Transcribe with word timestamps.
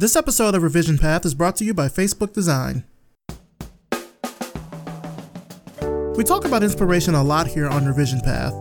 This 0.00 0.16
episode 0.16 0.54
of 0.54 0.62
Revision 0.62 0.96
Path 0.96 1.26
is 1.26 1.34
brought 1.34 1.56
to 1.56 1.64
you 1.66 1.74
by 1.74 1.88
Facebook 1.88 2.32
Design. 2.32 2.84
We 6.16 6.24
talk 6.24 6.46
about 6.46 6.62
inspiration 6.62 7.14
a 7.14 7.22
lot 7.22 7.46
here 7.46 7.68
on 7.68 7.84
Revision 7.84 8.22
Path, 8.22 8.54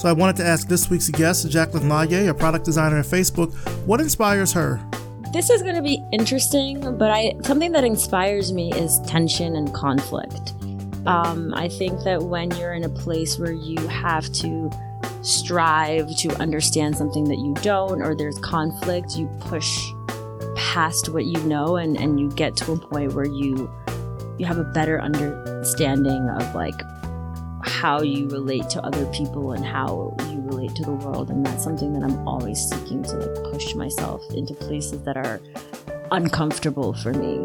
so 0.00 0.08
I 0.08 0.12
wanted 0.12 0.34
to 0.38 0.44
ask 0.44 0.66
this 0.66 0.90
week's 0.90 1.08
guest, 1.08 1.48
Jacklyn 1.48 1.84
Laryea, 1.84 2.30
a 2.30 2.34
product 2.34 2.64
designer 2.64 2.98
at 2.98 3.04
Facebook, 3.04 3.54
what 3.86 4.00
inspires 4.00 4.52
her? 4.52 4.80
This 5.32 5.48
is 5.48 5.62
going 5.62 5.76
to 5.76 5.82
be 5.82 6.02
interesting, 6.12 6.98
but 6.98 7.12
I 7.12 7.34
something 7.44 7.70
that 7.70 7.84
inspires 7.84 8.52
me 8.52 8.72
is 8.72 8.98
tension 9.06 9.54
and 9.54 9.72
conflict. 9.72 10.54
Um, 11.06 11.54
I 11.54 11.68
think 11.68 12.02
that 12.02 12.20
when 12.20 12.50
you're 12.56 12.74
in 12.74 12.82
a 12.82 12.88
place 12.88 13.38
where 13.38 13.52
you 13.52 13.78
have 13.86 14.28
to 14.32 14.68
strive 15.22 16.16
to 16.16 16.34
understand 16.40 16.96
something 16.96 17.22
that 17.28 17.38
you 17.38 17.54
don't, 17.62 18.02
or 18.02 18.16
there's 18.16 18.38
conflict, 18.38 19.16
you 19.16 19.28
push 19.38 19.88
past 20.60 21.08
what 21.08 21.24
you 21.24 21.40
know 21.44 21.76
and, 21.76 21.96
and 21.98 22.20
you 22.20 22.28
get 22.32 22.54
to 22.54 22.72
a 22.72 22.78
point 22.78 23.14
where 23.14 23.24
you 23.24 23.70
you 24.38 24.44
have 24.44 24.58
a 24.58 24.64
better 24.64 25.00
understanding 25.00 26.28
of 26.28 26.54
like 26.54 26.80
how 27.62 28.02
you 28.02 28.28
relate 28.28 28.68
to 28.68 28.80
other 28.82 29.06
people 29.06 29.52
and 29.52 29.64
how 29.64 30.14
you 30.28 30.40
relate 30.42 30.74
to 30.74 30.82
the 30.82 30.92
world. 30.92 31.30
And 31.30 31.44
that's 31.44 31.64
something 31.64 31.92
that 31.94 32.02
i'm 32.02 32.26
always 32.28 32.58
seeking 32.58 33.02
to 33.04 33.16
like 33.16 33.52
push 33.52 33.74
myself 33.74 34.22
into 34.32 34.54
places 34.54 35.02
that 35.04 35.16
are 35.16 35.40
uncomfortable 36.10 36.92
for 36.92 37.12
me. 37.12 37.38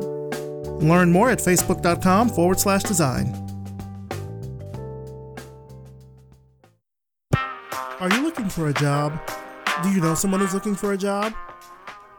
Learn 0.86 1.12
more 1.12 1.30
at 1.30 1.40
facebook.com 1.40 2.30
forward 2.30 2.60
slash 2.60 2.84
design. 2.84 3.34
Are 8.00 8.10
you 8.10 8.24
looking 8.24 8.50
for 8.50 8.68
a 8.68 8.74
job? 8.74 9.20
Do 9.84 9.90
you 9.90 10.02
know 10.02 10.16
someone 10.16 10.41
who's 10.41 10.54
looking 10.54 10.76
for 10.76 10.94
a 10.94 10.98
job 10.98 11.34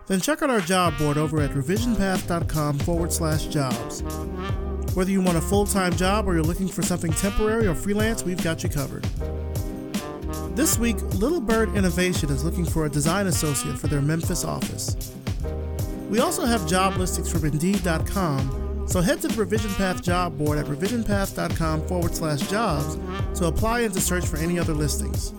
then 0.06 0.20
check 0.20 0.42
out 0.42 0.50
our 0.50 0.60
job 0.60 0.96
board 0.98 1.18
over 1.18 1.40
at 1.40 1.50
revisionpath.com 1.50 2.78
forward 2.80 3.12
slash 3.12 3.46
jobs. 3.46 4.02
Whether 4.94 5.10
you 5.10 5.20
want 5.20 5.36
a 5.36 5.42
full 5.42 5.66
time 5.66 5.94
job 5.94 6.26
or 6.26 6.34
you're 6.34 6.42
looking 6.42 6.68
for 6.68 6.82
something 6.82 7.12
temporary 7.12 7.66
or 7.66 7.74
freelance, 7.74 8.22
we've 8.22 8.42
got 8.42 8.62
you 8.62 8.68
covered. 8.68 9.04
This 10.56 10.78
week, 10.78 11.00
Little 11.14 11.40
Bird 11.40 11.76
Innovation 11.76 12.30
is 12.30 12.42
looking 12.42 12.64
for 12.64 12.86
a 12.86 12.88
design 12.88 13.26
associate 13.26 13.78
for 13.78 13.88
their 13.88 14.00
Memphis 14.00 14.42
office. 14.42 15.14
We 16.08 16.20
also 16.20 16.46
have 16.46 16.66
job 16.66 16.96
listings 16.96 17.30
from 17.30 17.44
Indeed.com, 17.44 18.86
so 18.88 19.00
head 19.00 19.20
to 19.20 19.28
the 19.28 19.34
Revision 19.34 19.74
Path 19.74 20.02
job 20.02 20.38
board 20.38 20.56
at 20.56 20.66
revisionpath.com 20.66 21.86
forward 21.88 22.14
slash 22.14 22.40
jobs 22.48 22.96
to 23.38 23.46
apply 23.46 23.80
and 23.80 23.92
to 23.92 24.00
search 24.00 24.24
for 24.24 24.38
any 24.38 24.58
other 24.58 24.72
listings. 24.72 25.34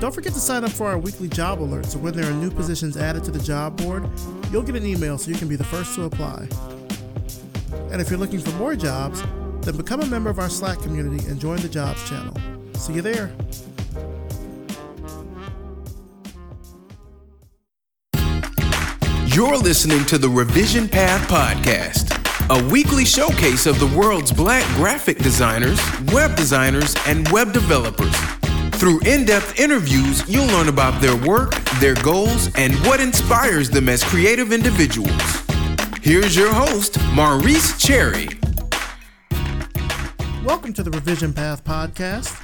Don't 0.00 0.14
forget 0.14 0.32
to 0.34 0.40
sign 0.40 0.64
up 0.64 0.70
for 0.70 0.88
our 0.88 0.98
weekly 0.98 1.28
job 1.28 1.60
alerts 1.60 1.86
so 1.86 1.98
when 1.98 2.14
there 2.14 2.28
are 2.28 2.34
new 2.34 2.50
positions 2.50 2.96
added 2.96 3.24
to 3.24 3.30
the 3.30 3.38
job 3.38 3.76
board, 3.76 4.08
you'll 4.50 4.62
get 4.62 4.76
an 4.76 4.84
email 4.84 5.16
so 5.18 5.30
you 5.30 5.36
can 5.36 5.48
be 5.48 5.56
the 5.56 5.64
first 5.64 5.94
to 5.94 6.04
apply. 6.04 6.48
And 7.90 8.00
if 8.00 8.10
you're 8.10 8.18
looking 8.18 8.40
for 8.40 8.50
more 8.52 8.74
jobs, 8.76 9.22
then 9.62 9.76
become 9.76 10.02
a 10.02 10.06
member 10.06 10.30
of 10.30 10.38
our 10.38 10.50
Slack 10.50 10.80
community 10.80 11.26
and 11.28 11.40
join 11.40 11.58
the 11.60 11.68
jobs 11.68 12.06
channel. 12.08 12.34
See 12.74 12.94
you 12.94 13.02
there. 13.02 13.32
You're 19.34 19.56
listening 19.56 20.04
to 20.06 20.18
the 20.18 20.28
Revision 20.28 20.88
Path 20.88 21.28
Podcast, 21.28 22.12
a 22.50 22.68
weekly 22.70 23.04
showcase 23.04 23.66
of 23.66 23.80
the 23.80 23.86
world's 23.98 24.32
black 24.32 24.64
graphic 24.76 25.18
designers, 25.18 25.80
web 26.12 26.36
designers, 26.36 26.94
and 27.06 27.28
web 27.30 27.52
developers. 27.52 28.14
Through 28.76 29.00
in 29.06 29.24
depth 29.24 29.58
interviews, 29.58 30.28
you'll 30.28 30.48
learn 30.48 30.68
about 30.68 31.00
their 31.00 31.16
work, 31.16 31.54
their 31.78 31.94
goals, 32.02 32.52
and 32.56 32.74
what 32.86 33.00
inspires 33.00 33.70
them 33.70 33.88
as 33.88 34.02
creative 34.02 34.52
individuals. 34.52 35.12
Here's 36.02 36.36
your 36.36 36.52
host, 36.52 36.98
Maurice 37.12 37.78
Cherry. 37.78 38.28
Welcome 40.44 40.72
to 40.74 40.82
the 40.82 40.90
Revision 40.92 41.32
Path 41.32 41.64
Podcast. 41.64 42.38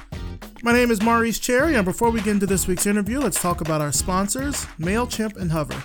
My 0.63 0.71
name 0.71 0.89
is 0.89 1.01
Maurice 1.01 1.37
Cherry, 1.37 1.75
and 1.75 1.83
before 1.83 2.09
we 2.09 2.21
get 2.21 2.31
into 2.31 2.47
this 2.47 2.65
week's 2.65 2.87
interview, 2.87 3.19
let's 3.19 3.39
talk 3.41 3.59
about 3.61 3.81
our 3.81 3.91
sponsors, 3.91 4.65
MailChimp 4.79 5.35
and 5.35 5.51
Hover. 5.51 5.83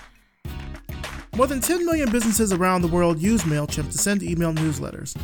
More 1.36 1.47
than 1.47 1.60
10 1.60 1.84
million 1.84 2.10
businesses 2.10 2.50
around 2.50 2.80
the 2.80 2.88
world 2.88 3.20
use 3.20 3.42
MailChimp 3.42 3.92
to 3.92 3.98
send 3.98 4.22
email 4.22 4.54
newsletters. 4.54 5.14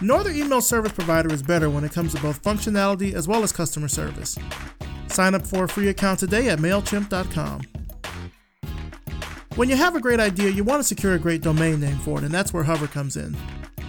No 0.00 0.16
other 0.16 0.30
email 0.30 0.62
service 0.62 0.92
provider 0.92 1.30
is 1.34 1.42
better 1.42 1.68
when 1.68 1.84
it 1.84 1.92
comes 1.92 2.14
to 2.14 2.22
both 2.22 2.42
functionality 2.42 3.12
as 3.12 3.28
well 3.28 3.42
as 3.42 3.52
customer 3.52 3.88
service. 3.88 4.38
Sign 5.06 5.34
up 5.34 5.46
for 5.46 5.64
a 5.64 5.68
free 5.68 5.90
account 5.90 6.18
today 6.18 6.48
at 6.48 6.60
MailChimp.com. 6.60 7.60
When 9.56 9.68
you 9.68 9.76
have 9.76 9.94
a 9.94 10.00
great 10.00 10.18
idea, 10.18 10.48
you 10.48 10.64
want 10.64 10.80
to 10.80 10.84
secure 10.84 11.12
a 11.12 11.18
great 11.18 11.42
domain 11.42 11.78
name 11.78 11.98
for 11.98 12.16
it, 12.16 12.24
and 12.24 12.32
that's 12.32 12.54
where 12.54 12.64
Hover 12.64 12.86
comes 12.86 13.18
in. 13.18 13.36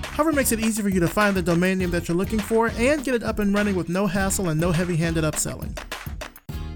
Hover 0.03 0.33
makes 0.33 0.51
it 0.51 0.59
easy 0.59 0.81
for 0.81 0.89
you 0.89 0.99
to 0.99 1.07
find 1.07 1.37
the 1.37 1.41
domain 1.41 1.77
name 1.77 1.91
that 1.91 2.09
you're 2.09 2.17
looking 2.17 2.39
for 2.39 2.67
and 2.75 3.01
get 3.05 3.15
it 3.15 3.23
up 3.23 3.39
and 3.39 3.53
running 3.53 3.75
with 3.75 3.87
no 3.87 4.07
hassle 4.07 4.49
and 4.49 4.59
no 4.59 4.73
heavy 4.73 4.97
handed 4.97 5.23
upselling. 5.23 5.73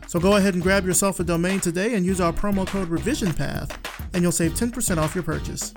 So 0.09 0.19
go 0.19 0.37
ahead 0.37 0.55
and 0.55 0.63
grab 0.63 0.87
yourself 0.87 1.19
a 1.19 1.23
domain 1.23 1.59
today 1.59 1.93
and 1.93 2.03
use 2.03 2.19
our 2.19 2.33
promo 2.33 2.65
code 2.65 2.89
RevisionPath, 2.89 3.75
and 4.11 4.23
you'll 4.23 4.31
save 4.31 4.53
10% 4.53 4.97
off 4.97 5.13
your 5.13 5.23
purchase. 5.23 5.71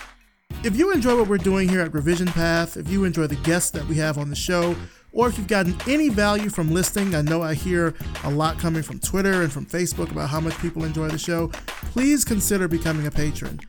If 0.64 0.78
you 0.78 0.94
enjoy 0.94 1.18
what 1.18 1.28
we're 1.28 1.38
doing 1.38 1.68
here 1.68 1.82
at 1.82 1.94
Revision 1.94 2.28
Path, 2.28 2.78
if 2.78 2.90
you 2.90 3.04
enjoy 3.04 3.28
the 3.28 3.36
guests 3.38 3.72
that 3.72 3.86
we 3.88 3.96
have 3.96 4.18
on 4.18 4.30
the 4.30 4.38
show, 4.38 4.74
or 5.12 5.28
if 5.28 5.38
you've 5.38 5.48
gotten 5.48 5.76
any 5.86 6.08
value 6.08 6.50
from 6.50 6.72
listening, 6.72 7.14
I 7.14 7.22
know 7.22 7.42
I 7.42 7.56
hear 7.56 7.94
a 8.24 8.30
lot 8.30 8.58
coming 8.58 8.84
from 8.84 9.00
Twitter 9.00 9.42
and 9.42 9.52
from 9.52 9.66
Facebook 9.66 10.12
about 10.12 10.30
how 10.30 10.40
much 10.40 10.58
people 10.60 10.86
enjoy 10.86 11.10
the 11.10 11.18
show, 11.18 11.50
please 11.92 12.24
consider 12.24 12.70
becoming 12.70 13.06
a 13.06 13.12
patron. 13.12 13.60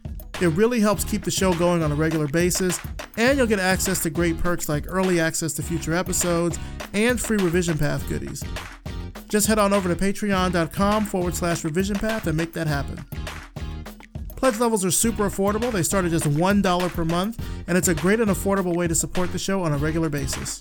It 0.41 0.49
really 0.49 0.79
helps 0.79 1.03
keep 1.03 1.25
the 1.25 1.31
show 1.33 1.53
going 1.55 1.83
on 1.83 1.91
a 1.91 1.97
regular 1.97 2.29
basis, 2.29 2.79
and 3.17 3.37
you'll 3.37 3.49
get 3.49 3.59
access 3.59 4.01
to 4.05 4.11
great 4.11 4.39
perks 4.39 4.69
like 4.69 4.85
early 4.87 5.19
access 5.19 5.53
to 5.55 5.63
future 5.63 5.93
episodes 5.93 6.57
and 6.93 7.21
free 7.21 7.39
Revision 7.39 7.77
Path 7.77 8.09
goodies. 8.09 8.45
Just 9.31 9.47
head 9.47 9.61
on 9.61 9.73
over 9.73 9.89
to 9.89 9.95
patreon.com 9.95 11.07
forward 11.07 11.37
slash 11.37 11.63
revision 11.63 11.97
path 11.97 12.27
and 12.27 12.37
make 12.37 12.53
that 12.53 12.67
happen. 12.67 13.03
Pledge 14.35 14.59
levels 14.59 14.85
are 14.85 14.91
super 14.91 15.29
affordable. 15.29 15.71
They 15.71 15.85
start 15.85 16.05
at 16.05 16.11
just 16.11 16.25
$1 16.25 16.89
per 16.91 17.05
month, 17.05 17.45
and 17.69 17.79
it's 17.79 17.89
a 17.89 17.95
great 17.95 18.19
and 18.19 18.31
affordable 18.31 18.75
way 18.75 18.89
to 18.89 18.95
support 18.95 19.33
the 19.33 19.39
show 19.39 19.63
on 19.63 19.73
a 19.73 19.79
regular 19.79 20.09
basis. 20.09 20.61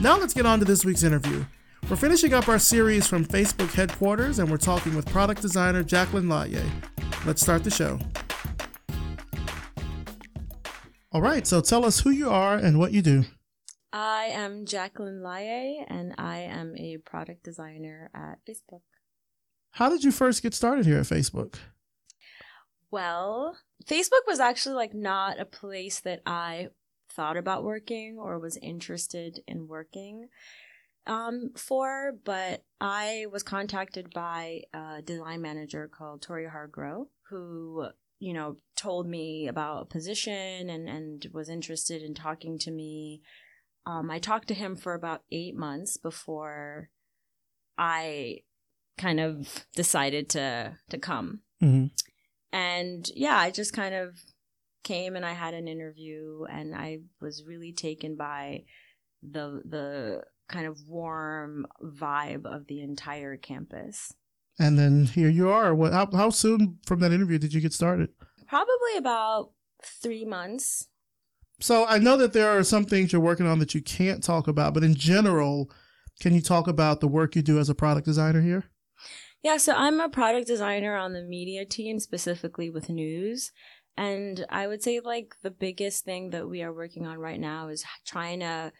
Now 0.00 0.16
let's 0.16 0.32
get 0.32 0.46
on 0.46 0.60
to 0.60 0.64
this 0.64 0.84
week's 0.84 1.02
interview. 1.02 1.44
We're 1.88 1.96
finishing 1.96 2.34
up 2.34 2.48
our 2.48 2.60
series 2.60 3.08
from 3.08 3.24
Facebook 3.24 3.72
headquarters 3.72 4.38
and 4.38 4.48
we're 4.48 4.56
talking 4.56 4.94
with 4.94 5.06
product 5.06 5.42
designer 5.42 5.82
Jacklyn 5.82 6.26
Laryea. 6.26 6.70
Let's 7.26 7.42
start 7.42 7.64
the 7.64 7.70
show. 7.70 7.98
All 11.10 11.20
right, 11.20 11.46
so 11.46 11.60
tell 11.60 11.84
us 11.84 12.00
who 12.00 12.10
you 12.10 12.30
are 12.30 12.54
and 12.54 12.78
what 12.78 12.92
you 12.92 13.02
do. 13.02 13.24
I 13.92 14.26
am 14.26 14.66
Jacklyn 14.66 15.20
Laryea 15.20 15.84
and 15.88 16.14
I 16.16 16.40
am 16.40 16.76
a 16.76 16.98
product 16.98 17.42
designer 17.42 18.10
at 18.14 18.38
Facebook. 18.46 18.82
How 19.72 19.88
did 19.88 20.04
you 20.04 20.12
first 20.12 20.42
get 20.42 20.54
started 20.54 20.86
here 20.86 20.98
at 20.98 21.06
Facebook? 21.06 21.56
Well, 22.90 23.56
Facebook 23.84 24.26
was 24.26 24.40
actually 24.40 24.74
like 24.74 24.94
not 24.94 25.40
a 25.40 25.44
place 25.44 26.00
that 26.00 26.22
I 26.26 26.68
thought 27.10 27.36
about 27.36 27.64
working 27.64 28.18
or 28.18 28.38
was 28.38 28.56
interested 28.56 29.40
in 29.46 29.66
working 29.66 30.28
um, 31.06 31.50
for, 31.56 32.12
but 32.24 32.62
I 32.80 33.26
was 33.32 33.42
contacted 33.42 34.12
by 34.12 34.62
a 34.72 35.02
design 35.02 35.40
manager 35.40 35.88
called 35.88 36.22
Tori 36.22 36.46
Hargrove, 36.46 37.08
who, 37.28 37.88
you 38.18 38.32
know, 38.32 38.56
told 38.76 39.08
me 39.08 39.48
about 39.48 39.82
a 39.82 39.86
position 39.86 40.70
and, 40.70 40.88
and 40.88 41.26
was 41.32 41.48
interested 41.48 42.02
in 42.02 42.14
talking 42.14 42.58
to 42.60 42.70
me 42.70 43.22
Um, 43.86 44.10
I 44.10 44.18
talked 44.18 44.48
to 44.48 44.54
him 44.54 44.76
for 44.76 44.94
about 44.94 45.22
eight 45.30 45.56
months 45.56 45.96
before 45.96 46.90
I 47.78 48.40
kind 48.98 49.20
of 49.20 49.66
decided 49.74 50.28
to 50.30 50.76
to 50.90 50.98
come. 50.98 51.40
Mm-hmm. 51.62 51.86
And 52.52 53.10
yeah, 53.14 53.36
I 53.36 53.50
just 53.50 53.72
kind 53.72 53.94
of 53.94 54.16
came 54.84 55.16
and 55.16 55.24
I 55.24 55.32
had 55.32 55.54
an 55.54 55.68
interview 55.68 56.44
and 56.50 56.74
I 56.74 56.98
was 57.20 57.44
really 57.46 57.72
taken 57.72 58.16
by 58.16 58.64
the 59.22 59.62
the 59.64 60.22
kind 60.48 60.66
of 60.66 60.78
warm 60.86 61.66
vibe 61.82 62.44
of 62.44 62.66
the 62.66 62.80
entire 62.80 63.36
campus. 63.36 64.12
And 64.58 64.78
then 64.78 65.06
here 65.06 65.30
you 65.30 65.48
are. 65.48 65.74
What? 65.74 65.92
How, 65.92 66.08
how 66.12 66.30
soon 66.30 66.78
from 66.84 67.00
that 67.00 67.12
interview 67.12 67.38
did 67.38 67.54
you 67.54 67.60
get 67.60 67.72
started? 67.72 68.10
Probably 68.46 68.96
about 68.98 69.52
three 69.82 70.24
months. 70.24 70.88
So 71.60 71.86
I 71.86 71.98
know 71.98 72.16
that 72.16 72.32
there 72.32 72.50
are 72.50 72.64
some 72.64 72.84
things 72.84 73.12
you're 73.12 73.20
working 73.20 73.46
on 73.46 73.58
that 73.58 73.74
you 73.74 73.82
can't 73.82 74.22
talk 74.22 74.48
about, 74.48 74.74
but 74.74 74.82
in 74.82 74.94
general, 74.94 75.70
can 76.20 76.34
you 76.34 76.40
talk 76.40 76.66
about 76.66 77.00
the 77.00 77.08
work 77.08 77.36
you 77.36 77.42
do 77.42 77.58
as 77.58 77.68
a 77.68 77.74
product 77.74 78.06
designer 78.06 78.40
here? 78.40 78.64
Yeah, 79.42 79.56
so 79.56 79.74
I'm 79.74 80.00
a 80.00 80.08
product 80.08 80.46
designer 80.46 80.96
on 80.96 81.12
the 81.12 81.22
media 81.22 81.64
team, 81.64 81.98
specifically 81.98 82.68
with 82.70 82.90
news. 82.90 83.52
And 83.96 84.44
I 84.48 84.66
would 84.66 84.82
say, 84.82 85.00
like, 85.00 85.34
the 85.42 85.50
biggest 85.50 86.04
thing 86.04 86.30
that 86.30 86.48
we 86.48 86.62
are 86.62 86.72
working 86.72 87.06
on 87.06 87.18
right 87.18 87.40
now 87.40 87.68
is 87.68 87.84
trying 88.06 88.40
to 88.40 88.72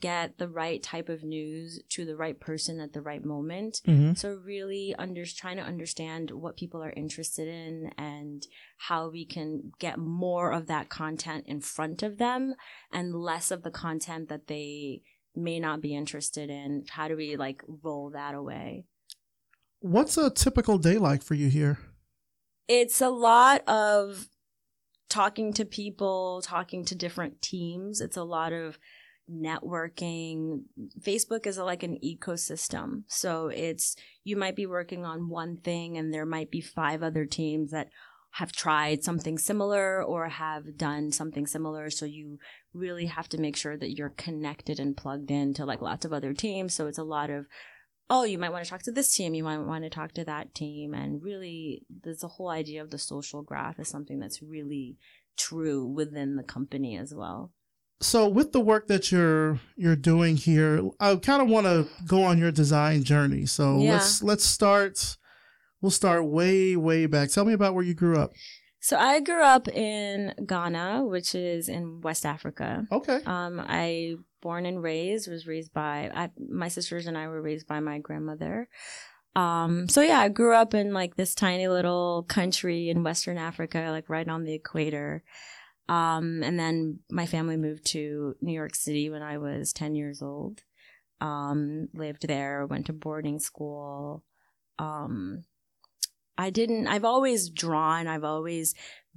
get 0.00 0.38
the 0.38 0.48
right 0.48 0.82
type 0.82 1.08
of 1.08 1.24
news 1.24 1.80
to 1.90 2.04
the 2.04 2.16
right 2.16 2.38
person 2.38 2.80
at 2.80 2.92
the 2.92 3.00
right 3.00 3.24
moment. 3.24 3.80
Mm-hmm. 3.86 4.14
So 4.14 4.34
really 4.44 4.94
under 4.98 5.24
trying 5.24 5.56
to 5.56 5.62
understand 5.62 6.30
what 6.30 6.56
people 6.56 6.82
are 6.82 6.92
interested 6.96 7.48
in 7.48 7.92
and 7.98 8.46
how 8.78 9.08
we 9.08 9.24
can 9.24 9.72
get 9.78 9.98
more 9.98 10.52
of 10.52 10.66
that 10.66 10.88
content 10.88 11.44
in 11.46 11.60
front 11.60 12.02
of 12.02 12.18
them 12.18 12.54
and 12.92 13.14
less 13.14 13.50
of 13.50 13.62
the 13.62 13.70
content 13.70 14.28
that 14.28 14.46
they 14.46 15.02
may 15.34 15.60
not 15.60 15.80
be 15.80 15.94
interested 15.94 16.50
in. 16.50 16.84
How 16.88 17.08
do 17.08 17.16
we 17.16 17.36
like 17.36 17.62
roll 17.82 18.10
that 18.10 18.34
away? 18.34 18.84
What's 19.80 20.16
a 20.16 20.30
typical 20.30 20.78
day 20.78 20.98
like 20.98 21.22
for 21.22 21.34
you 21.34 21.48
here? 21.48 21.78
It's 22.68 23.00
a 23.00 23.10
lot 23.10 23.66
of 23.68 24.28
talking 25.08 25.52
to 25.52 25.64
people, 25.64 26.42
talking 26.42 26.84
to 26.86 26.94
different 26.94 27.40
teams. 27.40 28.00
It's 28.00 28.16
a 28.16 28.24
lot 28.24 28.52
of 28.52 28.78
networking. 29.30 30.62
Facebook 31.00 31.46
is 31.46 31.58
like 31.58 31.82
an 31.82 31.98
ecosystem. 32.04 33.02
So 33.08 33.48
it's, 33.48 33.96
you 34.24 34.36
might 34.36 34.56
be 34.56 34.66
working 34.66 35.04
on 35.04 35.28
one 35.28 35.56
thing 35.56 35.96
and 35.96 36.12
there 36.12 36.26
might 36.26 36.50
be 36.50 36.60
five 36.60 37.02
other 37.02 37.24
teams 37.24 37.70
that 37.70 37.88
have 38.32 38.52
tried 38.52 39.02
something 39.02 39.38
similar 39.38 40.02
or 40.02 40.28
have 40.28 40.76
done 40.76 41.10
something 41.10 41.46
similar. 41.46 41.88
So 41.90 42.04
you 42.04 42.38
really 42.74 43.06
have 43.06 43.28
to 43.30 43.40
make 43.40 43.56
sure 43.56 43.76
that 43.76 43.96
you're 43.96 44.10
connected 44.10 44.78
and 44.78 44.96
plugged 44.96 45.30
in 45.30 45.54
to 45.54 45.64
like 45.64 45.80
lots 45.80 46.04
of 46.04 46.12
other 46.12 46.34
teams. 46.34 46.74
So 46.74 46.86
it's 46.86 46.98
a 46.98 47.04
lot 47.04 47.30
of, 47.30 47.46
oh, 48.10 48.24
you 48.24 48.38
might 48.38 48.52
want 48.52 48.64
to 48.64 48.70
talk 48.70 48.82
to 48.82 48.92
this 48.92 49.16
team. 49.16 49.34
You 49.34 49.42
might 49.42 49.58
want 49.58 49.84
to 49.84 49.90
talk 49.90 50.12
to 50.12 50.24
that 50.26 50.54
team. 50.54 50.92
And 50.92 51.22
really, 51.22 51.86
there's 51.88 52.22
a 52.22 52.28
whole 52.28 52.50
idea 52.50 52.82
of 52.82 52.90
the 52.90 52.98
social 52.98 53.42
graph 53.42 53.80
is 53.80 53.88
something 53.88 54.18
that's 54.18 54.42
really 54.42 54.98
true 55.38 55.86
within 55.86 56.36
the 56.36 56.42
company 56.42 56.96
as 56.96 57.14
well 57.14 57.52
so 58.00 58.28
with 58.28 58.52
the 58.52 58.60
work 58.60 58.88
that 58.88 59.10
you're 59.10 59.60
you're 59.76 59.96
doing 59.96 60.36
here, 60.36 60.82
I 61.00 61.16
kind 61.16 61.42
of 61.42 61.48
want 61.48 61.66
to 61.66 61.86
go 62.06 62.22
on 62.22 62.38
your 62.38 62.52
design 62.52 63.04
journey. 63.04 63.46
So 63.46 63.78
Yeah. 63.80 63.94
let's 63.94 64.22
let's 64.22 64.44
start. 64.44 65.16
We'll 65.80 65.90
start 65.90 66.26
way 66.26 66.76
way 66.76 67.06
back. 67.06 67.30
Tell 67.30 67.44
me 67.44 67.52
about 67.52 67.74
where 67.74 67.84
you 67.84 67.94
grew 67.94 68.18
up. 68.18 68.32
So 68.80 68.96
I 68.96 69.20
grew 69.20 69.42
up 69.42 69.66
in 69.68 70.32
Ghana, 70.46 71.04
which 71.06 71.34
is 71.34 71.68
in 71.68 72.00
West 72.02 72.24
Africa. 72.24 72.86
Okay. 72.92 73.20
Um, 73.26 73.60
I 73.66 74.14
born 74.42 74.64
and 74.64 74.80
raised 74.82 75.28
was 75.28 75.46
raised 75.46 75.72
by 75.72 76.10
I, 76.14 76.30
my 76.48 76.68
sisters 76.68 77.06
and 77.06 77.18
I 77.18 77.26
were 77.28 77.42
raised 77.42 77.66
by 77.66 77.80
my 77.80 77.98
grandmother. 77.98 78.68
Um, 79.34 79.88
so 79.88 80.02
yeah, 80.02 80.20
I 80.20 80.28
grew 80.28 80.54
up 80.54 80.72
in 80.72 80.92
like 80.94 81.16
this 81.16 81.34
tiny 81.34 81.68
little 81.68 82.24
country 82.28 82.88
in 82.88 83.02
Western 83.02 83.38
Africa, 83.38 83.88
like 83.90 84.08
right 84.08 84.28
on 84.28 84.44
the 84.44 84.54
equator. 84.54 85.24
Um, 85.88 86.42
and 86.42 86.58
then 86.58 87.00
my 87.10 87.26
family 87.26 87.56
moved 87.56 87.86
to 87.86 88.34
New 88.40 88.52
York 88.52 88.74
City 88.74 89.08
when 89.08 89.22
I 89.22 89.38
was 89.38 89.72
10 89.72 89.94
years 89.94 90.20
old. 90.20 90.62
Um, 91.20 91.88
lived 91.94 92.26
there, 92.26 92.66
went 92.66 92.86
to 92.86 92.92
boarding 92.92 93.38
school. 93.38 94.24
Um, 94.78 95.44
I 96.36 96.50
didn't, 96.50 96.86
I've 96.86 97.04
always 97.04 97.48
drawn. 97.48 98.06
I've 98.06 98.24
always 98.24 98.74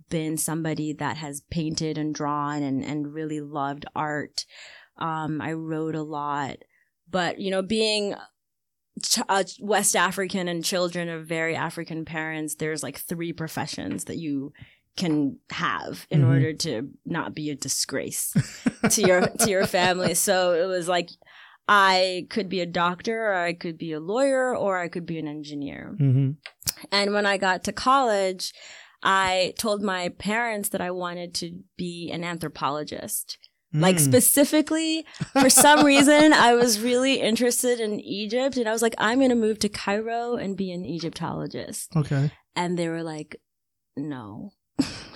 been 0.10 0.38
somebody 0.38 0.94
that 0.94 1.18
has 1.18 1.42
painted 1.50 1.98
and 1.98 2.16
drawn 2.16 2.64
and, 2.64 2.84
and 2.84 3.14
really 3.14 3.42
loved 3.42 3.86
art. 3.96 4.46
Um, 4.98 5.42
I 5.42 5.54
wrote 5.54 5.96
a 5.96 6.04
lot, 6.04 6.58
but 7.10 7.40
you 7.40 7.52
know, 7.52 7.62
being 7.62 8.16
uh, 9.28 9.44
West 9.60 9.96
African 9.96 10.48
and 10.48 10.64
children 10.64 11.10
of 11.10 11.26
very 11.26 11.56
African 11.56 12.06
parents, 12.06 12.56
there's 12.56 12.84
like 12.84 12.98
three 12.98 13.34
professions 13.34 14.06
that 14.06 14.18
you 14.18 14.54
can 15.00 15.38
have 15.50 16.06
in 16.12 16.22
Mhm. 16.22 16.30
order 16.30 16.54
to 16.66 16.90
not 17.06 17.34
be 17.34 17.50
a 17.50 17.56
disgrace 17.56 18.34
to 18.92 19.02
your 19.02 19.22
to 19.42 19.50
your 19.50 19.66
family. 19.66 20.14
So 20.14 20.54
it 20.54 20.68
was 20.68 20.88
like 20.88 21.10
I 21.68 22.26
could 22.30 22.50
be 22.50 22.62
a 22.62 22.66
doctor 22.66 23.18
or 23.28 23.36
I 23.36 23.54
could 23.54 23.78
be 23.78 23.92
a 23.94 24.00
lawyer 24.00 24.56
or 24.56 24.78
I 24.80 24.88
could 24.88 25.06
be 25.06 25.20
an 25.20 25.28
engineer. 25.28 25.96
Mm-hmm. 26.02 26.30
And 26.92 27.14
when 27.14 27.26
I 27.26 27.38
got 27.38 27.64
to 27.66 27.72
college, 27.72 28.54
I 29.04 29.54
told 29.58 29.82
my 29.84 30.10
parents 30.10 30.70
that 30.70 30.82
I 30.82 30.92
wanted 30.92 31.34
to 31.36 31.48
be 31.78 32.10
an 32.12 32.24
anthropologist. 32.24 33.38
Mm. 33.74 33.82
Like 33.82 34.00
specifically, 34.00 35.06
for 35.40 35.50
some 35.50 35.86
reason, 35.86 36.34
I 36.50 36.56
was 36.56 36.80
really 36.80 37.22
interested 37.22 37.80
in 37.80 38.00
Egypt 38.00 38.58
and 38.58 38.68
I 38.68 38.72
was 38.72 38.82
like, 38.82 38.96
I'm 38.98 39.20
going 39.20 39.30
to 39.30 39.36
move 39.36 39.60
to 39.60 39.70
Cairo 39.70 40.36
and 40.38 40.58
be 40.58 40.72
an 40.72 40.84
Egyptologist. 40.86 41.96
okay. 41.96 42.32
And 42.56 42.80
they 42.80 42.90
were 42.90 43.04
like, 43.04 43.40
no. 43.96 44.52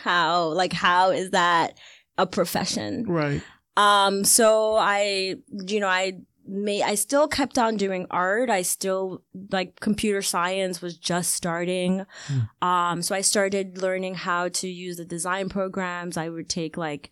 How? 0.01 0.48
Like, 0.48 0.74
how 0.74 1.12
is 1.12 1.31
that 1.31 1.77
a 2.18 2.25
profession? 2.25 3.06
Right. 3.07 3.42
Um, 3.77 4.24
so 4.24 4.75
I, 4.75 5.36
you 5.68 5.80
know, 5.80 5.88
I 5.88 6.19
may, 6.45 6.83
I 6.83 6.95
still 6.95 7.27
kept 7.27 7.57
on 7.57 7.77
doing 7.77 8.06
art. 8.12 8.50
I 8.50 8.62
still, 8.62 9.24
like, 9.51 9.80
computer 9.80 10.21
science 10.21 10.81
was 10.81 10.98
just 10.98 11.33
starting. 11.33 12.06
Hmm. 12.27 12.68
Um, 12.68 13.01
so 13.01 13.15
I 13.15 13.21
started 13.21 13.81
learning 13.81 14.15
how 14.15 14.50
to 14.50 14.68
use 14.68 14.98
the 14.98 15.06
design 15.06 15.50
programs. 15.50 16.18
I 16.18 16.30
would 16.30 16.50
take 16.50 16.77
like 16.77 17.12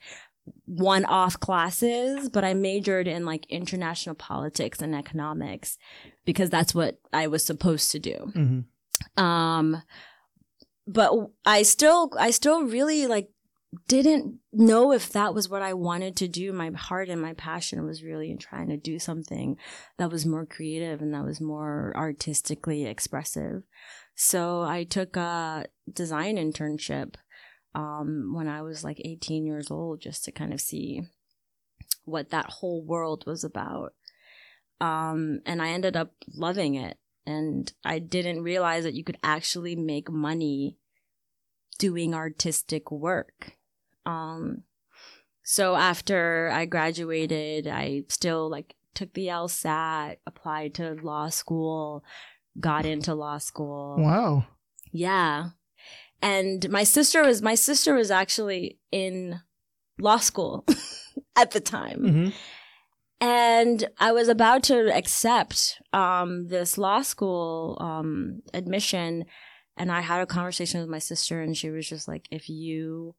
one 0.66 1.06
off 1.06 1.40
classes, 1.40 2.30
but 2.30 2.44
I 2.44 2.54
majored 2.54 3.08
in 3.08 3.26
like 3.26 3.46
international 3.48 4.16
politics 4.16 4.82
and 4.82 4.96
economics 4.96 5.78
because 6.26 6.50
that's 6.50 6.74
what 6.74 7.00
I 7.14 7.28
was 7.28 7.46
supposed 7.46 7.92
to 7.92 8.00
do. 8.00 8.32
Mm-hmm. 8.36 9.24
Um, 9.24 9.82
but 10.94 11.14
I 11.46 11.64
still, 11.64 12.12
I 12.20 12.32
still 12.32 12.64
really 12.64 13.08
like 13.08 13.30
didn't 13.88 14.40
know 14.52 14.92
if 14.92 15.10
that 15.12 15.34
was 15.34 15.48
what 15.48 15.62
I 15.62 15.74
wanted 15.74 16.18
to 16.18 16.28
do. 16.28 16.52
My 16.52 16.72
heart 16.72 17.10
and 17.10 17.22
my 17.22 17.34
passion 17.34 17.86
was 17.86 18.04
really 18.04 18.30
in 18.30 18.38
trying 18.38 18.68
to 18.70 18.78
do 18.78 19.00
something 19.00 19.58
that 19.98 20.12
was 20.12 20.26
more 20.26 20.46
creative 20.46 21.02
and 21.02 21.14
that 21.14 21.24
was 21.24 21.40
more 21.40 21.94
artistically 21.96 22.86
expressive. 22.86 23.64
So 24.16 24.62
I 24.62 24.84
took 24.84 25.16
a 25.16 25.66
design 25.92 26.36
internship 26.36 27.16
um, 27.74 28.34
when 28.34 28.48
I 28.48 28.62
was 28.62 28.84
like 28.84 29.02
18 29.04 29.46
years 29.46 29.72
old 29.72 30.02
just 30.02 30.26
to 30.26 30.32
kind 30.32 30.54
of 30.54 30.60
see 30.60 31.04
what 32.04 32.30
that 32.32 32.50
whole 32.50 32.84
world 32.84 33.24
was 33.26 33.44
about. 33.44 33.94
Um, 34.82 35.42
and 35.46 35.62
I 35.62 35.70
ended 35.70 35.96
up 35.96 36.12
loving 36.34 36.76
it. 36.76 36.98
And 37.26 37.72
I 37.86 38.00
didn't 38.00 38.44
realize 38.44 38.84
that 38.84 38.96
you 38.96 39.04
could 39.04 39.20
actually 39.24 39.76
make 39.76 40.12
money 40.12 40.78
doing 41.82 42.14
artistic 42.14 42.92
work. 42.92 43.58
Um, 44.06 44.62
so 45.44 45.76
after 45.76 46.52
I 46.54 46.66
graduated, 46.66 47.68
I 47.68 48.04
still 48.08 48.52
like 48.52 48.76
took 48.94 49.14
the 49.14 49.28
LSAT, 49.28 50.18
applied 50.28 50.76
to 50.76 50.94
law 51.02 51.30
school, 51.30 52.04
got 52.60 52.86
into 52.86 53.16
law 53.16 53.40
school. 53.40 53.96
Wow. 53.98 54.46
Yeah. 54.92 55.50
And 56.22 56.70
my 56.70 56.84
sister 56.84 57.24
was 57.24 57.42
my 57.42 57.56
sister 57.56 57.96
was 57.96 58.12
actually 58.12 58.78
in 58.92 59.42
law 60.00 60.18
school 60.18 60.64
at 61.36 61.50
the 61.50 61.60
time. 61.60 62.00
Mm-hmm. 62.00 62.30
And 63.22 63.90
I 64.00 64.12
was 64.12 64.28
about 64.28 64.62
to 64.64 64.96
accept 64.96 65.82
um, 65.94 66.48
this 66.50 66.78
law 66.78 67.02
school 67.02 67.78
um, 67.82 68.44
admission. 68.54 69.26
And 69.78 69.92
I 69.92 70.02
had 70.02 70.22
a 70.22 70.26
conversation 70.26 70.82
with 70.82 70.90
my 70.90 71.00
sister, 71.00 71.42
and 71.42 71.56
she 71.56 71.70
was 71.70 71.88
just 71.88 72.08
like, 72.08 72.28
if 72.30 72.50
you 72.50 73.16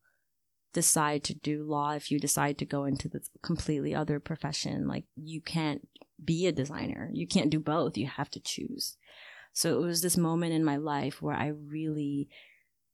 decide 0.73 1.25
to 1.25 1.35
do 1.35 1.65
law, 1.65 1.93
if 1.93 2.11
you 2.11 2.19
decide 2.19 2.59
to 2.59 2.65
go 2.65 2.85
into 2.85 3.09
this 3.09 3.29
completely 3.43 3.95
other 3.95 4.21
profession, 4.21 4.87
like 4.89 5.05
you 5.17 5.41
can't 5.41 5.87
be 6.25 6.47
a 6.47 6.53
designer. 6.53 7.11
You 7.13 7.27
can't 7.27 7.51
do 7.51 7.61
both. 7.61 7.97
You 7.97 8.07
have 8.07 8.31
to 8.31 8.41
choose. 8.41 8.97
So 9.53 9.79
it 9.79 9.85
was 9.85 10.01
this 10.01 10.17
moment 10.17 10.55
in 10.55 10.65
my 10.65 10.77
life 10.77 11.21
where 11.21 11.35
I 11.37 11.49
really 11.49 12.29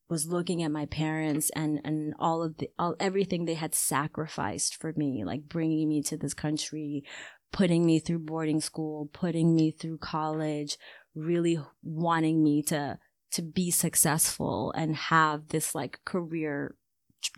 was 0.09 0.27
looking 0.27 0.63
at 0.63 0.71
my 0.71 0.87
parents 0.87 1.51
and 1.55 1.81
and 1.85 2.15
all 2.19 2.43
of 2.43 2.57
the 2.57 2.71
all 2.79 2.97
everything 2.99 3.45
they 3.45 3.55
had 3.55 3.75
sacrificed 3.75 4.75
for 4.75 4.93
me 4.97 5.23
like 5.23 5.43
bringing 5.43 5.87
me 5.87 6.03
to 6.03 6.17
this 6.17 6.33
country 6.33 7.05
putting 7.53 7.85
me 7.85 7.99
through 7.99 8.19
boarding 8.19 8.59
school 8.59 9.11
putting 9.13 9.55
me 9.55 9.71
through 9.71 9.99
college 9.99 10.79
really 11.15 11.59
wanting 11.83 12.43
me 12.43 12.63
to 12.63 12.99
to 13.33 13.43
be 13.43 13.71
successful 13.71 14.73
and 14.77 14.97
have 14.97 15.49
this 15.49 15.75
like 15.75 16.01
career 16.05 16.75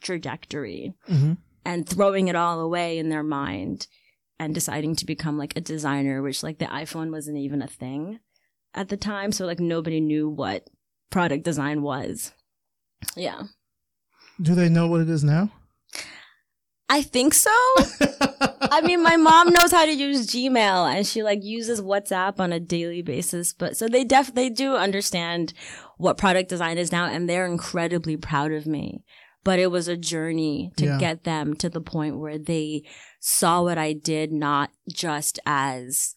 trajectory 0.00 0.94
Mm-hmm. 1.08 1.32
and 1.64 1.88
throwing 1.88 2.28
it 2.28 2.36
all 2.36 2.60
away 2.60 2.98
in 2.98 3.08
their 3.08 3.22
mind 3.22 3.86
and 4.38 4.54
deciding 4.54 4.94
to 4.96 5.06
become 5.06 5.36
like 5.38 5.56
a 5.56 5.60
designer 5.60 6.22
which 6.22 6.42
like 6.42 6.58
the 6.58 6.66
iphone 6.66 7.10
wasn't 7.10 7.36
even 7.38 7.60
a 7.62 7.66
thing 7.66 8.20
at 8.74 8.88
the 8.88 8.96
time 8.96 9.32
so 9.32 9.46
like 9.46 9.58
nobody 9.60 10.00
knew 10.00 10.28
what 10.28 10.68
product 11.10 11.44
design 11.44 11.82
was 11.82 12.32
yeah 13.16 13.42
Do 14.40 14.54
they 14.54 14.68
know 14.68 14.86
what 14.86 15.00
it 15.00 15.10
is 15.10 15.24
now? 15.24 15.50
i 16.88 17.02
think 17.02 17.34
so 17.34 17.50
i 18.70 18.80
mean 18.80 19.02
my 19.02 19.16
mom 19.16 19.50
knows 19.52 19.70
how 19.72 19.84
to 19.84 19.92
use 19.92 20.26
gmail 20.28 20.94
and 20.94 21.06
she 21.06 21.22
like 21.22 21.40
uses 21.42 21.80
whatsapp 21.80 22.38
on 22.40 22.52
a 22.52 22.60
daily 22.60 23.02
basis 23.02 23.52
but 23.52 23.76
so 23.76 23.88
they 23.88 24.04
def 24.04 24.34
they 24.34 24.48
do 24.48 24.76
understand 24.76 25.52
what 25.98 26.16
product 26.16 26.48
design 26.48 26.78
is 26.78 26.90
now 26.92 27.06
and 27.06 27.28
they're 27.28 27.46
incredibly 27.46 28.16
proud 28.16 28.52
of 28.52 28.66
me 28.66 29.04
but 29.42 29.58
it 29.58 29.68
was 29.70 29.88
a 29.88 29.96
journey 29.96 30.70
to 30.76 30.84
Yeah. 30.84 30.98
get 30.98 31.24
them 31.24 31.54
to 31.56 31.70
the 31.70 31.80
point 31.80 32.18
where 32.18 32.36
they 32.38 32.82
saw 33.20 33.62
what 33.62 33.78
I 33.78 33.94
did 33.94 34.32
not 34.32 34.70
just 34.92 35.38
as, 35.46 36.14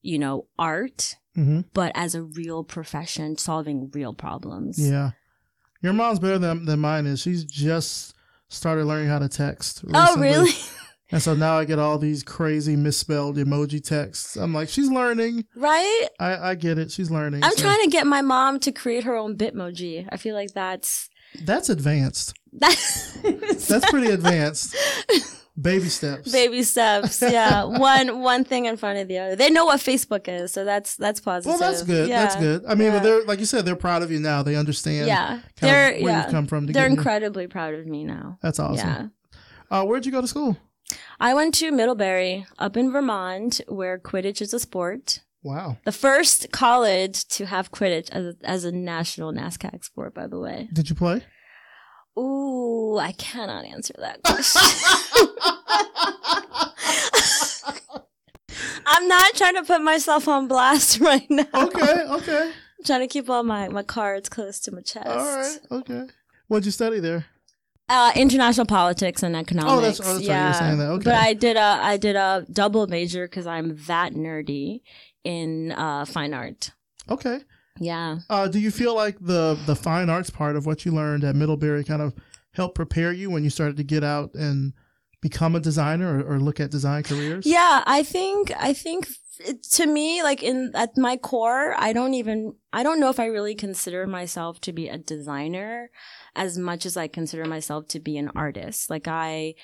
you 0.00 0.18
know, 0.18 0.46
art, 0.58 1.16
hmm 1.34 1.60
but 1.74 1.92
as 1.94 2.14
a 2.14 2.22
real 2.22 2.64
profession 2.64 3.36
solving 3.36 3.90
real 3.92 4.14
problems. 4.14 4.78
Yeah. 4.78 5.10
Your 5.82 5.92
mom's 5.92 6.18
better 6.20 6.38
than, 6.38 6.64
than 6.64 6.80
mine 6.80 7.04
is. 7.06 7.20
She's 7.20 7.44
just 7.44 8.14
started 8.48 8.86
learning 8.86 9.08
how 9.08 9.18
to 9.18 9.28
text. 9.28 9.84
Oh, 9.92 10.16
really? 10.18 10.52
And 11.12 11.22
so 11.22 11.34
now 11.34 11.58
I 11.58 11.64
get 11.64 11.78
all 11.78 11.98
these 11.98 12.22
crazy 12.22 12.76
misspelled 12.76 13.36
emoji 13.36 13.82
texts. 13.84 14.36
I'm 14.36 14.54
like, 14.54 14.68
she's 14.68 14.90
learning. 14.90 15.44
right? 15.54 16.08
I, 16.18 16.50
I 16.50 16.54
get 16.54 16.78
it. 16.78 16.90
She's 16.90 17.10
learning. 17.10 17.44
I'm 17.44 17.52
So 17.52 17.62
trying 17.62 17.82
to 17.84 17.90
get 17.90 18.06
my 18.06 18.22
mom 18.22 18.58
to 18.60 18.72
create 18.72 19.04
her 19.04 19.14
own 19.14 19.36
Bitmoji. 19.36 20.08
I 20.10 20.16
feel 20.16 20.34
like 20.34 20.52
that's 20.54 21.08
That's 21.42 21.68
advanced. 21.68 22.34
that's 22.52 23.12
That's 23.68 23.88
pretty 23.90 24.10
advanced. 24.10 24.74
Baby 25.60 25.88
steps. 25.88 26.32
baby 26.32 26.64
steps. 26.64 27.22
Yeah, 27.22 27.62
one 27.78 28.20
one 28.20 28.42
thing 28.42 28.64
in 28.64 28.76
front 28.76 28.98
of 28.98 29.06
the 29.06 29.18
other. 29.18 29.36
They 29.36 29.50
know 29.50 29.66
what 29.66 29.78
Facebook 29.80 30.26
is, 30.26 30.52
so 30.52 30.64
that's 30.64 30.96
that's 30.96 31.20
positive. 31.20 31.60
Well, 31.60 31.70
that's 31.70 31.82
good. 31.84 32.08
Yeah. 32.08 32.22
That's 32.22 32.34
good. 32.36 32.64
I 32.66 32.74
mean, 32.74 32.88
Yeah. 32.88 32.94
but 32.94 33.02
they're 33.04 33.24
like 33.24 33.38
you 33.38 33.46
said, 33.46 33.64
they're 33.64 33.76
proud 33.76 34.02
of 34.02 34.10
you 34.10 34.18
now. 34.18 34.42
They 34.42 34.56
understand. 34.56 35.06
Yeah, 35.06 35.26
kind 35.28 35.42
they're 35.60 35.92
where 36.02 36.10
yeah 36.12 36.22
you've 36.24 36.32
come 36.32 36.46
from. 36.48 36.66
They're 36.66 36.86
incredibly 36.88 37.46
proud 37.46 37.74
of 37.74 37.86
me 37.86 38.02
now. 38.04 38.36
That's 38.42 38.58
awesome. 38.58 39.12
Yeah. 39.30 39.38
Uh, 39.70 39.84
where'd 39.84 40.04
you 40.06 40.10
go 40.12 40.20
to 40.20 40.26
school? 40.26 40.56
I 41.20 41.34
went 41.34 41.54
to 41.56 41.70
Middlebury 41.70 42.46
up 42.58 42.76
in 42.76 42.90
Vermont, 42.92 43.60
where 43.68 43.98
Quidditch 43.98 44.40
is 44.42 44.52
a 44.54 44.60
sport. 44.60 45.20
Wow. 45.42 45.78
The 45.84 45.92
first 45.92 46.50
college 46.52 47.26
to 47.28 47.46
have 47.46 47.70
Quidditch 47.70 48.10
as 48.10 48.26
a, 48.26 48.34
as 48.44 48.64
a 48.64 48.72
national 48.72 49.32
NASCAR 49.32 49.82
sport, 49.84 50.14
by 50.14 50.26
the 50.26 50.38
way. 50.38 50.68
Did 50.72 50.88
you 50.88 50.96
play? 50.96 51.22
Ooh, 52.18 52.96
I 52.98 53.12
cannot 53.12 53.64
answer 53.64 53.94
that 53.98 54.22
question. 54.22 54.62
I'm 58.86 59.08
not 59.08 59.34
trying 59.34 59.54
to 59.56 59.64
put 59.64 59.82
myself 59.82 60.28
on 60.28 60.48
blast 60.48 61.00
right 61.00 61.28
now. 61.30 61.46
okay. 61.54 62.04
Okay. 62.08 62.52
I'm 62.78 62.84
trying 62.84 63.00
to 63.00 63.08
keep 63.08 63.28
all 63.28 63.42
my, 63.42 63.68
my 63.68 63.82
cards 63.82 64.28
close 64.28 64.60
to 64.60 64.72
my 64.72 64.80
chest. 64.80 65.06
All 65.06 65.36
right. 65.36 65.58
Okay. 65.70 66.06
What'd 66.48 66.66
you 66.66 66.72
study 66.72 67.00
there? 67.00 67.26
Uh, 67.88 68.12
international 68.16 68.66
politics 68.66 69.22
and 69.22 69.36
economics. 69.36 69.72
Oh, 69.72 69.80
that's- 69.80 70.00
oh, 70.00 70.04
that's 70.04 70.14
right, 70.14 70.22
you 70.22 70.28
were 70.28 70.34
yeah. 70.34 70.52
saying 70.52 70.78
that. 70.78 70.88
Okay. 70.88 71.04
But 71.04 71.14
I 71.14 71.34
did 71.34 71.56
a 71.56 71.60
I 71.82 71.96
did 71.98 72.16
a 72.16 72.46
double 72.50 72.86
major 72.86 73.26
because 73.26 73.46
I'm 73.46 73.76
that 73.86 74.14
nerdy 74.14 74.80
in 75.22 75.72
uh, 75.72 76.04
fine 76.06 76.32
art. 76.32 76.70
Okay. 77.10 77.40
Yeah. 77.78 78.18
Uh, 78.30 78.48
do 78.48 78.58
you 78.58 78.70
feel 78.70 78.94
like 78.94 79.18
the 79.20 79.58
the 79.66 79.76
fine 79.76 80.08
arts 80.08 80.30
part 80.30 80.56
of 80.56 80.64
what 80.64 80.86
you 80.86 80.92
learned 80.92 81.24
at 81.24 81.36
Middlebury 81.36 81.84
kind 81.84 82.00
of 82.00 82.14
helped 82.52 82.74
prepare 82.74 83.12
you 83.12 83.28
when 83.30 83.44
you 83.44 83.50
started 83.50 83.76
to 83.76 83.84
get 83.84 84.02
out 84.04 84.32
and 84.34 84.72
become 85.20 85.54
a 85.54 85.60
designer 85.60 86.18
or, 86.18 86.34
or 86.34 86.38
look 86.38 86.60
at 86.60 86.70
design 86.70 87.02
careers? 87.02 87.44
Yeah, 87.46 87.82
I 87.86 88.02
think 88.02 88.52
I 88.56 88.72
think 88.72 89.08
to 89.72 89.86
me, 89.86 90.22
like 90.22 90.42
in 90.42 90.72
at 90.74 90.96
my 90.96 91.16
core, 91.16 91.74
I 91.76 91.92
don't 91.92 92.14
even 92.14 92.54
I 92.72 92.82
don't 92.82 93.00
know 93.00 93.10
if 93.10 93.20
I 93.20 93.26
really 93.26 93.54
consider 93.54 94.06
myself 94.06 94.60
to 94.62 94.72
be 94.72 94.88
a 94.88 94.98
designer 94.98 95.90
as 96.34 96.58
much 96.58 96.86
as 96.86 96.96
I 96.96 97.08
consider 97.08 97.44
myself 97.44 97.88
to 97.88 98.00
be 98.00 98.16
an 98.16 98.30
artist. 98.34 98.90
Like 98.90 99.08
I 99.08 99.54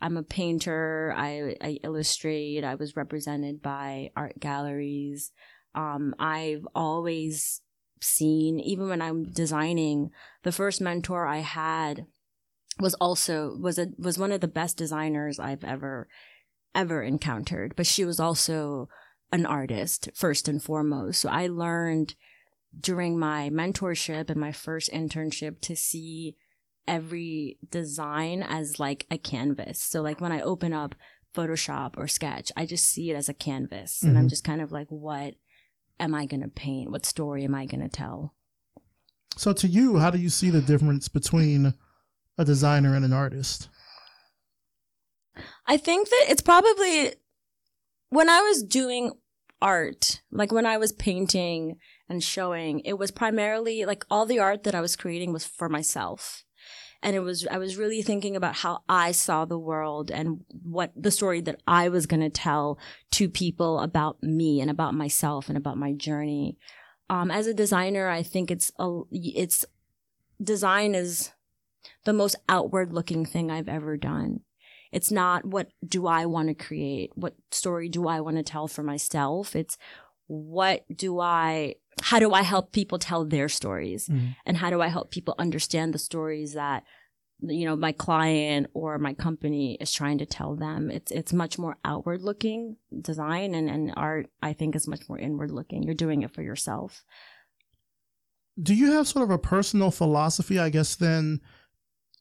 I'm 0.00 0.16
a 0.16 0.22
painter, 0.22 1.12
I, 1.16 1.56
I 1.60 1.78
illustrate, 1.82 2.62
I 2.62 2.76
was 2.76 2.96
represented 2.96 3.60
by 3.60 4.10
art 4.14 4.38
galleries. 4.38 5.32
Um, 5.74 6.14
I've 6.18 6.66
always 6.74 7.62
seen, 8.00 8.60
even 8.60 8.88
when 8.88 9.02
I'm 9.02 9.24
designing, 9.24 10.10
the 10.44 10.52
first 10.52 10.80
mentor 10.80 11.26
I 11.26 11.38
had 11.38 12.06
was 12.80 12.94
also 12.94 13.56
was 13.60 13.76
a 13.78 13.88
was 13.98 14.18
one 14.18 14.30
of 14.30 14.40
the 14.40 14.46
best 14.46 14.76
designers 14.76 15.40
I've 15.40 15.64
ever 15.64 16.08
ever 16.74 17.02
encountered, 17.02 17.74
but 17.74 17.86
she 17.86 18.04
was 18.04 18.20
also 18.20 18.88
an 19.32 19.46
artist 19.46 20.08
first 20.14 20.48
and 20.48 20.62
foremost. 20.62 21.20
So 21.20 21.28
I 21.28 21.46
learned 21.48 22.14
during 22.78 23.18
my 23.18 23.50
mentorship 23.50 24.30
and 24.30 24.40
my 24.40 24.52
first 24.52 24.90
internship 24.92 25.60
to 25.62 25.76
see 25.76 26.36
every 26.86 27.58
design 27.70 28.42
as 28.42 28.78
like 28.80 29.06
a 29.10 29.18
canvas. 29.18 29.80
So 29.80 30.00
like 30.02 30.20
when 30.20 30.32
I 30.32 30.40
open 30.40 30.72
up 30.72 30.94
Photoshop 31.34 31.94
or 31.96 32.08
Sketch, 32.08 32.50
I 32.56 32.64
just 32.66 32.86
see 32.86 33.10
it 33.10 33.14
as 33.14 33.28
a 33.28 33.34
canvas 33.34 34.02
and 34.02 34.16
I'm 34.16 34.26
Mhm. 34.26 34.30
just 34.30 34.44
kind 34.44 34.60
of 34.62 34.72
like, 34.72 34.88
what 34.88 35.34
am 36.00 36.14
I 36.14 36.24
going 36.26 36.40
to 36.42 36.48
paint? 36.48 36.90
What 36.90 37.04
story 37.04 37.44
am 37.44 37.54
I 37.54 37.66
going 37.66 37.82
to 37.82 37.88
tell? 37.88 38.34
So 39.36 39.52
to 39.52 39.68
you, 39.68 39.98
how 39.98 40.10
do 40.10 40.18
you 40.18 40.30
see 40.30 40.48
the 40.50 40.62
difference 40.62 41.08
between 41.08 41.74
a 42.38 42.44
designer 42.44 42.94
and 42.94 43.04
an 43.04 43.12
artist? 43.12 43.68
I 45.66 45.76
think 45.76 46.08
that 46.08 46.26
it's 46.28 46.42
probably 46.42 47.14
when 48.10 48.28
I 48.28 48.40
was 48.40 48.62
doing 48.62 49.12
art, 49.60 50.22
like 50.30 50.52
when 50.52 50.66
I 50.66 50.78
was 50.78 50.92
painting 50.92 51.76
and 52.08 52.22
showing, 52.22 52.80
it 52.80 52.98
was 52.98 53.10
primarily 53.10 53.84
like 53.84 54.04
all 54.10 54.26
the 54.26 54.38
art 54.38 54.64
that 54.64 54.74
I 54.74 54.80
was 54.80 54.96
creating 54.96 55.32
was 55.32 55.44
for 55.44 55.68
myself. 55.68 56.44
And 57.00 57.14
it 57.14 57.20
was, 57.20 57.46
I 57.48 57.58
was 57.58 57.76
really 57.76 58.02
thinking 58.02 58.34
about 58.34 58.56
how 58.56 58.80
I 58.88 59.12
saw 59.12 59.44
the 59.44 59.58
world 59.58 60.10
and 60.10 60.44
what 60.64 60.92
the 60.96 61.12
story 61.12 61.40
that 61.42 61.60
I 61.66 61.88
was 61.88 62.06
going 62.06 62.20
to 62.20 62.30
tell 62.30 62.78
to 63.12 63.28
people 63.28 63.78
about 63.80 64.20
me 64.22 64.60
and 64.60 64.68
about 64.70 64.94
myself 64.94 65.48
and 65.48 65.56
about 65.56 65.76
my 65.76 65.92
journey. 65.92 66.58
Um, 67.08 67.30
as 67.30 67.46
a 67.46 67.54
designer, 67.54 68.08
I 68.08 68.24
think 68.24 68.50
it's, 68.50 68.72
a, 68.80 69.02
it's, 69.12 69.64
design 70.42 70.96
is 70.96 71.30
the 72.04 72.12
most 72.12 72.36
outward 72.48 72.92
looking 72.92 73.24
thing 73.24 73.50
I've 73.50 73.68
ever 73.68 73.96
done. 73.96 74.40
It's 74.92 75.10
not 75.10 75.44
what 75.44 75.68
do 75.86 76.06
I 76.06 76.26
want 76.26 76.48
to 76.48 76.54
create? 76.54 77.10
What 77.14 77.34
story 77.50 77.88
do 77.88 78.06
I 78.08 78.20
want 78.20 78.36
to 78.36 78.42
tell 78.42 78.68
for 78.68 78.82
myself? 78.82 79.54
It's 79.54 79.76
what 80.26 80.84
do 80.94 81.20
I, 81.20 81.76
how 82.02 82.18
do 82.18 82.32
I 82.32 82.42
help 82.42 82.72
people 82.72 82.98
tell 82.98 83.24
their 83.24 83.48
stories? 83.48 84.08
Mhm. 84.08 84.36
And 84.46 84.56
how 84.56 84.70
do 84.70 84.80
I 84.80 84.88
help 84.88 85.10
people 85.10 85.34
understand 85.38 85.92
the 85.92 85.98
stories 85.98 86.54
that, 86.54 86.84
you 87.40 87.64
know, 87.64 87.76
my 87.76 87.92
client 87.92 88.68
or 88.74 88.98
my 88.98 89.14
company 89.14 89.76
is 89.80 89.92
trying 89.92 90.18
to 90.18 90.26
tell 90.26 90.54
them? 90.54 90.90
It's, 90.90 91.10
it's 91.10 91.32
much 91.32 91.58
more 91.58 91.76
outward 91.84 92.22
looking 92.22 92.76
design 93.00 93.54
and, 93.54 93.70
and 93.70 93.92
art, 93.96 94.28
I 94.42 94.52
think 94.52 94.74
is 94.74 94.88
much 94.88 95.08
more 95.08 95.18
inward 95.18 95.50
looking. 95.50 95.82
You're 95.82 95.94
doing 95.94 96.22
it 96.22 96.32
for 96.34 96.42
yourself. 96.42 97.04
Do 98.60 98.74
you 98.74 98.92
have 98.92 99.06
sort 99.06 99.24
of 99.24 99.30
a 99.30 99.38
personal 99.38 99.90
philosophy, 99.90 100.58
I 100.58 100.68
guess, 100.68 100.96
then, 100.96 101.40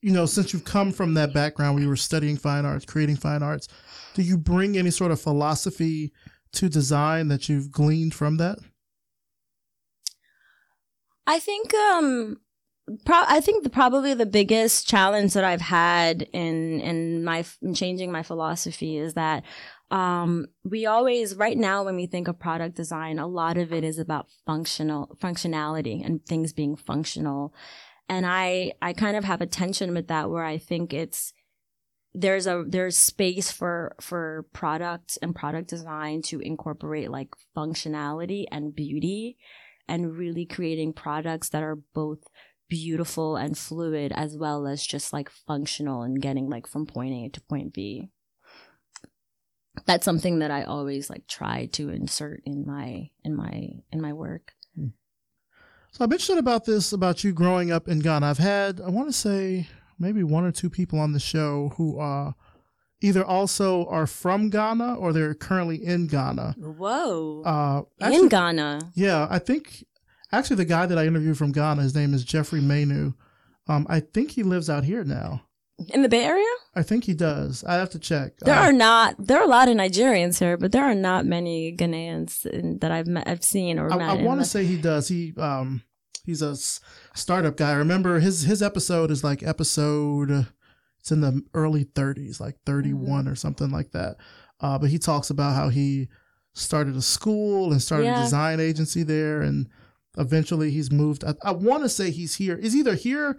you 0.02 0.12
know, 0.12 0.26
since 0.26 0.54
you've 0.54 0.66
come 0.66 0.92
from 0.92 1.14
that 1.16 1.34
background 1.34 1.76
where 1.76 1.84
you 1.84 1.90
were 1.90 1.96
studying 1.96 2.38
fine 2.38 2.66
arts, 2.66 2.86
creating 2.86 3.16
fine 3.16 3.44
arts, 3.44 3.68
do 4.14 4.22
you 4.22 4.38
bring 4.38 4.78
any 4.78 4.92
sort 4.92 5.12
of 5.12 5.20
philosophy 5.20 6.12
to 6.54 6.70
design 6.70 7.28
that 7.28 7.50
you've 7.50 7.72
gleaned 7.72 8.14
from 8.14 8.38
that? 8.38 8.60
I 11.26 11.40
think 11.40 11.74
um 11.74 12.38
pro- 13.06 13.26
I 13.28 13.42
think 13.42 13.64
the, 13.64 13.70
probably 13.70 14.14
the 14.14 14.26
biggest 14.26 14.88
challenge 14.88 15.34
that 15.34 15.44
I've 15.44 15.62
had 15.62 16.24
in 16.34 16.80
in 16.80 17.24
my 17.24 17.44
in 17.62 17.74
changing 17.74 18.12
my 18.12 18.24
philosophy 18.24 18.98
is 18.98 19.14
that 19.16 19.44
um 19.92 20.48
we 20.64 20.86
always 20.86 21.36
right 21.36 21.58
now 21.58 21.84
when 21.84 21.96
we 21.96 22.08
think 22.08 22.28
of 22.28 22.40
product 22.40 22.76
design 22.76 23.20
a 23.20 23.28
lot 23.28 23.58
of 23.58 23.72
it 23.72 23.84
is 23.84 24.00
about 24.00 24.28
functional 24.46 25.18
functionality 25.22 26.06
and 26.06 26.26
things 26.26 26.52
being 26.54 26.76
functional 26.76 27.54
and 28.10 28.26
I 28.26 28.74
I 28.82 28.94
kind 28.94 29.18
of 29.18 29.24
have 29.24 29.42
a 29.42 29.48
tension 29.48 29.94
with 29.94 30.08
that 30.08 30.30
where 30.30 30.44
I 30.44 30.58
think 30.58 30.94
it's 30.94 31.34
there's 32.14 32.48
a 32.48 32.64
there's 32.68 32.98
space 32.98 33.52
for 33.52 33.96
for 34.02 34.46
product 34.54 35.18
and 35.22 35.36
product 35.36 35.70
design 35.70 36.22
to 36.24 36.40
incorporate 36.40 37.12
like 37.12 37.30
functionality 37.56 38.46
and 38.52 38.76
beauty 38.76 39.38
and 39.88 40.18
really 40.18 40.46
creating 40.46 40.94
products 40.94 41.50
that 41.50 41.64
are 41.64 41.78
both 41.94 42.20
beautiful 42.70 43.36
and 43.36 43.58
fluid 43.58 44.12
as 44.14 44.36
well 44.36 44.68
as 44.68 44.86
just 44.86 45.14
like 45.14 45.30
functional 45.30 46.02
and 46.02 46.22
getting 46.22 46.50
like 46.50 46.68
from 46.68 46.86
point 46.86 47.14
A 47.14 47.30
to 47.30 47.42
point 47.42 47.74
B. 47.74 48.10
That's 49.86 50.06
something 50.06 50.40
that 50.40 50.52
I 50.52 50.64
always 50.64 51.10
like 51.10 51.28
try 51.28 51.68
to 51.74 51.90
insert 51.90 52.42
in 52.46 52.66
my 52.66 53.10
in 53.24 53.36
my 53.36 53.70
in 53.92 54.02
my 54.02 54.14
work. 54.14 54.54
Hmm. 54.76 54.88
So 55.92 56.04
I'm 56.06 56.12
interested 56.12 56.38
about 56.38 56.66
this 56.66 56.94
about 56.94 57.24
you 57.24 57.32
growing 57.34 57.72
up 57.72 57.88
in 57.88 58.00
Ghana. 58.00 58.26
I've 58.26 58.38
had 58.38 58.80
I 58.82 58.90
want 58.90 59.08
to 59.10 59.14
say 59.14 59.68
maybe 60.00 60.24
one 60.24 60.44
or 60.46 60.52
two 60.52 60.70
people 60.70 61.00
on 61.00 61.14
the 61.14 61.20
show 61.20 61.74
who 61.78 62.00
uh 62.00 62.34
either 63.02 63.24
also 63.26 63.86
are 63.88 64.08
from 64.08 64.50
Ghana 64.50 64.96
or 64.96 65.14
they're 65.14 65.34
currently 65.34 65.84
in 65.84 66.08
Ghana. 66.08 66.56
Whoa. 66.60 67.42
Uh 67.44 67.82
in 68.12 68.28
Ghana. 68.28 68.92
yeah, 68.96 69.28
I 69.30 69.40
think 69.40 69.86
actually 70.32 70.58
the 70.58 70.66
guy 70.66 70.86
that 70.86 70.98
I 70.98 71.06
interviewed 71.08 71.38
from 71.38 71.52
Ghana, 71.52 71.82
his 71.82 71.96
name 71.96 72.14
is 72.14 72.24
Jeffrey 72.24 72.62
Manu. 72.62 73.14
Um, 73.68 73.86
I 73.90 74.00
think 74.00 74.32
he 74.32 74.44
lives 74.44 74.70
out 74.70 74.84
here 74.86 75.04
now. 75.04 75.42
In 75.94 76.02
the 76.02 76.10
Bay 76.10 76.24
Area? 76.26 76.44
I 76.76 76.82
think 76.82 77.04
he 77.04 77.14
does. 77.14 77.64
I 77.64 77.76
have 77.76 77.90
to 77.92 78.00
check. 78.00 78.38
There 78.40 78.56
Uh, 78.56 78.64
are 78.70 78.72
not. 78.74 79.16
There 79.20 79.38
are 79.38 79.44
a 79.44 79.48
lot 79.48 79.68
of 79.70 79.76
Nigerians 79.76 80.40
here, 80.40 80.58
but 80.58 80.72
there 80.72 80.84
are 80.84 80.96
not 80.96 81.26
many 81.26 81.76
Ghanaians 81.76 82.46
in, 82.48 82.80
that 82.80 82.92
I've 82.92 83.06
met, 83.08 83.28
I've 83.28 83.44
seen 83.44 83.78
or 83.78 83.92
I, 83.92 83.98
met. 83.98 84.10
I 84.10 84.24
want 84.24 84.40
to 84.42 84.46
say 84.46 84.66
he 84.66 84.78
does. 84.78 85.08
He 85.08 85.34
um 85.38 85.84
he's 86.26 86.42
a 86.42 86.52
s- 86.52 86.80
startup 87.14 87.58
guy. 87.58 87.72
I 87.72 87.76
remember 87.76 88.20
his 88.20 88.42
his 88.44 88.62
episode 88.64 89.12
is 89.12 89.24
like 89.24 89.44
episode 89.44 90.48
it's 91.00 91.12
in 91.12 91.22
the 91.22 91.42
early 91.54 91.86
30s, 91.86 92.40
like 92.40 92.58
31 92.66 93.02
Mm-hmm. 93.22 93.30
or 93.30 93.36
something 93.36 93.70
like 93.70 93.92
that. 93.92 94.18
Uh, 94.60 94.78
but 94.80 94.90
he 94.90 94.98
talks 94.98 95.30
about 95.30 95.56
how 95.56 95.70
he 95.70 96.08
started 96.54 96.96
a 96.96 97.02
school 97.04 97.72
and 97.72 97.82
started 97.82 98.08
a 98.10 98.16
design 98.24 98.60
agency 98.60 99.04
there, 99.04 99.42
and 99.42 99.68
eventually 100.18 100.72
he's 100.72 100.92
moved. 100.92 101.24
I, 101.24 101.36
I 101.44 101.52
want 101.52 101.84
to 101.84 101.90
say 101.90 102.10
he's 102.10 102.36
here. 102.36 102.56
Is 102.58 102.76
either 102.76 102.96
here 102.96 103.38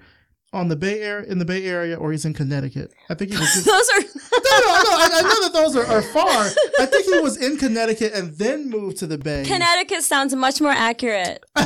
on 0.52 0.68
the 0.68 0.76
Bay 0.76 1.00
Area 1.02 1.30
in 1.30 1.38
the 1.38 1.44
Bay 1.44 1.64
Area 1.64 1.96
or 1.96 2.12
he's 2.12 2.24
in 2.24 2.32
Connecticut. 2.32 2.92
I 3.10 3.14
think 3.14 3.32
he 3.32 3.36
was. 3.38 3.56
In, 3.56 3.64
Those 3.72 3.90
are. 3.90 4.00
no, 4.00 4.58
no, 4.60 4.82
no. 4.82 4.90
I, 4.90 5.08
I 5.12 5.22
know 5.22 5.42
that 5.42 5.52
those 5.52 5.76
are, 5.76 5.86
are 5.86 6.02
far. 6.02 6.46
I 6.80 6.86
think 6.86 7.06
he 7.06 7.20
was 7.20 7.36
in 7.36 7.56
Connecticut 7.58 8.12
and 8.14 8.32
then 8.36 8.70
moved 8.70 8.98
to 8.98 9.06
the 9.06 9.18
Bay. 9.18 9.44
Connecticut 9.46 10.02
sounds 10.02 10.34
much 10.34 10.60
more 10.60 10.72
accurate. 10.72 11.44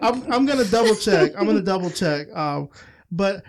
I'm 0.00 0.32
I'm 0.32 0.46
gonna 0.46 0.64
double 0.64 0.96
check. 0.96 1.32
I'm 1.36 1.46
gonna 1.46 1.62
double 1.62 1.90
check. 1.90 2.34
Um, 2.34 2.70
but 3.10 3.44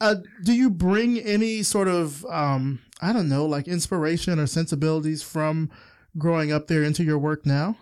uh, 0.00 0.16
do 0.44 0.52
you 0.52 0.70
bring 0.70 1.18
any 1.20 1.62
sort 1.62 1.88
of 1.88 2.24
um, 2.26 2.80
I 3.00 3.12
don't 3.12 3.28
know, 3.28 3.46
like 3.46 3.68
inspiration 3.68 4.38
or 4.38 4.46
sensibilities 4.46 5.22
from 5.22 5.70
growing 6.18 6.52
up 6.52 6.66
there 6.66 6.82
into 6.82 7.04
your 7.04 7.18
work 7.18 7.46
now? 7.46 7.76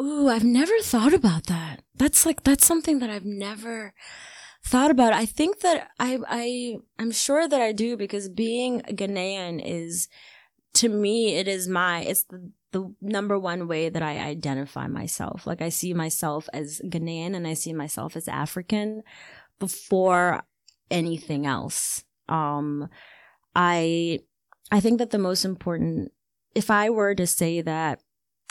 Ooh, 0.00 0.28
I've 0.28 0.44
never 0.44 0.78
thought 0.80 1.12
about 1.12 1.46
that. 1.46 1.82
That's 1.94 2.24
like 2.24 2.42
that's 2.42 2.64
something 2.64 3.00
that 3.00 3.10
I've 3.10 3.26
never 3.26 3.92
thought 4.64 4.90
about. 4.90 5.12
I 5.12 5.26
think 5.26 5.60
that 5.60 5.88
I 5.98 6.18
I 6.26 6.76
I'm 6.98 7.10
sure 7.10 7.46
that 7.46 7.60
I 7.60 7.72
do 7.72 7.96
because 7.96 8.28
being 8.28 8.80
Ghanaian 8.82 9.60
is 9.62 10.08
to 10.74 10.88
me 10.88 11.36
it 11.36 11.48
is 11.48 11.68
my 11.68 12.00
it's 12.00 12.24
the 12.24 12.50
the 12.72 12.94
number 13.00 13.38
one 13.38 13.66
way 13.66 13.88
that 13.88 14.02
I 14.02 14.18
identify 14.18 14.86
myself. 14.86 15.46
Like 15.46 15.60
I 15.60 15.68
see 15.68 15.92
myself 15.92 16.48
as 16.52 16.80
Ghanaian 16.84 17.34
and 17.34 17.46
I 17.46 17.54
see 17.54 17.72
myself 17.72 18.16
as 18.16 18.28
African 18.28 19.02
before 19.58 20.42
anything 20.90 21.46
else. 21.46 22.04
Um 22.28 22.88
I 23.54 24.20
I 24.70 24.80
think 24.80 24.98
that 24.98 25.10
the 25.10 25.18
most 25.18 25.44
important 25.44 26.12
if 26.54 26.70
I 26.70 26.90
were 26.90 27.14
to 27.14 27.26
say 27.26 27.60
that 27.60 28.00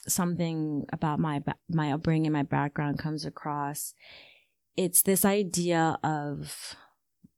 something 0.07 0.85
about 0.91 1.19
my 1.19 1.41
my 1.69 1.91
upbringing, 1.91 2.31
my 2.31 2.43
background 2.43 2.99
comes 2.99 3.25
across, 3.25 3.93
it's 4.75 5.03
this 5.03 5.25
idea 5.25 5.97
of 6.03 6.75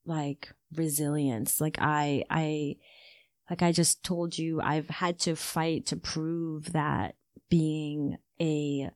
like 0.06 0.54
resilience. 0.76 1.60
Like 1.60 1.78
I 1.80 2.24
I 2.30 2.76
like 3.50 3.62
I 3.62 3.72
just 3.72 4.04
told 4.04 4.38
you, 4.38 4.62
I've 4.62 4.90
had 4.90 5.20
to 5.20 5.36
fight 5.36 5.86
to 5.88 5.98
prove 5.98 6.74
that 6.74 7.16
being 7.50 8.18
a 8.40 8.90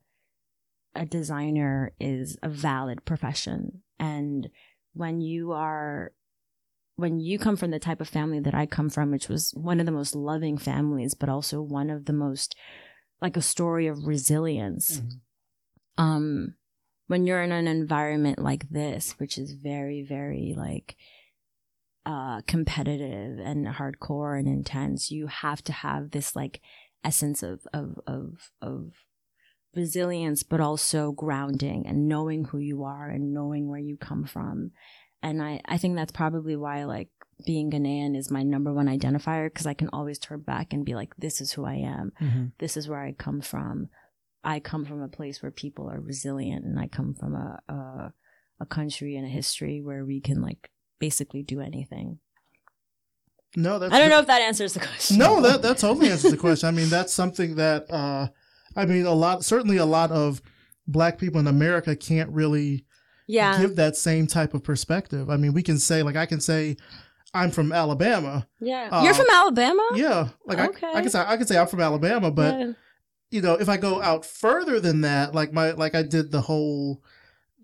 a 0.96 1.06
designer 1.06 1.92
is 2.00 2.38
a 2.42 2.50
valid 2.50 3.04
profession. 3.04 3.82
And 4.00 4.50
when 4.94 5.22
you 5.22 5.52
are 5.52 6.12
when 6.96 7.20
you 7.20 7.38
come 7.38 7.58
from 7.58 7.72
the 7.72 7.80
type 7.80 8.00
of 8.00 8.08
family 8.08 8.40
that 8.40 8.56
I 8.56 8.66
come 8.66 8.90
from, 8.90 9.12
which 9.12 9.28
was 9.28 9.52
one 9.54 9.82
of 9.82 9.86
the 9.86 9.92
most 9.92 10.16
loving 10.16 10.58
families, 10.58 11.14
but 11.14 11.28
also 11.28 11.62
one 11.62 11.90
of 11.90 12.06
the 12.06 12.14
most 12.14 12.56
like 13.26 13.38
a 13.38 13.42
story 13.42 13.88
of 13.88 14.06
resilience. 14.06 15.02
Um, 15.98 16.54
when 17.08 17.26
you're 17.26 17.42
in 17.42 17.52
an 17.52 17.68
environment 17.68 18.38
like 18.38 18.70
this, 18.70 19.16
which 19.18 19.40
is 19.40 19.54
very, 19.54 20.04
very 20.04 20.54
like, 20.56 20.96
uh, 22.06 22.42
competitive 22.46 23.40
and 23.40 23.66
hardcore 23.66 24.38
and 24.38 24.48
intense, 24.48 25.10
you 25.10 25.26
have 25.26 25.64
to 25.64 25.74
have 25.74 26.12
this 26.12 26.36
like 26.36 26.62
essence 27.04 27.42
of, 27.42 27.62
of, 27.74 28.00
of, 28.06 28.52
of 28.62 28.92
resilience, 29.76 30.44
but 30.44 30.60
also 30.60 31.12
grounding 31.12 31.88
and 31.88 32.08
knowing 32.08 32.46
who 32.46 32.60
you 32.60 32.84
are 32.84 33.10
and 33.10 33.34
knowing 33.34 33.68
where 33.68 33.80
you 33.80 33.98
come 33.98 34.24
from. 34.26 34.70
And 35.24 35.42
I, 35.42 35.62
I 35.66 35.80
think 35.80 35.96
that's 35.96 36.12
probably 36.12 36.56
why 36.56 36.84
like 36.84 37.10
being 37.46 37.72
Ghanaian 37.72 38.16
is 38.16 38.32
my 38.32 38.44
number 38.44 38.74
one 38.74 38.88
identifier 38.88 39.48
because 39.48 39.66
I 39.66 39.74
can 39.74 39.90
always 39.92 40.20
turn 40.20 40.42
back 40.42 40.72
and 40.72 40.86
be 40.86 40.96
like, 40.96 41.16
this 41.18 41.42
is 41.42 41.54
who 41.54 41.66
I 41.66 41.76
am 41.76 42.12
this 42.60 42.78
is 42.78 42.88
where 42.88 43.02
I 43.02 43.12
come 43.12 43.42
from. 43.42 43.90
I 44.44 44.60
come 44.60 44.86
from 44.86 45.02
a 45.02 45.08
place 45.08 45.42
where 45.42 45.52
people 45.52 45.90
are 45.90 46.00
resilient, 46.00 46.66
and 46.66 46.80
I 46.80 46.88
come 46.88 47.16
from 47.16 47.36
a 47.36 47.60
a, 47.68 48.14
a 48.60 48.66
country 48.66 49.16
and 49.16 49.26
a 49.26 49.30
history 49.30 49.82
where 49.82 50.06
we 50.06 50.22
can 50.22 50.42
like 50.42 50.70
basically 51.00 51.44
do 51.44 51.62
anything. 51.62 52.20
No, 53.56 53.80
that's 53.80 53.94
I 53.94 54.00
don't 54.00 54.10
know 54.10 54.20
if 54.20 54.28
that 54.28 54.42
answers 54.42 54.74
the 54.74 54.80
question. 54.82 55.18
No, 55.18 55.42
that 55.42 55.62
that 55.62 55.78
totally 55.78 56.10
answers 56.10 56.32
the 56.32 56.38
question. 56.38 56.68
I 56.70 56.72
mean, 56.72 56.90
that's 56.90 57.14
something 57.14 57.56
that 57.56 57.90
uh, 57.90 58.28
I 58.76 58.86
mean, 58.86 59.06
a 59.06 59.14
lot 59.14 59.44
certainly 59.44 59.78
a 59.78 59.86
lot 59.86 60.12
of 60.12 60.42
black 60.88 61.18
people 61.18 61.40
in 61.40 61.48
America 61.48 61.96
can't 61.96 62.30
really 62.30 62.86
yeah, 63.28 63.60
give 63.60 63.76
that 63.78 63.96
same 63.96 64.28
type 64.28 64.54
of 64.54 64.64
perspective. 64.64 65.30
I 65.30 65.38
mean, 65.38 65.54
we 65.54 65.64
can 65.64 65.80
say 65.80 66.04
like 66.04 66.16
I 66.16 66.26
can 66.26 66.40
say 66.40 66.78
I'm 67.36 67.52
from 67.52 67.72
Alabama. 67.72 68.48
yeah. 68.60 68.90
uh, 68.92 69.04
You're 69.04 69.14
from 69.14 69.30
Alabama. 69.32 69.88
Yeah, 69.96 70.30
like 70.46 70.60
Okay. 70.60 70.88
I, 70.88 71.00
I 71.00 71.02
can 71.02 71.10
say 71.10 71.20
I 71.26 71.38
can 71.38 71.46
say 71.48 71.58
I'm 71.58 71.68
from 71.68 71.82
Alabama, 71.82 72.32
but 72.32 72.58
Yeah. 72.60 72.72
you 73.32 73.42
know, 73.42 73.54
if 73.56 73.68
I 73.70 73.78
go 73.78 74.02
out 74.02 74.26
further 74.26 74.80
than 74.80 75.02
that, 75.02 75.36
like 75.36 75.52
my 75.54 75.72
like 75.72 75.94
I 75.96 76.02
did 76.04 76.32
the 76.32 76.42
whole, 76.42 77.02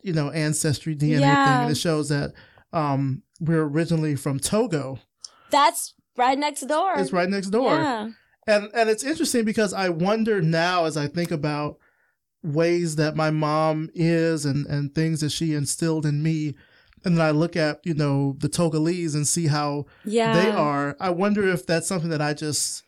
you 0.03 0.13
know, 0.13 0.29
ancestry 0.31 0.95
DNA 0.95 1.19
thing, 1.21 1.61
and 1.63 1.71
it 1.71 1.77
shows 1.77 2.09
that 2.09 2.33
um 2.73 3.23
we're 3.39 3.63
originally 3.63 4.15
from 4.15 4.39
Togo. 4.39 4.99
that's 5.49 5.93
right 6.17 6.37
next 6.37 6.61
door. 6.61 6.93
It's 6.97 7.11
right 7.13 7.29
next 7.29 7.47
door. 7.49 7.71
Yeah, 7.75 8.09
And 8.47 8.69
and 8.75 8.89
it's 8.89 9.03
interesting 9.03 9.45
because 9.45 9.73
I 9.73 9.89
wonder 9.89 10.41
now 10.41 10.85
as 10.85 10.97
I 10.97 11.07
think 11.07 11.31
about 11.31 11.77
ways 12.43 12.95
that 12.95 13.15
my 13.15 13.29
mom 13.31 13.89
is 13.93 14.45
and 14.45 14.65
and 14.65 14.93
things 14.95 15.21
that 15.21 15.31
she 15.31 15.53
instilled 15.53 16.05
in 16.05 16.23
me 16.23 16.55
and 17.03 17.17
then 17.17 17.25
I 17.25 17.31
look 17.31 17.55
at, 17.55 17.79
you 17.83 17.93
know, 17.93 18.35
the 18.39 18.49
Togolese 18.49 19.15
and 19.15 19.27
see 19.27 19.47
how 19.47 19.85
yeah. 20.05 20.33
they 20.33 20.49
are. 20.49 20.95
I 20.99 21.09
wonder 21.09 21.47
if 21.47 21.65
that's 21.65 21.87
something 21.87 22.09
that 22.09 22.21
I 22.21 22.33
just 22.33 22.83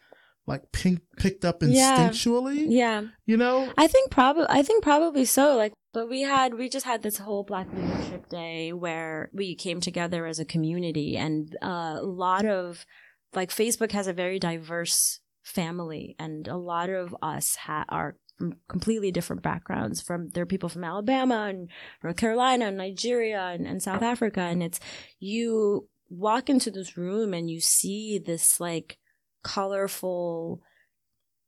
like 0.45 0.71
pink, 0.71 0.99
picked 1.17 1.45
up 1.45 1.61
Yeah. 1.61 1.97
instinctually, 2.09 2.65
Yeah, 2.67 3.03
you 3.25 3.37
know? 3.37 3.71
I 3.77 3.87
think 3.87 4.11
probably. 4.11 4.45
I 4.49 4.61
think 4.61 4.83
probably 4.83 5.25
so. 5.25 5.55
Like, 5.55 5.73
but 5.93 6.09
we 6.09 6.21
had 6.21 6.55
we 6.55 6.69
just 6.69 6.85
had 6.85 7.01
this 7.01 7.17
whole 7.19 7.43
Black 7.43 7.67
Leadership 7.73 8.27
Day 8.29 8.73
where 8.73 9.29
we 9.33 9.55
came 9.55 9.79
together 9.79 10.25
as 10.25 10.39
a 10.39 10.45
community, 10.45 11.15
and 11.15 11.55
uh, 11.61 11.97
a 11.99 12.05
lot 12.05 12.45
of 12.45 12.85
like 13.33 13.51
Facebook 13.51 13.91
has 13.93 14.07
a 14.07 14.13
very 14.13 14.37
diverse 14.37 15.21
family, 15.43 16.15
and 16.19 16.47
a 16.47 16.57
lot 16.57 16.89
of 16.89 17.15
us 17.21 17.55
ha- 17.55 17.85
are 17.89 18.17
from 18.37 18.55
completely 18.67 19.11
different 19.11 19.41
backgrounds. 19.41 20.01
From 20.01 20.29
there 20.29 20.43
are 20.43 20.47
people 20.47 20.69
from 20.69 20.83
Alabama 20.83 21.47
and 21.49 21.69
North 22.03 22.17
Carolina, 22.17 22.65
and 22.65 22.77
Nigeria, 22.77 23.41
and, 23.47 23.65
and 23.67 23.81
South 23.81 24.01
Africa, 24.01 24.41
and 24.41 24.63
it's 24.63 24.79
you 25.19 25.87
walk 26.09 26.49
into 26.49 26.69
this 26.71 26.97
room 26.97 27.33
and 27.33 27.49
you 27.49 27.59
see 27.59 28.19
this 28.19 28.59
like 28.59 28.97
colorful 29.43 30.61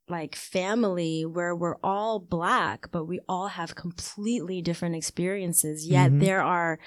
like 0.08 0.36
family 0.36 1.24
where 1.26 1.54
we're 1.54 1.78
all 1.82 2.20
black, 2.20 2.86
but 2.92 3.06
we 3.06 3.18
all 3.28 3.48
have 3.48 3.74
completely 3.74 4.62
different 4.62 4.94
experiences. 4.94 5.86
Yet 5.86 6.12
Mhm. 6.12 6.20
there 6.20 6.42
are 6.42 6.78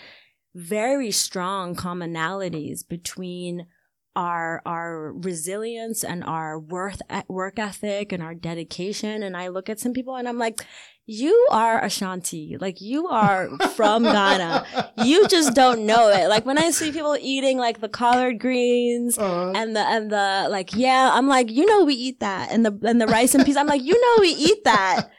very 0.55 1.11
strong 1.11 1.75
commonalities 1.75 2.87
between 2.87 3.67
our 4.15 4.61
our 4.65 5.13
resilience 5.13 6.03
and 6.03 6.23
our 6.23 6.59
worth 6.59 7.01
work 7.27 7.59
ethic 7.59 8.11
and 8.11 8.23
our 8.23 8.33
dedication. 8.33 9.23
And 9.23 9.37
I 9.37 9.47
look 9.47 9.69
at 9.69 9.79
some 9.79 9.93
people 9.93 10.15
and 10.15 10.27
I'm 10.27 10.37
like 10.37 10.61
you 11.09 11.47
are 11.49 11.83
Ashanti. 11.83 12.55
Like 12.59 12.81
you 12.81 13.07
are 13.07 13.49
from 13.69 14.03
Ghana. 14.03 14.93
You 15.03 15.27
just 15.27 15.55
don't 15.55 15.87
know 15.87 16.09
it. 16.09 16.27
Like 16.27 16.45
when 16.45 16.59
I 16.59 16.69
see 16.69 16.91
people 16.91 17.17
eating 17.19 17.57
like 17.57 17.81
the 17.81 17.89
collard 17.89 18.39
greens 18.39 19.17
uh, 19.17 19.51
and 19.55 19.75
the 19.75 19.79
and 19.79 20.11
the 20.11 20.47
like 20.51 20.75
yeah 20.75 21.09
I'm 21.11 21.27
like 21.27 21.49
you 21.49 21.65
know 21.65 21.83
we 21.83 21.95
eat 21.95 22.19
that 22.19 22.51
and 22.51 22.63
the 22.63 22.77
and 22.83 23.01
the 23.01 23.07
rice 23.07 23.33
and 23.33 23.43
peas. 23.43 23.57
I'm 23.57 23.65
like 23.65 23.81
you 23.81 23.99
know 23.99 24.21
we 24.21 24.29
eat 24.29 24.63
that 24.65 25.09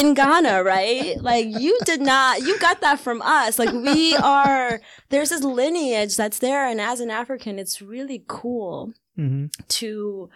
in 0.00 0.14
Ghana 0.14 0.64
right? 0.64 1.16
Like 1.20 1.46
you 1.48 1.78
did 1.84 2.00
not 2.00 2.40
you 2.40 2.58
got 2.58 2.80
that 2.80 2.98
from 2.98 3.22
us. 3.22 3.56
Like 3.56 3.72
we 3.72 4.16
are 4.16 4.80
there's 5.10 5.30
this 5.30 5.44
lineage 5.44 6.16
that's 6.16 6.40
there 6.40 6.66
and 6.66 6.80
as 6.80 6.98
an 6.98 7.10
African 7.10 7.60
it's 7.60 7.80
really 7.80 8.24
cool 8.26 8.94
mm-hmm. 9.16 9.46
to 9.68 10.28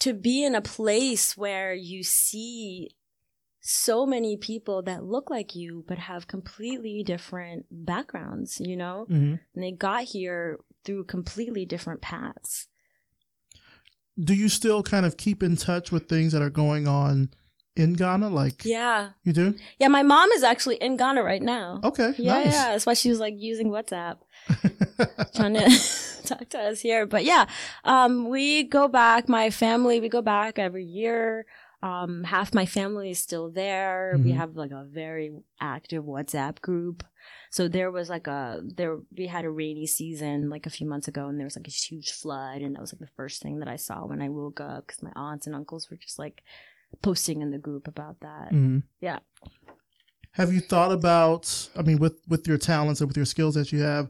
to 0.00 0.12
be 0.12 0.42
in 0.44 0.56
a 0.56 0.60
place 0.60 1.36
where 1.36 1.72
you 1.72 2.02
see 2.02 2.90
so 3.66 4.04
many 4.04 4.36
people 4.36 4.82
that 4.82 5.04
look 5.04 5.30
like 5.30 5.54
you 5.54 5.84
but 5.88 5.96
have 5.96 6.28
completely 6.28 7.02
different 7.02 7.64
backgrounds 7.70 8.60
you 8.60 8.76
know 8.76 9.06
mm-hmm. 9.10 9.36
and 9.54 9.64
they 9.64 9.72
got 9.72 10.04
here 10.04 10.58
through 10.84 11.02
completely 11.04 11.64
different 11.64 12.02
paths 12.02 12.66
do 14.18 14.34
you 14.34 14.48
still 14.48 14.82
kind 14.82 15.06
of 15.06 15.16
keep 15.16 15.42
in 15.42 15.56
touch 15.56 15.90
with 15.90 16.08
things 16.08 16.32
that 16.32 16.42
are 16.42 16.50
going 16.50 16.86
on 16.86 17.30
in 17.76 17.94
Ghana? 17.94 18.28
Like, 18.28 18.64
yeah, 18.64 19.10
you 19.24 19.32
do. 19.32 19.54
Yeah, 19.78 19.88
my 19.88 20.02
mom 20.02 20.30
is 20.32 20.42
actually 20.42 20.76
in 20.76 20.96
Ghana 20.96 21.22
right 21.22 21.42
now. 21.42 21.80
Okay, 21.82 22.14
yeah, 22.18 22.34
nice. 22.34 22.52
yeah. 22.52 22.68
That's 22.72 22.86
why 22.86 22.94
she 22.94 23.10
was 23.10 23.18
like 23.18 23.34
using 23.36 23.70
WhatsApp, 23.70 24.18
trying 25.34 25.54
to 25.54 25.78
talk 26.24 26.48
to 26.50 26.58
us 26.58 26.80
here. 26.80 27.06
But 27.06 27.24
yeah, 27.24 27.46
um, 27.84 28.28
we 28.28 28.64
go 28.64 28.88
back. 28.88 29.28
My 29.28 29.50
family, 29.50 30.00
we 30.00 30.08
go 30.08 30.22
back 30.22 30.58
every 30.58 30.84
year. 30.84 31.46
Um, 31.84 32.24
half 32.24 32.54
my 32.54 32.64
family 32.64 33.10
is 33.10 33.18
still 33.18 33.50
there. 33.50 34.14
Mm-hmm. 34.14 34.24
We 34.24 34.32
have 34.32 34.56
like 34.56 34.70
a 34.70 34.86
very 34.88 35.32
active 35.60 36.04
WhatsApp 36.04 36.62
group. 36.62 37.04
So 37.50 37.68
there 37.68 37.90
was 37.90 38.08
like 38.08 38.26
a 38.26 38.62
there 38.64 39.00
we 39.14 39.26
had 39.26 39.44
a 39.44 39.50
rainy 39.50 39.86
season 39.86 40.48
like 40.48 40.64
a 40.64 40.70
few 40.70 40.86
months 40.86 41.08
ago, 41.08 41.26
and 41.26 41.38
there 41.38 41.44
was 41.44 41.56
like 41.56 41.68
a 41.68 41.70
huge 41.70 42.12
flood, 42.12 42.62
and 42.62 42.74
that 42.74 42.80
was 42.80 42.94
like 42.94 43.00
the 43.00 43.14
first 43.16 43.42
thing 43.42 43.58
that 43.58 43.68
I 43.68 43.76
saw 43.76 44.06
when 44.06 44.22
I 44.22 44.30
woke 44.30 44.62
up 44.62 44.86
because 44.86 45.02
my 45.02 45.12
aunts 45.14 45.46
and 45.46 45.54
uncles 45.54 45.90
were 45.90 45.98
just 45.98 46.18
like 46.18 46.42
posting 47.02 47.42
in 47.42 47.50
the 47.50 47.58
group 47.58 47.86
about 47.86 48.18
that. 48.20 48.48
Mm-hmm. 48.50 48.78
Yeah. 49.02 49.18
Have 50.32 50.54
you 50.54 50.60
thought 50.60 50.90
about? 50.90 51.68
I 51.76 51.82
mean, 51.82 51.98
with 51.98 52.18
with 52.28 52.48
your 52.48 52.56
talents 52.58 53.02
and 53.02 53.08
with 53.08 53.16
your 53.18 53.26
skills 53.26 53.56
that 53.56 53.72
you 53.72 53.82
have, 53.82 54.08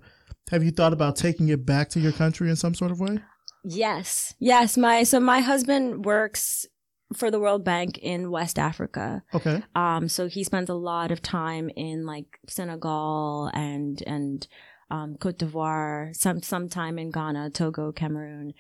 have 0.52 0.62
you 0.62 0.70
thought 0.70 0.92
about 0.92 1.16
taking 1.16 1.48
it 1.48 1.66
back 1.66 1.88
to 1.90 2.00
your 2.00 2.12
country 2.12 2.50
in 2.50 2.56
some 2.56 2.74
sort 2.74 2.92
of 2.92 3.00
way? 3.00 3.18
Yes, 3.64 4.34
yes. 4.38 4.76
My 4.76 5.02
so 5.02 5.18
my 5.18 5.40
husband 5.40 6.04
works 6.04 6.66
for 7.14 7.30
the 7.30 7.40
World 7.40 7.64
Bank 7.64 7.98
in 7.98 8.30
West 8.30 8.58
Africa. 8.58 9.22
Okay. 9.32 9.62
Um, 9.74 10.08
so 10.08 10.28
he 10.28 10.44
spends 10.44 10.68
a 10.68 10.74
lot 10.74 11.10
of 11.10 11.22
time 11.22 11.70
in 11.76 12.06
like 12.06 12.38
Senegal 12.46 13.50
and 13.54 14.02
and 14.06 14.46
um, 14.90 15.16
Cote 15.16 15.38
d'Ivoire, 15.38 16.14
some 16.14 16.42
some 16.42 16.68
time 16.68 16.98
in 16.98 17.10
Ghana, 17.10 17.50
Togo, 17.50 17.92
Cameroon 17.92 18.54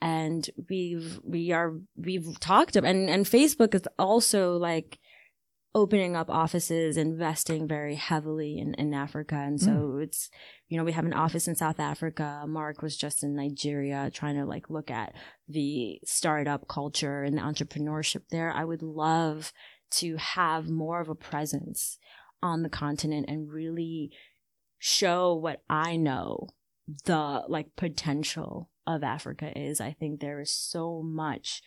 and 0.00 0.48
we've 0.68 1.18
we 1.24 1.50
are 1.50 1.74
we've 1.96 2.38
talked 2.40 2.76
about 2.76 2.88
and 2.88 3.10
and 3.10 3.26
Facebook 3.26 3.74
is 3.74 3.82
also 3.98 4.56
like 4.56 4.98
opening 5.74 6.16
up 6.16 6.30
offices, 6.30 6.96
investing 6.96 7.68
very 7.68 7.94
heavily 7.94 8.58
in, 8.58 8.74
in 8.74 8.94
Africa. 8.94 9.36
And 9.36 9.60
so 9.60 9.70
mm. 9.70 10.02
it's, 10.02 10.30
you 10.68 10.78
know, 10.78 10.84
we 10.84 10.92
have 10.92 11.04
an 11.04 11.12
office 11.12 11.46
in 11.46 11.54
South 11.54 11.78
Africa. 11.78 12.44
Mark 12.46 12.82
was 12.82 12.96
just 12.96 13.22
in 13.22 13.36
Nigeria 13.36 14.10
trying 14.12 14.36
to 14.36 14.46
like 14.46 14.70
look 14.70 14.90
at 14.90 15.14
the 15.46 16.00
startup 16.04 16.68
culture 16.68 17.22
and 17.22 17.36
the 17.36 17.42
entrepreneurship 17.42 18.22
there. 18.30 18.50
I 18.50 18.64
would 18.64 18.82
love 18.82 19.52
to 19.90 20.16
have 20.16 20.68
more 20.68 21.00
of 21.00 21.08
a 21.08 21.14
presence 21.14 21.98
on 22.42 22.62
the 22.62 22.68
continent 22.68 23.26
and 23.28 23.50
really 23.50 24.10
show 24.78 25.34
what 25.34 25.62
I 25.68 25.96
know 25.96 26.48
the 27.04 27.44
like 27.48 27.76
potential 27.76 28.70
of 28.86 29.02
Africa 29.02 29.52
is. 29.54 29.80
I 29.80 29.92
think 29.92 30.20
there 30.20 30.40
is 30.40 30.52
so 30.52 31.02
much 31.02 31.62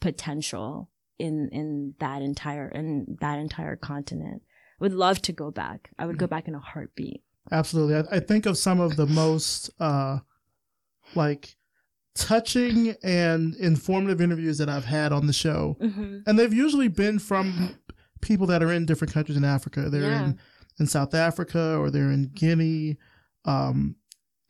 potential 0.00 0.90
in 1.20 1.48
in 1.52 1.94
that 2.00 2.22
entire 2.22 2.68
in 2.68 3.16
that 3.20 3.38
entire 3.38 3.76
continent. 3.76 4.42
I 4.80 4.84
would 4.84 4.94
love 4.94 5.20
to 5.22 5.32
go 5.32 5.50
back. 5.50 5.90
I 5.98 6.06
would 6.06 6.18
go 6.18 6.26
back 6.26 6.48
in 6.48 6.54
a 6.54 6.60
heartbeat. 6.60 7.22
Absolutely. 7.52 7.96
I, 7.96 8.16
I 8.16 8.20
think 8.20 8.46
of 8.46 8.56
some 8.56 8.80
of 8.80 8.96
the 8.96 9.06
most 9.06 9.70
uh 9.78 10.18
like 11.14 11.56
touching 12.14 12.94
and 13.02 13.54
informative 13.56 14.20
interviews 14.20 14.58
that 14.58 14.68
I've 14.68 14.84
had 14.84 15.12
on 15.12 15.26
the 15.26 15.32
show. 15.32 15.76
Mm-hmm. 15.80 16.18
And 16.26 16.38
they've 16.38 16.52
usually 16.52 16.88
been 16.88 17.18
from 17.18 17.78
people 18.20 18.46
that 18.48 18.62
are 18.62 18.72
in 18.72 18.86
different 18.86 19.14
countries 19.14 19.36
in 19.36 19.44
Africa. 19.44 19.88
They're 19.88 20.02
yeah. 20.02 20.24
in, 20.24 20.38
in 20.78 20.86
South 20.86 21.14
Africa 21.14 21.76
or 21.76 21.90
they're 21.90 22.10
in 22.10 22.30
Guinea. 22.34 22.98
Um, 23.44 23.96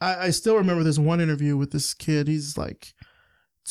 I, 0.01 0.27
I 0.27 0.31
still 0.31 0.57
remember 0.57 0.83
this 0.83 0.99
one 0.99 1.21
interview 1.21 1.57
with 1.57 1.71
this 1.71 1.95
kid. 1.95 2.29
He's 2.29 2.57
like 2.57 2.95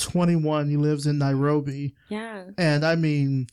21. 0.04 0.70
He 0.70 0.78
lives 0.78 1.06
in 1.06 1.18
Nairobi. 1.18 1.94
Yeah. 2.10 2.46
And 2.58 2.86
I 2.86 2.96
mean, 2.96 3.48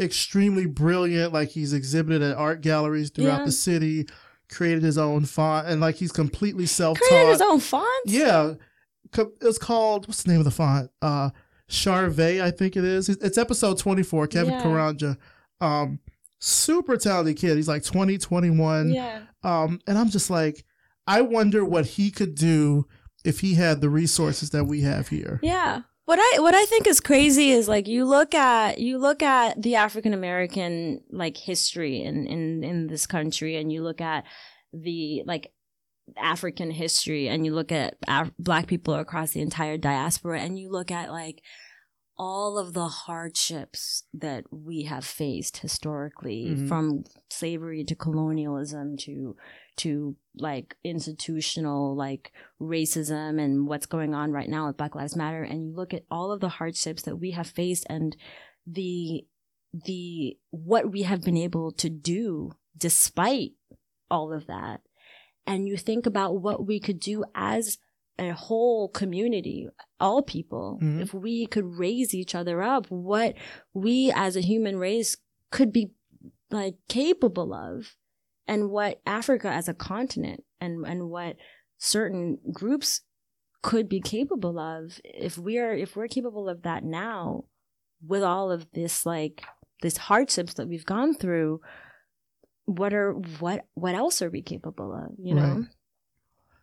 extremely 0.00 0.66
brilliant. 0.66 1.32
Like 1.32 1.50
he's 1.50 1.72
exhibited 1.72 2.22
at 2.22 2.36
art 2.36 2.60
galleries 2.60 3.10
throughout 3.10 3.40
yeah. 3.40 3.44
the 3.44 3.52
city, 3.52 4.06
created 4.50 4.82
his 4.82 4.98
own 4.98 5.24
font, 5.24 5.68
and 5.68 5.80
like 5.80 5.96
he's 5.96 6.12
completely 6.12 6.66
self 6.66 6.98
taught. 6.98 7.08
Created 7.08 7.32
his 7.32 7.42
own 7.42 7.60
font? 7.60 8.06
Yeah. 8.06 8.54
It's 9.40 9.58
called, 9.58 10.06
what's 10.06 10.22
the 10.22 10.30
name 10.30 10.40
of 10.40 10.44
the 10.44 10.50
font? 10.50 10.90
Uh, 11.00 11.30
Charvet, 11.68 12.40
I 12.42 12.50
think 12.50 12.76
it 12.76 12.84
is. 12.84 13.08
It's 13.08 13.38
episode 13.38 13.78
24, 13.78 14.26
Kevin 14.26 14.54
yeah. 14.54 14.62
Karanja. 14.62 15.16
Um, 15.60 15.98
super 16.38 16.96
talented 16.96 17.36
kid. 17.36 17.56
He's 17.56 17.68
like 17.68 17.84
20, 17.84 18.18
21. 18.18 18.90
Yeah. 18.90 19.22
Um, 19.42 19.80
and 19.86 19.98
I'm 19.98 20.10
just 20.10 20.30
like, 20.30 20.64
I 21.06 21.22
wonder 21.22 21.64
what 21.64 21.86
he 21.86 22.10
could 22.10 22.34
do 22.34 22.86
if 23.24 23.40
he 23.40 23.54
had 23.54 23.80
the 23.80 23.88
resources 23.88 24.50
that 24.50 24.64
we 24.64 24.82
have 24.82 25.08
here. 25.08 25.40
Yeah. 25.42 25.82
What 26.08 26.18
I 26.18 26.40
what 26.40 26.54
I 26.54 26.64
think 26.64 26.86
is 26.86 27.00
crazy 27.00 27.50
is 27.50 27.68
like 27.68 27.86
you 27.86 28.06
look 28.06 28.34
at 28.34 28.78
you 28.78 28.96
look 28.96 29.22
at 29.22 29.60
the 29.60 29.74
African 29.74 30.14
American 30.14 31.02
like 31.10 31.36
history 31.36 32.00
in, 32.00 32.26
in 32.26 32.64
in 32.64 32.86
this 32.86 33.06
country 33.06 33.56
and 33.56 33.70
you 33.70 33.82
look 33.82 34.00
at 34.00 34.24
the 34.72 35.22
like 35.26 35.52
African 36.16 36.70
history 36.70 37.28
and 37.28 37.44
you 37.44 37.54
look 37.54 37.70
at 37.70 37.96
Af- 38.08 38.32
black 38.38 38.68
people 38.68 38.94
across 38.94 39.32
the 39.32 39.42
entire 39.42 39.76
diaspora 39.76 40.40
and 40.40 40.58
you 40.58 40.70
look 40.70 40.90
at 40.90 41.10
like 41.10 41.42
all 42.16 42.56
of 42.56 42.72
the 42.72 42.88
hardships 42.88 44.04
that 44.14 44.44
we 44.50 44.84
have 44.84 45.04
faced 45.04 45.58
historically 45.58 46.46
mm-hmm. 46.46 46.68
from 46.68 47.04
slavery 47.28 47.84
to 47.84 47.94
colonialism 47.94 48.96
to 48.96 49.36
to 49.78 50.16
like 50.36 50.76
institutional 50.84 51.96
like 51.96 52.32
racism 52.60 53.40
and 53.40 53.66
what's 53.66 53.86
going 53.86 54.14
on 54.14 54.32
right 54.32 54.48
now 54.48 54.66
with 54.66 54.76
Black 54.76 54.94
Lives 54.94 55.16
Matter. 55.16 55.42
And 55.42 55.64
you 55.64 55.74
look 55.74 55.92
at 55.94 56.04
all 56.10 56.30
of 56.32 56.40
the 56.40 56.48
hardships 56.48 57.02
that 57.02 57.16
we 57.16 57.32
have 57.32 57.46
faced 57.46 57.86
and 57.88 58.16
the 58.66 59.24
the 59.72 60.36
what 60.50 60.90
we 60.90 61.02
have 61.02 61.22
been 61.22 61.36
able 61.36 61.72
to 61.72 61.90
do 61.90 62.52
despite 62.76 63.52
all 64.10 64.32
of 64.32 64.46
that. 64.46 64.80
And 65.46 65.66
you 65.66 65.76
think 65.76 66.06
about 66.06 66.40
what 66.40 66.66
we 66.66 66.78
could 66.78 67.00
do 67.00 67.24
as 67.34 67.78
a 68.18 68.30
whole 68.30 68.88
community, 68.88 69.68
all 70.00 70.22
people, 70.22 70.78
mm-hmm. 70.82 71.00
if 71.00 71.14
we 71.14 71.46
could 71.46 71.78
raise 71.78 72.14
each 72.14 72.34
other 72.34 72.62
up, 72.62 72.86
what 72.90 73.34
we 73.72 74.12
as 74.14 74.36
a 74.36 74.40
human 74.40 74.76
race 74.76 75.16
could 75.50 75.72
be 75.72 75.92
like 76.50 76.74
capable 76.88 77.54
of 77.54 77.94
and 78.48 78.70
what 78.70 79.00
Africa 79.06 79.48
as 79.48 79.68
a 79.68 79.74
continent 79.74 80.42
and, 80.60 80.84
and 80.86 81.10
what 81.10 81.36
certain 81.76 82.38
groups 82.52 83.02
could 83.62 83.88
be 83.88 84.00
capable 84.00 84.58
of 84.58 85.00
if 85.04 85.36
we're 85.36 85.74
if 85.74 85.94
we're 85.94 86.08
capable 86.08 86.48
of 86.48 86.62
that 86.62 86.84
now 86.84 87.44
with 88.06 88.22
all 88.22 88.50
of 88.50 88.66
this 88.72 89.04
like 89.04 89.42
this 89.82 89.96
hardships 89.96 90.54
that 90.54 90.68
we've 90.68 90.86
gone 90.86 91.14
through 91.14 91.60
what 92.66 92.92
are 92.94 93.12
what 93.40 93.64
what 93.74 93.94
else 93.94 94.22
are 94.22 94.30
we 94.30 94.42
capable 94.42 94.92
of 94.92 95.10
you 95.18 95.34
know 95.34 95.56
right. 95.56 95.64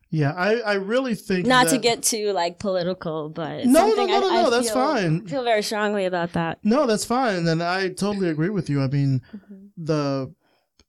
yeah 0.10 0.32
i 0.38 0.54
i 0.60 0.74
really 0.76 1.15
think 1.15 1.45
not 1.45 1.65
that... 1.65 1.71
to 1.74 1.78
get 1.78 2.02
too 2.02 2.32
like 2.32 2.60
political 2.60 3.30
but 3.30 3.65
no 3.65 3.88
no 3.89 3.95
no 3.95 4.06
no, 4.06 4.30
I, 4.30 4.41
no 4.41 4.48
I 4.48 4.50
that's 4.50 4.71
feel, 4.71 4.76
fine 4.76 5.28
feel 5.28 5.43
very 5.43 5.63
strongly 5.63 6.06
about 6.06 6.34
that 6.34 6.60
no 6.63 6.86
that's 6.86 7.06
fine 7.06 7.45
and 7.48 7.62
i 7.62 7.89
totally 7.89 8.30
agree 8.30 8.50
with 8.50 8.69
you 8.69 8.82
i 8.82 8.88
mean 8.88 9.21
mm-hmm. 9.36 9.65
the 9.78 10.34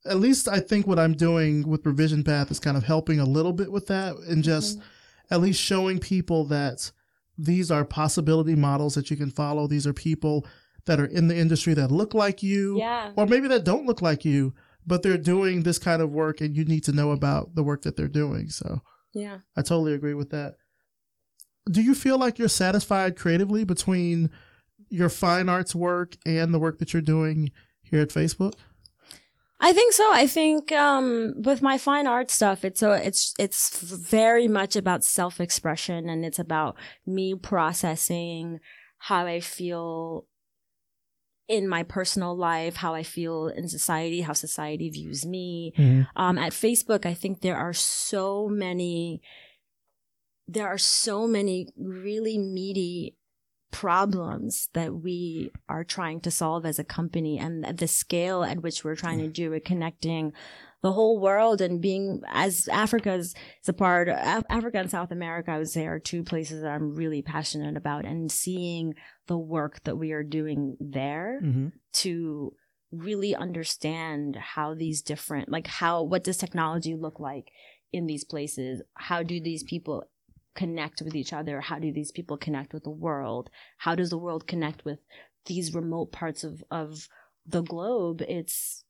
at 0.09 0.19
least 0.19 0.49
I 0.49 0.61
think 0.61 0.87
what 0.87 0.99
I'm 0.99 1.15
doing 1.15 1.67
with 1.69 1.87
Revision 1.87 2.25
Path 2.25 2.51
is 2.51 2.61
kind 2.61 2.77
of 2.77 2.85
helping 2.85 3.19
a 3.19 3.25
little 3.25 3.53
bit 3.53 3.71
with 3.71 3.87
that 3.89 4.17
and 4.29 4.43
just 4.43 4.79
mm-hmm. 4.79 5.35
at 5.35 5.41
least 5.41 5.61
showing 5.61 5.99
people 5.99 6.45
that 6.47 6.91
these 7.39 7.71
are 7.71 7.85
possibility 7.85 8.55
models 8.55 8.95
that 8.95 9.11
you 9.11 9.17
can 9.17 9.31
follow. 9.31 9.67
These 9.67 9.87
are 9.87 9.93
people 9.93 10.47
that 10.87 11.01
are 11.01 11.07
in 11.07 11.29
the 11.29 11.37
industry 11.37 11.75
that 11.75 11.91
look 11.91 12.15
like 12.15 12.43
you, 12.43 12.79
yeah. 12.79 13.11
or 13.17 13.27
maybe 13.27 13.49
that 13.49 13.65
don't 13.65 13.87
look 13.87 14.01
like 14.01 14.25
you, 14.25 14.55
but 14.87 15.03
they're 15.03 15.19
doing 15.19 15.63
this 15.63 15.79
kind 15.79 16.01
of 16.01 16.13
work 16.13 16.41
and 16.41 16.57
you 16.57 16.65
need 16.65 16.85
to 16.85 16.93
know 16.93 17.11
about 17.11 17.55
the 17.55 17.63
work 17.63 17.83
that 17.83 17.97
they're 17.97 18.09
doing. 18.09 18.49
So, 18.49 18.81
yeah, 19.13 19.39
I 19.57 19.63
totally 19.63 19.95
agree 19.95 20.15
with 20.15 20.31
that. 20.31 20.55
do 21.71 21.83
you 21.83 21.95
feel 21.95 22.19
like 22.19 22.39
you're 22.39 22.49
satisfied 22.49 23.17
creatively 23.17 23.65
between 23.65 24.31
your 24.89 25.09
fine 25.09 25.49
arts 25.49 25.75
work 25.75 26.17
and 26.25 26.55
the 26.55 26.61
work 26.61 26.79
that 26.79 26.93
you're 26.93 27.03
doing 27.03 27.51
here 27.83 28.01
at 28.01 28.11
Facebook? 28.11 28.55
I 29.59 29.73
think 29.73 29.93
so. 29.95 30.09
I 30.13 30.27
think 30.27 30.71
um, 30.73 31.35
with 31.39 31.63
my 31.63 31.79
fine 31.79 32.07
art 32.07 32.31
stuff, 32.31 32.65
it's 32.65 32.83
a, 32.83 33.07
it's 33.07 33.33
it's 33.39 33.81
very 33.81 34.49
much 34.49 34.77
about 34.77 35.03
self 35.03 35.41
expression, 35.41 36.09
and 36.09 36.25
it's 36.25 36.39
about 36.39 36.77
me 37.07 37.35
processing 37.35 38.61
how 38.99 39.27
I 39.27 39.41
feel 39.41 40.27
in 41.49 41.69
my 41.69 41.83
personal 41.85 42.37
life, 42.37 42.77
how 42.77 42.95
I 42.95 43.03
feel 43.03 43.49
in 43.49 43.69
society, 43.69 44.21
how 44.21 44.33
society 44.33 44.91
views 44.91 45.25
me. 45.25 45.73
Mm-hmm. 45.79 46.03
Um, 46.17 46.39
at 46.39 46.53
Facebook, 46.53 47.07
I 47.07 47.15
think 47.15 47.41
there 47.41 47.57
are 47.57 47.73
so 47.73 48.49
many, 48.49 49.23
there 50.49 50.67
are 50.67 50.79
so 50.79 51.27
many 51.27 51.69
really 51.79 52.37
meaty 52.37 53.17
problems 53.77 54.71
that 54.73 54.95
we 54.95 55.53
are 55.69 55.85
trying 55.85 56.19
to 56.19 56.31
solve 56.31 56.65
as 56.65 56.79
a 56.79 56.85
company 56.85 57.39
and 57.39 57.63
the 57.77 57.87
scale 57.87 58.43
at 58.43 58.63
which 58.63 58.83
we're 58.83 58.97
trying 58.97 59.19
to 59.19 59.29
do 59.29 59.53
it, 59.53 59.67
connecting 59.67 60.33
the 60.81 60.93
whole 60.93 61.21
world 61.21 61.61
and 61.61 61.83
being 61.83 62.23
as 62.27 62.69
Africa's 62.69 63.35
is 63.63 63.69
a 63.69 63.75
part 63.75 64.09
of 64.09 64.45
Africa 64.49 64.79
and 64.79 64.91
South 64.91 65.11
America, 65.11 65.51
I 65.51 65.59
would 65.59 65.69
say 65.69 65.87
are 65.87 65.99
two 65.99 66.23
places 66.23 66.63
that 66.63 66.71
I'm 66.71 66.95
really 66.95 67.21
passionate 67.21 67.77
about 67.77 68.07
and 68.07 68.33
seeing 68.33 68.95
the 69.27 69.37
work 69.37 69.85
that 69.85 69.97
we 69.97 70.13
are 70.13 70.23
doing 70.23 70.79
there 70.81 71.43
mm-hmm. 71.45 71.69
to 71.95 72.55
really 72.91 73.35
understand 73.35 74.37
how 74.37 74.75
these 74.75 75.03
different, 75.03 75.51
like 75.51 75.67
how, 75.67 76.03
what 76.03 76.25
does 76.25 76.39
technology 76.39 76.95
look 76.95 77.21
like 77.21 77.51
in 77.93 78.07
these 78.07 78.25
places? 78.25 78.81
How 78.95 79.23
do 79.23 79.39
these 79.39 79.65
people 79.65 80.05
connect 80.57 81.03
with 81.03 81.15
each 81.15 81.33
other? 81.33 81.61
How 81.61 81.79
do 81.79 81.93
these 81.93 82.11
people 82.11 82.37
connect 82.37 82.73
with 82.73 82.83
the 82.83 82.91
world? 82.91 83.51
How 83.79 83.95
does 83.95 84.11
the 84.11 84.19
world 84.19 84.49
connect 84.49 84.85
with 84.85 84.99
these 85.45 85.75
remote 85.75 86.11
parts 86.11 86.43
of, 86.43 86.65
of 86.71 87.09
the 87.47 87.63
globe? 87.63 88.23
It's, 88.23 88.85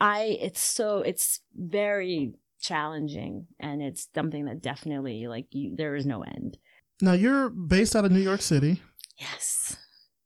I, 0.00 0.38
it's 0.40 0.60
so, 0.60 1.00
it's 1.00 1.40
very 1.54 2.32
challenging 2.60 3.48
and 3.60 3.82
it's 3.82 4.08
something 4.14 4.46
that 4.46 4.62
definitely 4.62 5.26
like 5.26 5.48
you, 5.50 5.74
there 5.76 5.96
is 5.96 6.06
no 6.06 6.22
end. 6.22 6.56
Now 7.02 7.12
you're 7.12 7.50
based 7.50 7.94
out 7.94 8.04
of 8.04 8.12
New 8.12 8.20
York 8.20 8.40
City. 8.40 8.80
Yes. 9.18 9.76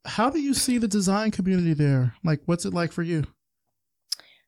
How 0.04 0.31
do 0.31 0.38
you 0.38 0.54
see 0.54 0.78
the 0.78 0.88
design 0.88 1.33
community 1.33 1.74
there? 1.74 2.14
Like, 2.22 2.40
what's 2.46 2.64
it 2.64 2.72
like 2.72 2.92
for 2.92 3.02
you? 3.02 3.24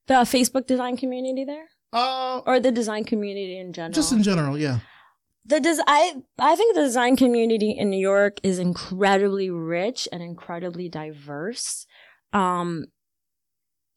The 0.07 0.15
Facebook 0.15 0.67
design 0.67 0.97
community 0.97 1.45
there? 1.45 1.69
Uh, 1.93 2.41
or 2.47 2.61
the 2.61 2.71
design 2.71 3.05
community 3.05 3.59
in 3.59 3.73
general? 3.73 3.93
Just 3.93 4.13
in 4.13 4.23
general, 4.23 4.57
yeah 4.57 4.81
the 5.45 5.61
des- 5.61 5.83
I 5.87 6.15
I 6.39 6.57
think 6.57 6.75
the 6.75 6.83
design 6.83 7.17
community 7.17 7.71
in 7.71 7.91
New 7.91 8.01
York 8.01 8.39
is 8.43 8.59
incredibly 8.59 9.51
rich 9.51 10.09
and 10.13 10.23
incredibly 10.23 10.89
diverse. 10.89 11.87
Um, 12.33 12.87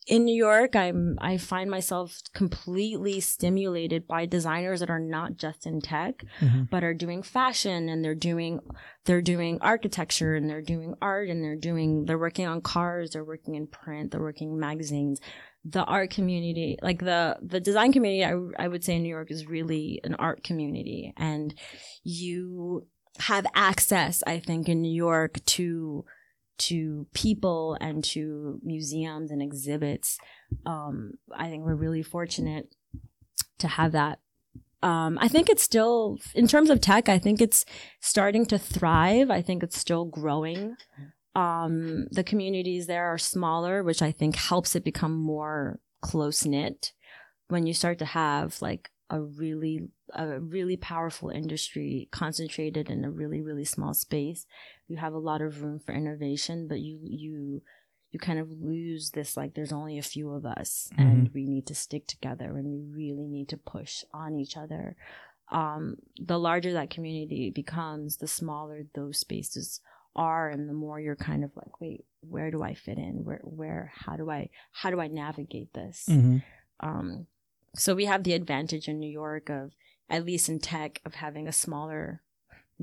in 0.05 0.25
New 0.25 0.35
York, 0.35 0.75
I'm 0.75 1.17
I 1.21 1.37
find 1.37 1.69
myself 1.69 2.21
completely 2.33 3.19
stimulated 3.19 4.07
by 4.07 4.25
designers 4.25 4.81
that 4.81 4.89
are 4.89 4.99
not 4.99 5.37
just 5.37 5.65
in 5.65 5.79
tech, 5.79 6.23
mm-hmm. 6.41 6.63
but 6.69 6.83
are 6.83 6.93
doing 6.93 7.23
fashion 7.23 7.87
and 7.87 8.03
they're 8.03 8.15
doing 8.15 8.59
they're 9.05 9.21
doing 9.21 9.59
architecture 9.61 10.35
and 10.35 10.49
they're 10.49 10.61
doing 10.61 10.95
art 11.01 11.29
and 11.29 11.43
they're 11.43 11.55
doing 11.55 12.05
they're 12.05 12.17
working 12.17 12.47
on 12.47 12.61
cars, 12.61 13.11
they're 13.11 13.23
working 13.23 13.55
in 13.55 13.67
print, 13.67 14.11
they're 14.11 14.21
working 14.21 14.53
in 14.53 14.59
magazines 14.59 15.19
the 15.65 15.83
art 15.83 16.09
community, 16.09 16.77
like 16.81 16.99
the 16.99 17.37
the 17.41 17.59
design 17.59 17.93
community, 17.93 18.25
I 18.25 18.65
I 18.65 18.67
would 18.67 18.83
say 18.83 18.95
in 18.95 19.03
New 19.03 19.09
York 19.09 19.31
is 19.31 19.47
really 19.47 20.01
an 20.03 20.15
art 20.15 20.43
community, 20.43 21.13
and 21.17 21.53
you 22.03 22.87
have 23.19 23.45
access, 23.55 24.23
I 24.25 24.39
think, 24.39 24.67
in 24.67 24.81
New 24.81 24.93
York 24.93 25.43
to 25.45 26.05
to 26.55 27.07
people 27.13 27.77
and 27.81 28.03
to 28.03 28.59
museums 28.63 29.31
and 29.31 29.41
exhibits. 29.41 30.17
Um, 30.65 31.13
I 31.35 31.49
think 31.49 31.63
we're 31.63 31.75
really 31.75 32.03
fortunate 32.03 32.75
to 33.59 33.67
have 33.67 33.93
that. 33.93 34.19
Um, 34.83 35.17
I 35.21 35.29
think 35.29 35.49
it's 35.49 35.63
still, 35.63 36.19
in 36.35 36.45
terms 36.45 36.69
of 36.69 36.81
tech, 36.81 37.07
I 37.07 37.17
think 37.17 37.41
it's 37.41 37.65
starting 38.01 38.45
to 38.47 38.59
thrive. 38.59 39.31
I 39.31 39.41
think 39.41 39.63
it's 39.63 39.79
still 39.79 40.03
growing. 40.03 40.75
Um, 41.35 42.07
the 42.11 42.23
communities 42.23 42.87
there 42.87 43.05
are 43.05 43.17
smaller, 43.17 43.83
which 43.83 44.01
I 44.01 44.11
think 44.11 44.35
helps 44.35 44.75
it 44.75 44.83
become 44.83 45.13
more 45.13 45.79
close 46.01 46.45
knit. 46.45 46.93
When 47.47 47.65
you 47.65 47.73
start 47.73 47.99
to 47.99 48.05
have 48.05 48.61
like 48.61 48.91
a 49.09 49.21
really 49.21 49.89
a 50.13 50.39
really 50.39 50.77
powerful 50.77 51.29
industry 51.29 52.07
concentrated 52.11 52.89
in 52.89 53.03
a 53.03 53.11
really 53.11 53.41
really 53.41 53.65
small 53.65 53.93
space, 53.93 54.45
you 54.87 54.97
have 54.97 55.13
a 55.13 55.19
lot 55.19 55.41
of 55.41 55.63
room 55.63 55.79
for 55.79 55.93
innovation, 55.93 56.67
but 56.67 56.79
you 56.79 56.99
you 57.03 57.61
you 58.13 58.19
kind 58.19 58.39
of 58.39 58.49
lose 58.51 59.09
this 59.11 59.35
like 59.35 59.55
there's 59.55 59.73
only 59.73 59.97
a 59.97 60.03
few 60.03 60.31
of 60.31 60.45
us 60.45 60.89
mm-hmm. 60.93 61.01
and 61.01 61.29
we 61.33 61.45
need 61.45 61.65
to 61.65 61.75
stick 61.75 62.07
together 62.07 62.55
and 62.55 62.65
we 62.65 62.79
really 62.95 63.27
need 63.27 63.49
to 63.49 63.57
push 63.57 64.03
on 64.13 64.35
each 64.35 64.55
other 64.55 64.95
um, 65.51 65.97
the 66.17 66.39
larger 66.39 66.73
that 66.73 66.89
community 66.89 67.51
becomes 67.53 68.17
the 68.17 68.27
smaller 68.27 68.83
those 68.93 69.19
spaces 69.19 69.81
are 70.15 70.49
and 70.49 70.69
the 70.69 70.73
more 70.73 70.99
you're 70.99 71.15
kind 71.15 71.43
of 71.43 71.51
like 71.55 71.81
wait 71.81 72.05
where 72.21 72.51
do 72.51 72.61
i 72.63 72.73
fit 72.73 72.97
in? 72.97 73.25
Where 73.25 73.41
where 73.43 73.91
how 73.95 74.15
do 74.15 74.29
i 74.29 74.49
how 74.71 74.89
do 74.91 74.99
i 74.99 75.07
navigate 75.07 75.73
this? 75.73 76.05
Mm-hmm. 76.09 76.37
um 76.79 77.27
so 77.75 77.95
we 77.95 78.05
have 78.05 78.23
the 78.23 78.33
advantage 78.33 78.87
in 78.87 78.99
new 78.99 79.09
york 79.09 79.49
of 79.49 79.71
at 80.09 80.25
least 80.25 80.49
in 80.49 80.59
tech 80.59 81.01
of 81.05 81.15
having 81.15 81.47
a 81.47 81.51
smaller 81.51 82.21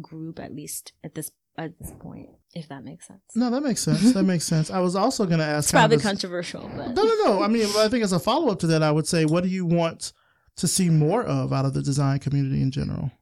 group 0.01 0.39
at 0.41 0.55
least 0.55 0.93
at 1.05 1.15
this 1.15 1.31
at 1.57 1.79
this 1.79 1.93
point 2.01 2.29
if 2.53 2.69
that 2.69 2.83
makes 2.83 3.07
sense. 3.07 3.21
No 3.37 3.49
that 3.51 3.61
makes 3.61 3.81
sense. 3.81 4.13
That 4.13 4.25
makes 4.25 4.45
sense. 4.45 4.71
I 4.73 4.81
was 4.81 4.97
also 4.97 5.25
going 5.25 5.39
to 5.39 5.45
ask 5.45 5.67
it's 5.67 5.73
probably 5.73 5.99
controversial 5.99 6.69
but 6.77 6.89
no 6.95 7.05
no 7.05 7.15
no. 7.25 7.43
I 7.43 7.49
mean 7.49 7.67
i 7.79 7.89
think 7.89 8.03
as 8.03 8.13
a 8.13 8.19
follow-up 8.19 8.59
to 8.61 8.67
that 8.69 8.83
i 8.83 8.91
would 8.91 9.07
say 9.07 9.25
what 9.25 9.45
do 9.45 9.51
you 9.51 9.65
want 9.65 10.13
to 10.57 10.67
see 10.67 10.91
more 10.91 11.23
of 11.23 11.53
out 11.53 11.65
of 11.65 11.75
the 11.75 11.83
design 11.83 12.19
community 12.19 12.61
in 12.61 12.71
general 12.71 13.13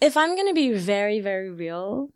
if 0.00 0.16
I'm 0.16 0.34
going 0.34 0.48
to 0.48 0.54
be 0.54 0.72
very, 0.72 1.20
very 1.20 1.50
real, 1.50 2.10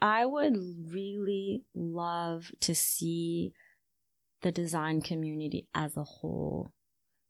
I 0.00 0.26
would 0.26 0.56
really 0.92 1.64
love 1.74 2.52
to 2.60 2.74
see 2.74 3.52
the 4.42 4.52
design 4.52 5.00
community 5.00 5.66
as 5.74 5.96
a 5.96 6.04
whole 6.04 6.72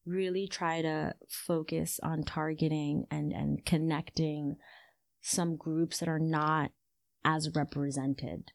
really 0.04 0.46
try 0.46 0.82
to 0.82 1.14
focus 1.28 1.98
on 2.02 2.22
targeting 2.22 3.06
and, 3.10 3.32
and 3.32 3.64
connecting 3.64 4.56
some 5.20 5.56
groups 5.56 5.98
that 5.98 6.08
are 6.08 6.20
not 6.20 6.70
as 7.24 7.50
represented 7.54 8.52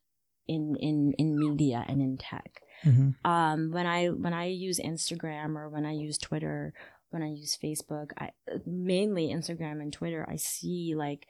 in, 0.48 0.76
in, 0.80 1.14
in 1.18 1.38
media 1.38 1.84
and 1.88 2.02
in 2.02 2.18
tech. 2.18 2.62
Mm-hmm. 2.86 3.30
Um, 3.30 3.72
when 3.72 3.86
I, 3.86 4.08
when 4.08 4.34
I 4.34 4.48
use 4.48 4.80
Instagram 4.80 5.56
or 5.56 5.70
when 5.70 5.86
I 5.86 5.92
use 5.92 6.18
Twitter 6.18 6.74
when 7.12 7.22
I 7.22 7.30
use 7.30 7.58
Facebook, 7.62 8.12
I 8.18 8.32
mainly 8.66 9.28
Instagram 9.28 9.82
and 9.82 9.94
Twitter, 9.94 10.26
I 10.28 10.38
see 10.38 10.96
like 10.96 11.28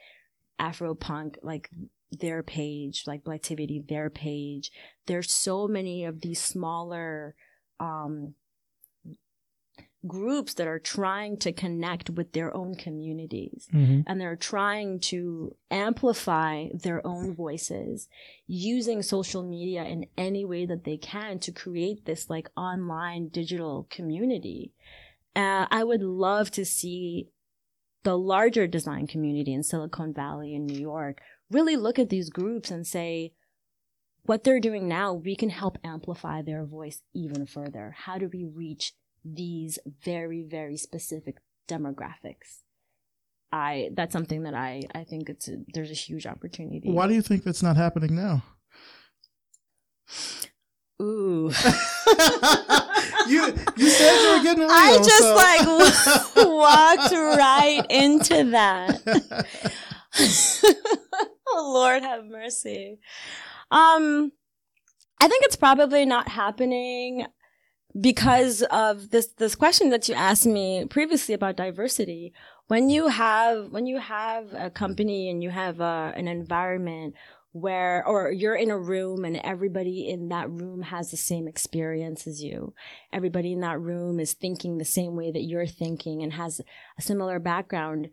Afro 0.58 0.96
punk, 0.96 1.38
like 1.42 1.70
their 2.12 2.44
page, 2.44 3.04
like 3.08 3.24
Blacktivity, 3.24 3.86
their 3.88 4.10
page. 4.10 4.72
There's 5.08 5.32
so 5.32 5.68
many 5.68 6.06
of 6.06 6.22
these 6.22 6.42
smaller, 6.42 7.36
um, 7.80 8.36
groups 10.08 10.56
that 10.56 10.68
are 10.68 10.80
trying 10.80 11.38
to 11.38 11.52
connect 11.52 12.10
with 12.10 12.34
their 12.34 12.56
own 12.58 12.74
communities 12.74 13.68
mm-hmm. 13.72 14.02
and 14.08 14.20
they're 14.20 14.36
trying 14.36 15.00
to 15.00 15.56
amplify 15.70 16.68
their 16.74 17.06
own 17.06 17.36
voices 17.36 18.08
using 18.48 19.04
social 19.04 19.44
media 19.44 19.84
in 19.84 20.08
any 20.18 20.44
way 20.44 20.66
that 20.66 20.86
they 20.86 20.98
can 20.98 21.38
to 21.38 21.52
create 21.52 22.06
this 22.06 22.32
like 22.32 22.50
online 22.58 23.28
digital 23.28 23.86
community 23.92 24.72
uh, 25.36 25.68
I 25.70 25.84
would 25.84 26.04
love 26.04 26.52
to 26.52 26.66
see 26.66 27.30
the 28.04 28.18
larger 28.18 28.68
design 28.68 29.08
community 29.08 29.54
in 29.54 29.64
Silicon 29.64 30.14
Valley 30.14 30.56
in 30.56 30.66
New 30.66 30.80
York 30.80 31.22
really 31.50 31.76
look 31.76 32.00
at 32.00 32.10
these 32.10 32.30
groups 32.30 32.72
and 32.72 32.86
say, 32.88 33.34
what 34.24 34.44
they're 34.44 34.60
doing 34.60 34.88
now, 34.88 35.14
we 35.14 35.36
can 35.36 35.50
help 35.50 35.78
amplify 35.84 36.42
their 36.42 36.66
voice 36.66 37.02
even 37.14 37.46
further. 37.46 37.96
How 37.98 38.18
do 38.18 38.30
we 38.32 38.46
reach 38.46 38.94
these 39.26 39.80
very, 40.04 40.44
very 40.48 40.78
specific 40.78 41.38
demographics? 41.68 42.62
I, 43.52 43.90
that's 43.94 44.14
something 44.14 44.44
that 44.44 44.54
I, 44.54 44.84
I 44.96 45.04
think 45.04 45.30
it's, 45.30 45.50
a, 45.50 45.58
there's 45.74 45.92
a 45.92 45.96
huge 45.96 46.26
opportunity. 46.26 46.92
Why 46.92 47.08
do 47.08 47.14
you 47.14 47.22
think 47.22 47.44
that's 47.44 47.64
not 47.64 47.76
happening 47.78 48.16
now? 48.16 48.44
Ooh. 51.02 51.52
you 53.28 53.56
you 53.78 53.90
said 53.90 54.22
you 54.22 54.38
were 54.38 54.44
getting 54.44 54.64
real. 54.64 54.70
I 54.72 54.98
just 54.98 55.20
so. 55.20 55.36
like 55.36 55.66
walked 56.48 57.14
right 57.14 57.86
into 57.90 58.52
that. 58.52 59.02
oh 61.48 61.72
Lord 61.74 62.04
have 62.04 62.26
mercy. 62.26 63.00
Um 63.70 64.32
I 65.20 65.28
think 65.28 65.44
it's 65.46 65.56
probably 65.56 66.06
not 66.06 66.30
happening 66.30 67.28
because 68.00 68.64
of 68.72 69.10
this 69.10 69.28
this 69.38 69.56
question 69.56 69.90
that 69.90 70.08
you 70.08 70.16
asked 70.16 70.46
me 70.46 70.86
previously 70.86 71.36
about 71.36 71.58
diversity. 71.58 72.34
when 72.68 72.90
you 72.90 73.08
have 73.10 73.72
when 73.72 73.86
you 73.86 74.00
have 74.00 74.54
a 74.54 74.70
company 74.70 75.30
and 75.30 75.44
you 75.44 75.50
have 75.50 75.82
a, 75.82 76.14
an 76.16 76.28
environment 76.28 77.16
where 77.54 78.06
or 78.08 78.32
you're 78.32 78.56
in 78.56 78.72
a 78.72 78.78
room 78.78 79.26
and 79.26 79.36
everybody 79.38 80.08
in 80.10 80.30
that 80.30 80.50
room 80.50 80.84
has 80.84 81.12
the 81.12 81.18
same 81.18 81.48
experience 81.48 82.26
as 82.26 82.42
you. 82.42 82.74
Everybody 83.12 83.52
in 83.54 83.60
that 83.62 83.80
room 83.80 84.20
is 84.20 84.34
thinking 84.34 84.78
the 84.78 84.86
same 84.86 85.16
way 85.16 85.32
that 85.32 85.44
you're 85.44 85.68
thinking 85.68 86.24
and 86.24 86.34
has 86.34 86.62
a 86.98 87.02
similar 87.02 87.40
background. 87.40 88.10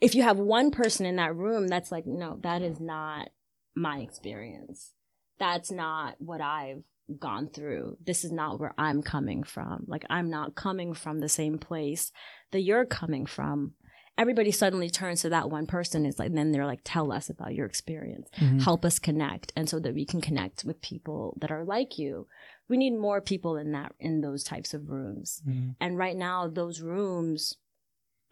If 0.00 0.14
you 0.14 0.22
have 0.22 0.38
one 0.38 0.70
person 0.70 1.06
in 1.06 1.16
that 1.16 1.34
room 1.34 1.68
that's 1.68 1.90
like 1.90 2.06
no 2.06 2.38
that 2.42 2.60
is 2.60 2.80
not 2.80 3.28
my 3.74 3.98
experience. 3.98 4.92
That's 5.38 5.70
not 5.70 6.16
what 6.18 6.42
i've 6.42 6.82
gone 7.18 7.48
through. 7.48 7.96
This 8.04 8.24
is 8.24 8.32
not 8.32 8.60
where 8.60 8.74
i'm 8.76 9.02
coming 9.02 9.42
from. 9.42 9.84
Like 9.86 10.04
i'm 10.10 10.28
not 10.28 10.54
coming 10.54 10.92
from 10.92 11.20
the 11.20 11.30
same 11.30 11.56
place 11.58 12.12
that 12.52 12.60
you're 12.60 12.84
coming 12.84 13.24
from 13.24 13.72
everybody 14.18 14.50
suddenly 14.50 14.88
turns 14.90 15.22
to 15.22 15.28
that 15.30 15.50
one 15.50 15.66
person. 15.66 16.06
Is 16.06 16.18
like 16.18 16.32
then 16.32 16.52
they're 16.52 16.66
like 16.66 16.80
tell 16.84 17.12
us 17.12 17.28
about 17.30 17.54
your 17.54 17.66
experience. 17.66 18.28
Mhm. 18.38 18.62
help 18.62 18.84
us 18.84 18.98
connect. 18.98 19.52
And 19.56 19.68
so 19.68 19.78
that 19.80 19.94
we 19.94 20.04
can 20.04 20.20
connect 20.20 20.64
with 20.64 20.80
people 20.80 21.36
that 21.40 21.50
are 21.50 21.64
like 21.64 21.98
you 21.98 22.26
we 22.68 22.76
need 22.76 22.98
more 22.98 23.20
people 23.20 23.56
in 23.56 23.72
that 23.72 23.92
in 24.00 24.20
those 24.22 24.42
types 24.42 24.74
of 24.74 24.88
rooms. 24.90 25.42
Mhm. 25.46 25.76
and 25.80 25.96
right 25.98 26.16
now 26.16 26.48
those 26.48 26.80
rooms 26.80 27.56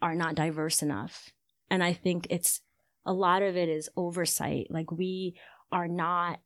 are 0.01 0.15
not 0.15 0.35
diverse 0.35 0.81
enough. 0.81 1.31
And 1.69 1.83
i 1.83 1.93
think 1.93 2.27
it's 2.29 2.61
a 3.05 3.13
lot 3.13 3.41
of 3.43 3.55
it 3.55 3.69
is 3.69 3.89
oversight. 3.95 4.67
Like 4.71 4.91
we 4.91 5.35
are 5.71 5.87
not 5.87 6.39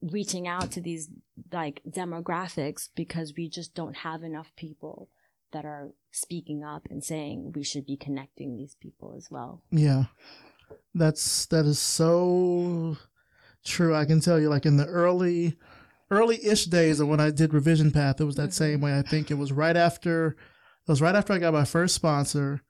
reaching 0.00 0.46
out 0.48 0.70
to 0.72 0.80
these 0.80 1.10
like 1.52 1.82
demographics 1.88 2.88
because 2.94 3.34
we 3.36 3.48
just 3.48 3.74
don't 3.74 3.96
have 3.98 4.22
enough 4.22 4.50
people 4.56 5.08
that 5.54 5.64
are 5.64 5.92
speaking 6.12 6.62
up 6.62 6.86
and 6.90 7.02
saying 7.02 7.52
we 7.54 7.64
should 7.64 7.86
be 7.86 7.96
connecting 7.96 8.56
these 8.56 8.76
people 8.80 9.14
as 9.16 9.28
well 9.30 9.62
Yeah. 9.70 10.04
That's 10.94 11.46
that 11.46 11.64
is 11.64 11.78
so 11.78 12.96
true. 13.64 13.94
I 13.94 14.04
can 14.04 14.20
tell 14.20 14.40
you 14.40 14.48
like 14.48 14.66
in 14.66 14.76
the 14.76 14.86
early 14.86 15.56
early 16.10 16.44
ish 16.44 16.66
days 16.66 17.00
of 17.00 17.08
when 17.08 17.20
I 17.20 17.30
did 17.30 17.54
revision 17.54 17.90
path, 17.90 18.20
it 18.20 18.24
was 18.24 18.36
that 18.36 18.52
same 18.52 18.76
mm-hmm. 18.76 18.84
way. 18.84 18.98
I 18.98 19.02
think 19.02 19.30
it 19.30 19.38
was 19.38 19.52
right 19.52 19.76
after 19.76 20.28
it 20.28 20.90
was 20.90 21.02
right 21.02 21.14
after 21.14 21.32
I 21.32 21.38
got 21.38 21.54
my 21.54 21.64
first 21.64 21.94
sponsor 21.94 22.62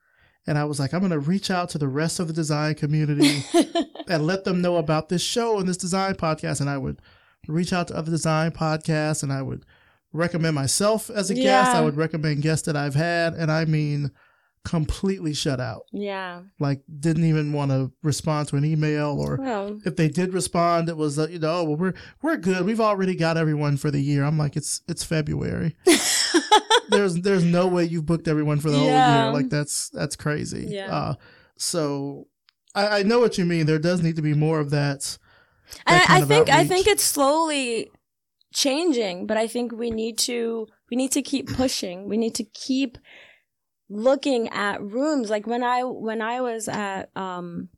and 0.47 0.59
I 0.59 0.65
was 0.65 0.79
like, 0.79 0.93
I'm 0.93 1.01
gonna 1.01 1.19
reach 1.19 1.51
out 1.51 1.69
to 1.71 1.79
the 1.79 1.89
rest 1.89 2.21
of 2.21 2.29
the 2.29 2.33
design 2.33 2.75
community 2.75 3.45
and 4.09 4.27
let 4.27 4.45
them 4.45 4.63
know 4.63 4.77
about 4.77 5.09
this 5.09 5.23
show 5.23 5.59
and 5.59 5.69
this 5.69 5.77
design 5.77 6.15
podcast. 6.15 6.61
And 6.61 6.71
I 6.71 6.79
would 6.79 7.01
reach 7.47 7.73
out 7.73 7.89
to 7.89 7.97
other 7.97 8.11
design 8.11 8.53
podcasts 8.53 9.23
and 9.23 9.33
I 9.33 9.43
would 9.43 9.65
recommend 10.15 10.55
myself 10.55 11.11
as 11.11 11.29
a 11.29 11.35
guest. 11.35 11.75
I 11.75 11.83
would 11.83 11.97
recommend 11.97 12.41
guests 12.41 12.65
that 12.67 12.77
I've 12.77 12.95
had. 12.95 13.35
And 13.35 13.51
I 13.51 13.67
mean 13.67 14.13
completely 14.65 15.35
shut 15.35 15.61
out. 15.61 15.83
Yeah. 15.93 16.41
Like 16.59 16.83
didn't 16.99 17.25
even 17.25 17.53
want 17.53 17.71
to 17.71 17.93
respond 18.03 18.49
to 18.49 18.57
an 18.57 18.65
email 18.65 19.21
or 19.21 19.37
well. 19.37 19.79
if 19.85 19.97
they 19.97 20.09
did 20.09 20.33
respond 20.33 20.89
it 20.89 20.97
was 20.97 21.19
uh, 21.19 21.29
you 21.29 21.39
know 21.39 21.59
oh, 21.59 21.65
well 21.65 21.77
we're 21.77 21.95
we're 22.23 22.37
good. 22.39 22.65
We've 22.65 22.81
already 22.81 23.15
got 23.15 23.37
everyone 23.37 23.77
for 23.77 23.91
the 23.91 24.01
year. 24.01 24.25
I'm 24.25 24.39
like 24.39 24.57
it's 24.57 24.81
it's 24.89 25.05
february. 25.05 25.77
There's 26.91 27.15
there's 27.17 27.45
no 27.45 27.67
way 27.67 27.85
you've 27.85 28.05
booked 28.05 28.29
everyone 28.29 28.61
for 28.61 28.71
the 28.71 28.79
whole 28.79 28.87
year. 28.87 29.33
Like 29.33 29.49
that's 29.49 29.89
that's 29.91 30.17
crazy. 30.17 30.67
Yeah. 30.69 30.95
uh 30.95 31.15
so 31.57 32.29
I, 32.75 33.01
I 33.01 33.03
know 33.03 33.21
what 33.21 33.39
you 33.39 33.45
mean. 33.45 33.67
There 33.67 33.79
does 33.79 34.03
need 34.03 34.17
to 34.17 34.23
be 34.23 34.35
more 34.35 34.61
of 34.61 34.71
that 34.71 35.19
and 35.87 36.01
that 36.01 36.11
I, 36.11 36.19
I 36.19 36.21
think 36.23 36.49
I 36.49 36.67
think 36.67 36.87
it's 36.87 37.03
slowly 37.03 37.91
changing, 38.55 39.27
but 39.27 39.37
I 39.37 39.47
think 39.47 39.73
we 39.73 39.91
need 39.91 40.17
to 40.21 40.67
we 40.91 40.97
need 40.97 41.13
to 41.13 41.23
keep 41.23 41.53
pushing. 41.53 42.09
We 42.09 42.17
need 42.17 42.35
to 42.37 42.45
keep 42.45 42.97
looking 43.91 44.49
at 44.49 44.81
rooms. 44.81 45.29
Like 45.29 45.47
when 45.47 45.63
I 45.63 45.83
when 45.83 46.23
I 46.23 46.41
was 46.41 46.69
at 46.69 47.15
um 47.17 47.69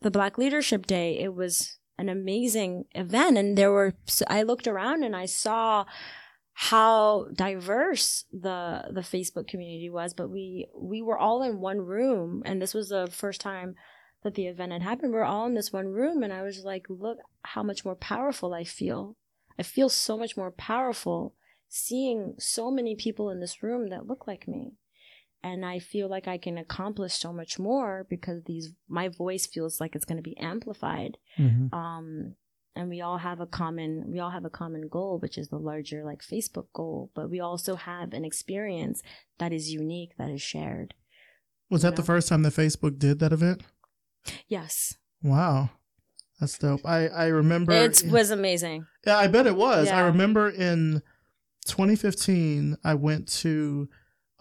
the 0.00 0.10
Black 0.10 0.38
Leadership 0.38 0.86
Day, 0.86 1.18
it 1.18 1.34
was 1.34 1.78
an 1.98 2.08
amazing 2.08 2.84
event, 2.94 3.36
and 3.36 3.58
there 3.58 3.70
were 3.70 3.94
I 4.28 4.42
looked 4.42 4.66
around 4.66 5.04
and 5.04 5.14
I 5.14 5.26
saw 5.26 5.84
how 6.54 7.26
diverse 7.34 8.24
the 8.32 8.84
the 8.92 9.00
Facebook 9.00 9.48
community 9.48 9.90
was, 9.90 10.14
but 10.14 10.30
we 10.30 10.68
we 10.74 11.02
were 11.02 11.18
all 11.18 11.42
in 11.42 11.60
one 11.60 11.78
room, 11.78 12.42
and 12.46 12.62
this 12.62 12.72
was 12.72 12.88
the 12.88 13.08
first 13.10 13.40
time 13.40 13.74
that 14.22 14.34
the 14.34 14.46
event 14.46 14.72
had 14.72 14.82
happened. 14.82 15.12
We 15.12 15.18
were 15.18 15.24
all 15.24 15.46
in 15.46 15.54
this 15.54 15.72
one 15.72 15.86
room, 15.86 16.22
and 16.22 16.32
I 16.32 16.42
was 16.42 16.62
like, 16.64 16.86
look 16.88 17.18
how 17.42 17.62
much 17.62 17.84
more 17.84 17.96
powerful 17.96 18.54
I 18.54 18.64
feel. 18.64 19.16
I 19.60 19.62
feel 19.62 19.88
so 19.90 20.16
much 20.22 20.36
more 20.36 20.50
powerful 20.50 21.34
seeing 21.68 22.34
so 22.38 22.70
many 22.70 22.94
people 22.96 23.30
in 23.30 23.38
this 23.40 23.62
room 23.62 23.90
that 23.90 24.06
look 24.10 24.26
like 24.26 24.48
me. 24.48 24.72
And 25.42 25.64
I 25.64 25.78
feel 25.78 26.08
like 26.08 26.26
I 26.28 26.38
can 26.38 26.56
accomplish 26.58 27.14
so 27.14 27.30
much 27.40 27.58
more 27.58 28.06
because 28.14 28.42
these 28.44 28.66
my 28.88 29.06
voice 29.08 29.46
feels 29.46 29.80
like 29.80 29.94
it's 29.94 30.04
going 30.10 30.16
to 30.22 30.30
be 30.32 30.36
amplified. 30.52 31.12
Um 31.72 32.34
and 32.76 32.88
we 32.88 33.00
all 33.06 33.18
have 33.18 33.40
a 33.40 33.46
common 33.60 33.90
we 34.12 34.18
all 34.22 34.30
have 34.30 34.44
a 34.46 34.50
common 34.62 34.84
goal 34.96 35.18
which 35.22 35.36
is 35.36 35.48
the 35.48 35.58
larger 35.70 36.00
like 36.10 36.22
Facebook 36.34 36.68
goal, 36.72 37.10
but 37.16 37.28
we 37.30 37.38
also 37.40 37.72
have 37.76 38.12
an 38.18 38.24
experience 38.24 39.02
that 39.40 39.52
is 39.52 39.72
unique 39.82 40.12
that 40.18 40.30
is 40.30 40.42
shared. 40.52 40.94
was 41.68 41.82
that 41.82 41.96
the 41.96 42.02
first 42.12 42.26
time 42.28 42.42
that 42.44 42.52
facebook 42.64 42.94
did 43.06 43.18
that 43.18 43.32
event 43.38 43.60
Yes. 44.56 44.96
wow 45.22 45.56
that's 46.40 46.58
dope 46.58 46.80
i 46.86 47.06
i 47.08 47.26
remember 47.26 47.72
It 47.72 48.02
was 48.10 48.30
amazing. 48.30 48.86
Yeah, 49.06 49.18
I 49.18 49.26
bet 49.28 49.46
it 49.46 49.56
was. 49.56 49.88
I 49.88 50.00
remember 50.00 50.48
in 50.50 51.02
2015, 51.66 52.76
I 52.84 52.94
went 52.94 53.28
to 53.40 53.88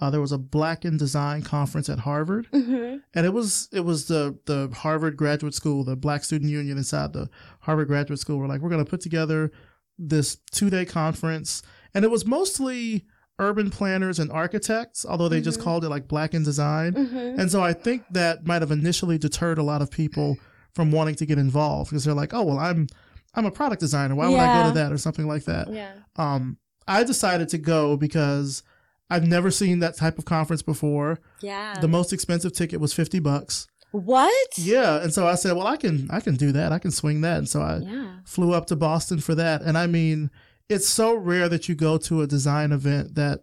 uh, 0.02 0.10
there 0.10 0.22
was 0.22 0.32
a 0.32 0.38
Black 0.38 0.86
in 0.86 0.96
Design 0.96 1.42
conference 1.42 1.90
at 1.90 2.00
Harvard, 2.00 2.48
Mhm. 2.54 3.02
and 3.14 3.26
it 3.26 3.34
was 3.34 3.68
it 3.74 3.82
was 3.82 4.08
the 4.08 4.38
the 4.46 4.70
Harvard 4.74 5.18
Graduate 5.18 5.54
School, 5.54 5.84
the 5.84 5.98
Black 5.98 6.24
Student 6.24 6.50
Union 6.52 6.78
inside 6.78 7.12
the 7.14 7.30
Harvard 7.62 7.88
Graduate 7.90 8.20
School. 8.20 8.38
Were 8.38 8.48
like, 8.48 8.62
we're 8.62 8.70
going 8.70 8.84
to 8.84 8.90
put 8.90 9.02
together 9.02 9.52
this 9.98 10.38
two 10.52 10.70
day 10.70 10.86
conference, 10.86 11.62
and 11.94 12.06
it 12.06 12.12
was 12.12 12.26
mostly 12.26 13.06
urban 13.40 13.70
planners 13.70 14.20
and 14.20 14.32
architects, 14.32 15.06
although 15.06 15.28
they 15.30 15.42
just 15.42 15.60
Mhm. 15.60 15.64
called 15.64 15.84
it 15.86 15.90
like 15.90 16.08
Black 16.08 16.34
in 16.34 16.44
Design. 16.44 16.94
Mhm. 16.94 17.40
And 17.40 17.52
so 17.52 17.62
I 17.62 17.72
think 17.74 18.04
that 18.12 18.46
might 18.48 18.62
have 18.62 18.72
initially 18.72 19.18
deterred 19.18 19.58
a 19.58 19.64
lot 19.64 19.82
of 19.82 19.90
people 19.92 20.38
from 20.76 20.92
wanting 20.92 21.16
to 21.16 21.26
get 21.26 21.38
involved 21.38 21.90
because 21.90 22.04
they're 22.06 22.14
like, 22.14 22.34
oh 22.34 22.44
well, 22.44 22.60
I'm 22.60 22.88
I'm 23.36 23.46
a 23.46 23.52
product 23.52 23.80
designer. 23.80 24.16
Why 24.16 24.28
would 24.30 24.40
I 24.40 24.64
go 24.64 24.70
to 24.70 24.76
that 24.76 24.92
or 24.92 24.98
something 24.98 25.28
like 25.28 25.46
that? 25.46 25.72
Yeah. 25.72 25.92
Um, 26.16 26.58
I 26.88 27.04
decided 27.04 27.50
to 27.50 27.58
go 27.58 27.96
because 27.98 28.64
I've 29.10 29.26
never 29.28 29.52
seen 29.52 29.80
that 29.80 29.96
type 29.96 30.18
of 30.18 30.26
conference 30.26 30.62
before. 30.62 31.20
Yeah. 31.42 31.80
The 31.80 31.88
most 31.88 32.12
expensive 32.14 32.54
ticket 32.54 32.80
was 32.80 32.94
fifty 32.94 33.20
bucks. 33.20 33.68
what? 33.92 34.48
Yeah, 34.58 35.02
and 35.02 35.12
so 35.14 35.28
I 35.28 35.34
said, 35.36 35.54
well, 35.56 35.66
I 35.68 35.78
can 35.78 36.08
I 36.12 36.20
can 36.20 36.36
do 36.36 36.52
that. 36.52 36.72
I 36.72 36.80
can 36.80 36.92
swing 36.92 37.22
that. 37.22 37.38
And 37.40 37.50
so 37.50 37.62
I 37.62 37.78
Yeah. 37.80 38.18
flew 38.26 38.54
up 38.54 38.66
to 38.68 38.76
Boston 38.76 39.20
for 39.20 39.34
that. 39.36 39.62
And 39.64 39.78
I 39.78 39.88
mean, 39.88 40.30
it's 40.70 40.88
so 40.88 41.16
rare 41.16 41.50
that 41.50 41.68
you 41.68 41.76
go 41.76 41.98
to 41.98 42.22
a 42.22 42.28
design 42.28 42.72
event 42.72 43.16
that 43.16 43.40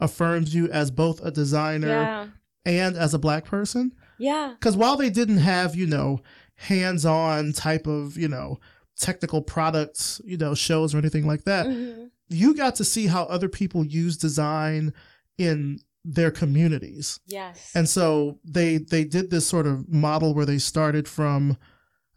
affirms 0.00 0.54
you 0.54 0.68
as 0.70 0.90
both 0.90 1.24
a 1.24 1.30
designer 1.30 1.88
Yeah. 1.88 2.26
and 2.64 2.96
as 2.96 3.14
a 3.14 3.18
black 3.18 3.44
person. 3.44 3.92
Yeah. 4.18 4.54
Because 4.58 4.76
while 4.76 4.96
they 4.96 5.10
didn't 5.10 5.38
have, 5.38 5.74
you 5.76 5.86
know, 5.86 6.20
hands 6.56 7.04
on 7.04 7.52
type 7.52 7.86
of, 7.86 8.16
you 8.16 8.28
know, 8.28 8.58
technical 8.98 9.42
products, 9.42 10.20
you 10.24 10.36
know, 10.36 10.54
shows 10.54 10.94
or 10.94 10.98
anything 10.98 11.26
like 11.26 11.44
that, 11.44 11.66
Mhm. 11.66 12.10
you 12.28 12.54
got 12.54 12.76
to 12.76 12.84
see 12.84 13.06
how 13.08 13.24
other 13.24 13.48
people 13.48 13.84
use 13.84 14.16
design 14.16 14.92
in 15.36 15.80
their 16.04 16.30
communities. 16.30 17.18
Yes. 17.26 17.70
And 17.74 17.88
so 17.88 18.38
they 18.44 18.76
they 18.78 19.04
did 19.04 19.30
this 19.30 19.46
sort 19.46 19.66
of 19.66 19.88
model 19.88 20.34
where 20.34 20.46
they 20.46 20.58
started 20.58 21.08
from 21.08 21.56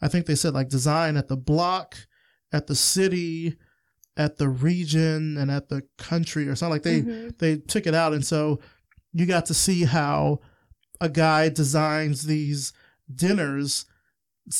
I 0.01 0.07
think 0.07 0.27
they 0.27 0.35
said 0.35 0.53
like 0.53 0.69
design 0.69 1.17
at 1.17 1.27
the 1.27 1.37
block, 1.37 1.95
at 2.51 2.67
the 2.67 2.75
city, 2.75 3.57
at 4.15 4.37
the 4.37 4.49
region 4.49 5.37
and 5.37 5.49
at 5.49 5.69
the 5.69 5.81
country 5.97 6.47
or 6.47 6.55
something 6.55 6.73
like 6.73 6.83
they 6.83 7.01
Mhm. 7.01 7.37
they 7.39 7.57
took 7.57 7.87
it 7.87 7.95
out 7.95 8.13
and 8.13 8.25
so 8.25 8.59
you 9.13 9.25
got 9.25 9.45
to 9.47 9.53
see 9.55 9.85
how 9.85 10.41
a 11.01 11.09
guy 11.09 11.49
designs 11.49 12.23
these 12.23 12.73
dinners 13.13 13.85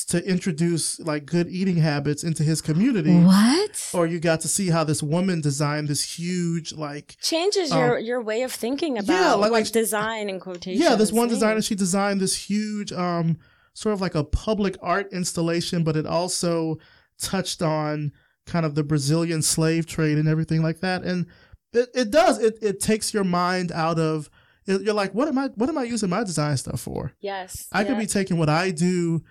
to 0.08 0.22
introduce 0.28 1.00
like 1.00 1.24
good 1.26 1.48
eating 1.48 1.76
habits 1.76 2.22
into 2.22 2.42
his 2.42 2.60
community 2.60 3.14
What? 3.20 3.90
or 3.94 4.06
you 4.06 4.20
got 4.20 4.40
to 4.40 4.48
see 4.48 4.68
how 4.68 4.84
this 4.84 5.02
woman 5.02 5.40
designed 5.40 5.88
this 5.88 6.18
huge 6.18 6.72
like 6.74 7.16
Changes 7.22 7.72
um, 7.72 7.78
your 7.78 7.98
your 7.98 8.20
way 8.22 8.42
of 8.42 8.52
thinking 8.52 8.98
about 8.98 9.12
yeah, 9.12 9.32
like- 9.32 9.50
like, 9.50 9.64
like- 9.64 9.72
design 9.72 10.28
and 10.28 10.40
quotation. 10.40 10.82
yeah 10.82 10.94
this 10.94 11.10
one 11.12 11.28
designer 11.28 11.62
she 11.62 11.74
designed 11.74 12.20
this 12.20 12.36
huge 12.50 12.92
um 12.92 13.38
sort 13.72 13.92
of 13.94 14.00
like 14.00 14.14
a 14.14 14.24
public 14.24 14.76
art 14.82 15.10
installation 15.12 15.84
but 15.84 15.96
it 15.96 16.06
also 16.06 16.76
touched 17.20 17.62
on 17.62 18.12
kind 18.46 18.66
of 18.66 18.74
the 18.74 18.82
brazilian 18.84 19.40
slave 19.42 19.86
trade 19.86 20.18
and 20.18 20.28
everything 20.28 20.62
like 20.62 20.80
that 20.80 21.02
and 21.02 21.26
it, 21.72 21.88
it 21.94 22.10
does 22.10 22.38
it, 22.42 22.58
it 22.62 22.80
takes 22.80 23.14
your 23.14 23.24
mind 23.24 23.72
out 23.72 23.98
of 23.98 24.28
it- 24.66 24.82
you're 24.82 24.94
like 24.94 25.14
what 25.14 25.28
am 25.28 25.38
i 25.38 25.46
what 25.54 25.68
am 25.68 25.78
i 25.78 25.82
using 25.84 26.10
my 26.10 26.22
design 26.24 26.56
stuff 26.58 26.80
for 26.80 27.12
Yes. 27.20 27.68
i 27.72 27.84
could 27.84 27.98
be 27.98 28.06
taking 28.06 28.36
what 28.36 28.48
i 28.50 28.70
do 28.70 29.22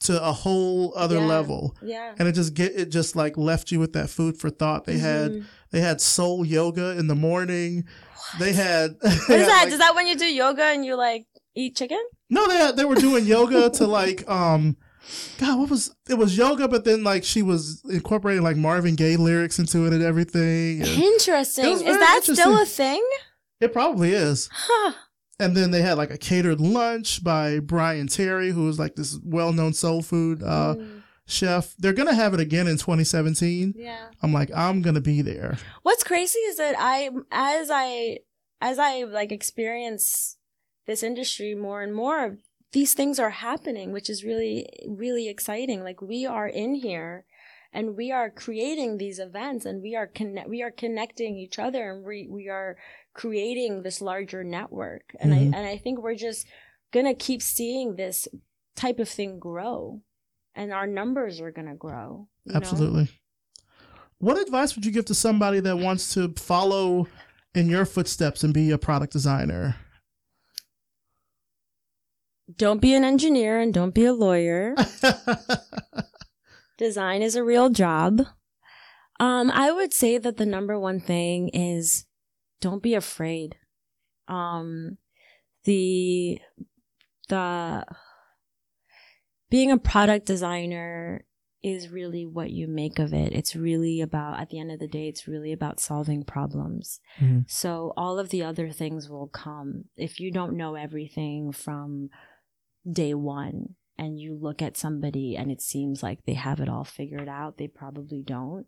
to 0.00 0.22
a 0.22 0.32
whole 0.32 0.92
other 0.96 1.16
Yeah. 1.16 1.24
level 1.26 1.76
Yeah. 1.82 2.14
and 2.18 2.28
it 2.28 2.32
just 2.32 2.54
get 2.54 2.72
it 2.78 2.90
just 2.90 3.16
like 3.16 3.36
left 3.38 3.70
you 3.72 3.78
with 3.80 3.92
that 3.94 4.10
food 4.10 4.36
for 4.36 4.50
thought 4.50 4.84
they 4.84 4.98
had 4.98 5.32
Mhm. 5.32 5.44
they 5.70 5.80
had 5.80 6.00
soul 6.00 6.44
yoga 6.44 6.90
in 6.98 7.06
the 7.06 7.14
morning 7.14 7.84
they 8.38 8.52
had 8.52 8.96
What 9.02 9.12
is 9.40 9.46
that? 9.46 9.68
is 9.68 9.78
that 9.78 9.94
when 9.94 10.06
you 10.06 10.16
do 10.16 10.26
yoga 10.26 10.64
and 10.64 10.84
you 10.84 10.96
like 10.96 11.26
eat 11.54 11.76
chicken? 11.76 12.02
No, 12.28 12.46
they 12.48 12.72
they 12.76 12.84
were 12.84 12.96
doing 12.96 13.24
yoga 13.26 13.70
to 13.70 13.86
like 13.86 14.28
um 14.28 14.76
God, 15.38 15.58
what 15.58 15.68
was 15.70 15.94
it 16.08 16.14
was 16.14 16.36
yoga, 16.36 16.66
but 16.66 16.84
then 16.84 17.04
like 17.04 17.24
she 17.24 17.42
was 17.42 17.82
incorporating 17.90 18.42
like 18.42 18.56
Marvin 18.56 18.94
Gaye 18.96 19.16
lyrics 19.16 19.58
into 19.58 19.86
it 19.86 19.92
and 19.92 20.02
everything. 20.02 20.80
and 20.80 20.88
Interesting. 20.88 21.66
Is 21.72 21.82
that 21.82 22.20
still 22.24 22.60
a 22.60 22.66
thing? 22.66 23.06
it 23.60 23.72
probably 23.72 24.12
is. 24.12 24.48
Huh. 24.52 24.92
And 25.40 25.56
then 25.56 25.70
they 25.72 25.82
had 25.82 25.98
like 25.98 26.10
a 26.10 26.18
catered 26.18 26.60
lunch 26.60 27.24
by 27.24 27.58
Bryant 27.58 28.12
Terry, 28.12 28.50
who 28.50 28.68
is 28.68 28.78
like 28.78 28.94
this 28.94 29.18
well 29.24 29.52
known 29.52 29.72
soul 29.72 30.02
food 30.02 30.42
uh 30.42 30.74
Mm, 30.76 31.02
chef. 31.26 31.74
They're 31.78 31.92
gonna 31.92 32.14
have 32.14 32.34
it 32.34 32.40
again 32.40 32.66
in 32.68 32.76
2017. 32.76 33.74
yeah. 33.76 34.08
I'm 34.22 34.32
like, 34.32 34.50
I'm 34.54 34.82
gonna 34.82 35.00
be 35.00 35.22
there. 35.22 35.56
What's 35.82 36.04
crazy 36.04 36.38
is 36.40 36.56
that 36.58 36.74
I, 36.78 37.10
as 37.30 37.68
I, 37.72 38.18
as 38.60 38.78
I 38.78 39.02
like 39.04 39.32
experience 39.32 40.36
this 40.86 41.02
industry 41.02 41.54
more 41.54 41.82
and 41.82 41.94
more, 41.94 42.38
these 42.72 42.92
things 42.94 43.18
are 43.18 43.30
happening, 43.30 43.90
which 43.92 44.10
is 44.10 44.24
really, 44.24 44.68
really 44.86 45.28
exciting. 45.28 45.82
Like 45.82 46.02
we 46.02 46.26
are 46.26 46.46
in 46.48 46.74
here 46.74 47.24
and 47.72 47.96
we 47.96 48.12
are 48.12 48.30
creating 48.30 48.98
these 48.98 49.18
events 49.18 49.64
and 49.64 49.82
we 49.82 49.96
are 49.96 50.06
connect, 50.06 50.48
we 50.48 50.62
are 50.62 50.70
connecting 50.70 51.36
each 51.36 51.58
other 51.58 51.90
and 51.90 52.04
we, 52.04 52.28
we 52.30 52.48
are 52.48 52.76
creating 53.14 53.82
this 53.82 54.00
larger 54.02 54.44
network. 54.44 55.14
And 55.20 55.32
Mhm. 55.32 55.36
I, 55.54 55.58
and 55.58 55.66
I 55.66 55.78
think 55.78 56.00
we're 56.02 56.14
just 56.16 56.46
gonna 56.92 57.14
keep 57.14 57.40
seeing 57.42 57.96
this 57.96 58.28
type 58.76 58.98
of 58.98 59.08
thing 59.08 59.38
grow 59.38 60.02
and 60.54 60.72
our 60.72 60.86
numbers 60.86 61.40
are 61.40 61.50
gonna 61.52 61.74
grow. 61.76 62.28
you 62.44 62.52
know? 62.52 62.56
Absolutely. 62.58 63.08
What 64.18 64.38
advice 64.38 64.74
would 64.76 64.84
you 64.84 64.92
give 64.92 65.06
to 65.06 65.14
somebody 65.14 65.60
that 65.60 65.78
wants 65.78 66.12
to 66.14 66.32
follow 66.36 67.06
in 67.54 67.68
your 67.68 67.84
footsteps 67.86 68.42
and 68.44 68.52
be 68.52 68.70
a 68.70 68.78
product 68.78 69.12
designer? 69.12 69.76
Don't 72.56 72.80
be 72.80 72.94
an 72.94 73.04
engineer 73.04 73.58
and 73.60 73.72
don't 73.72 73.94
be 73.94 74.04
a 74.04 74.12
lawyer. 74.12 74.74
Design 76.78 77.22
is 77.22 77.36
a 77.36 77.44
real 77.44 77.70
job. 77.70 78.20
Um, 79.20 79.50
I 79.50 79.70
would 79.72 79.94
say 79.94 80.18
that 80.18 80.36
the 80.36 80.44
number 80.46 80.78
one 80.78 81.00
thing 81.00 81.48
is 81.54 82.04
don't 82.64 82.82
be 82.82 82.94
afraid. 82.94 83.56
Um, 84.26 84.96
the, 85.64 86.40
the, 87.28 87.84
being 89.50 89.70
a 89.70 89.76
product 89.76 90.24
designer 90.24 91.26
is 91.62 91.90
really 91.90 92.24
what 92.24 92.50
you 92.50 92.66
make 92.66 92.98
of 92.98 93.12
it. 93.12 93.32
It's 93.32 93.54
really 93.54 94.00
about, 94.00 94.40
at 94.40 94.48
the 94.48 94.58
end 94.58 94.70
of 94.72 94.78
the 94.78 94.88
day, 94.88 95.08
it's 95.08 95.28
really 95.28 95.52
about 95.52 95.78
solving 95.78 96.24
problems. 96.24 97.00
Mhm. 97.20 97.44
So 97.50 97.92
all 97.98 98.18
of 98.18 98.30
the 98.30 98.42
other 98.42 98.70
things 98.70 99.10
will 99.10 99.28
come. 99.28 99.84
If 99.96 100.18
you 100.18 100.30
don't 100.32 100.56
know 100.56 100.74
everything 100.74 101.52
from 101.52 102.08
day 102.90 103.12
one 103.12 103.76
and 103.98 104.18
you 104.18 104.38
look 104.40 104.62
at 104.62 104.78
somebody 104.78 105.36
and 105.36 105.50
it 105.50 105.60
seems 105.60 106.02
like 106.02 106.24
they 106.24 106.34
have 106.34 106.60
it 106.60 106.68
all 106.70 106.84
figured 106.84 107.28
out, 107.28 107.58
they 107.58 107.68
probably 107.68 108.22
don't. 108.22 108.66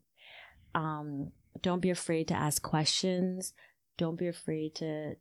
Um, 0.74 1.32
don't 1.62 1.80
be 1.80 1.90
afraid 1.90 2.28
to 2.28 2.34
ask 2.34 2.60
questions. 2.62 3.54
Don't 3.98 4.18
be 4.18 4.28
afraid 4.28 4.74
to 4.76 5.16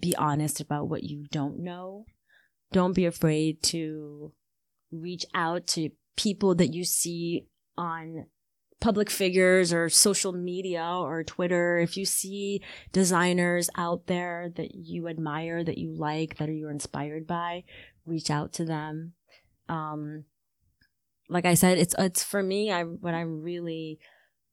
be 0.00 0.14
honest 0.16 0.60
about 0.60 0.88
what 0.88 1.04
you 1.04 1.26
don't 1.30 1.60
know. 1.60 2.04
Don't 2.72 2.94
be 2.94 3.06
afraid 3.06 3.62
to 3.64 4.32
reach 4.90 5.24
out 5.34 5.66
to 5.68 5.90
people 6.16 6.54
that 6.56 6.72
you 6.72 6.84
see 6.84 7.46
on 7.76 8.26
public 8.80 9.08
figures 9.08 9.72
or 9.72 9.88
social 9.88 10.32
media 10.32 10.84
or 10.84 11.24
Twitter. 11.24 11.78
If 11.78 11.96
you 11.96 12.04
see 12.04 12.60
designers 12.92 13.70
out 13.76 14.06
there 14.06 14.50
that 14.56 14.74
you 14.74 15.08
admire, 15.08 15.64
that 15.64 15.78
you 15.78 15.94
like, 15.96 16.36
that 16.36 16.48
you're 16.48 16.70
inspired 16.70 17.26
by, 17.26 17.64
reach 18.04 18.30
out 18.30 18.52
to 18.54 18.64
them. 18.64 19.12
Um, 19.68 20.24
like 21.28 21.46
I 21.46 21.54
said, 21.54 21.78
it's 21.78 21.94
it's 21.98 22.22
for 22.22 22.42
me. 22.42 22.70
I 22.70 22.82
what 22.82 23.14
I'm 23.14 23.40
really 23.42 23.98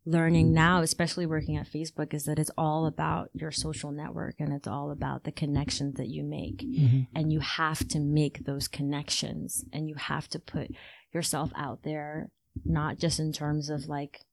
learning 0.05 0.53
now, 0.53 0.81
especially 0.81 1.25
working 1.25 1.57
at 1.57 1.67
Facebook, 1.71 2.13
is 2.13 2.25
that 2.25 2.39
it's 2.39 2.51
all 2.57 2.85
about 2.87 3.29
your 3.33 3.51
social 3.51 3.91
network 3.91 4.35
and 4.39 4.51
it's 4.51 4.67
all 4.67 4.91
about 4.91 5.23
the 5.23 5.31
connections 5.31 5.95
that 5.95 6.07
you 6.07 6.23
make. 6.23 6.61
Mhm. 6.61 7.07
And 7.13 7.31
you 7.31 7.39
have 7.39 7.87
to 7.89 7.99
make 7.99 8.45
those 8.45 8.67
connections 8.67 9.63
and 9.71 9.87
you 9.87 9.95
have 9.95 10.27
to 10.29 10.39
put 10.39 10.71
yourself 11.13 11.51
out 11.55 11.83
there, 11.83 12.31
not 12.65 12.97
just 12.97 13.19
in 13.19 13.31
terms 13.31 13.69
of 13.69 13.87
like 13.87 14.25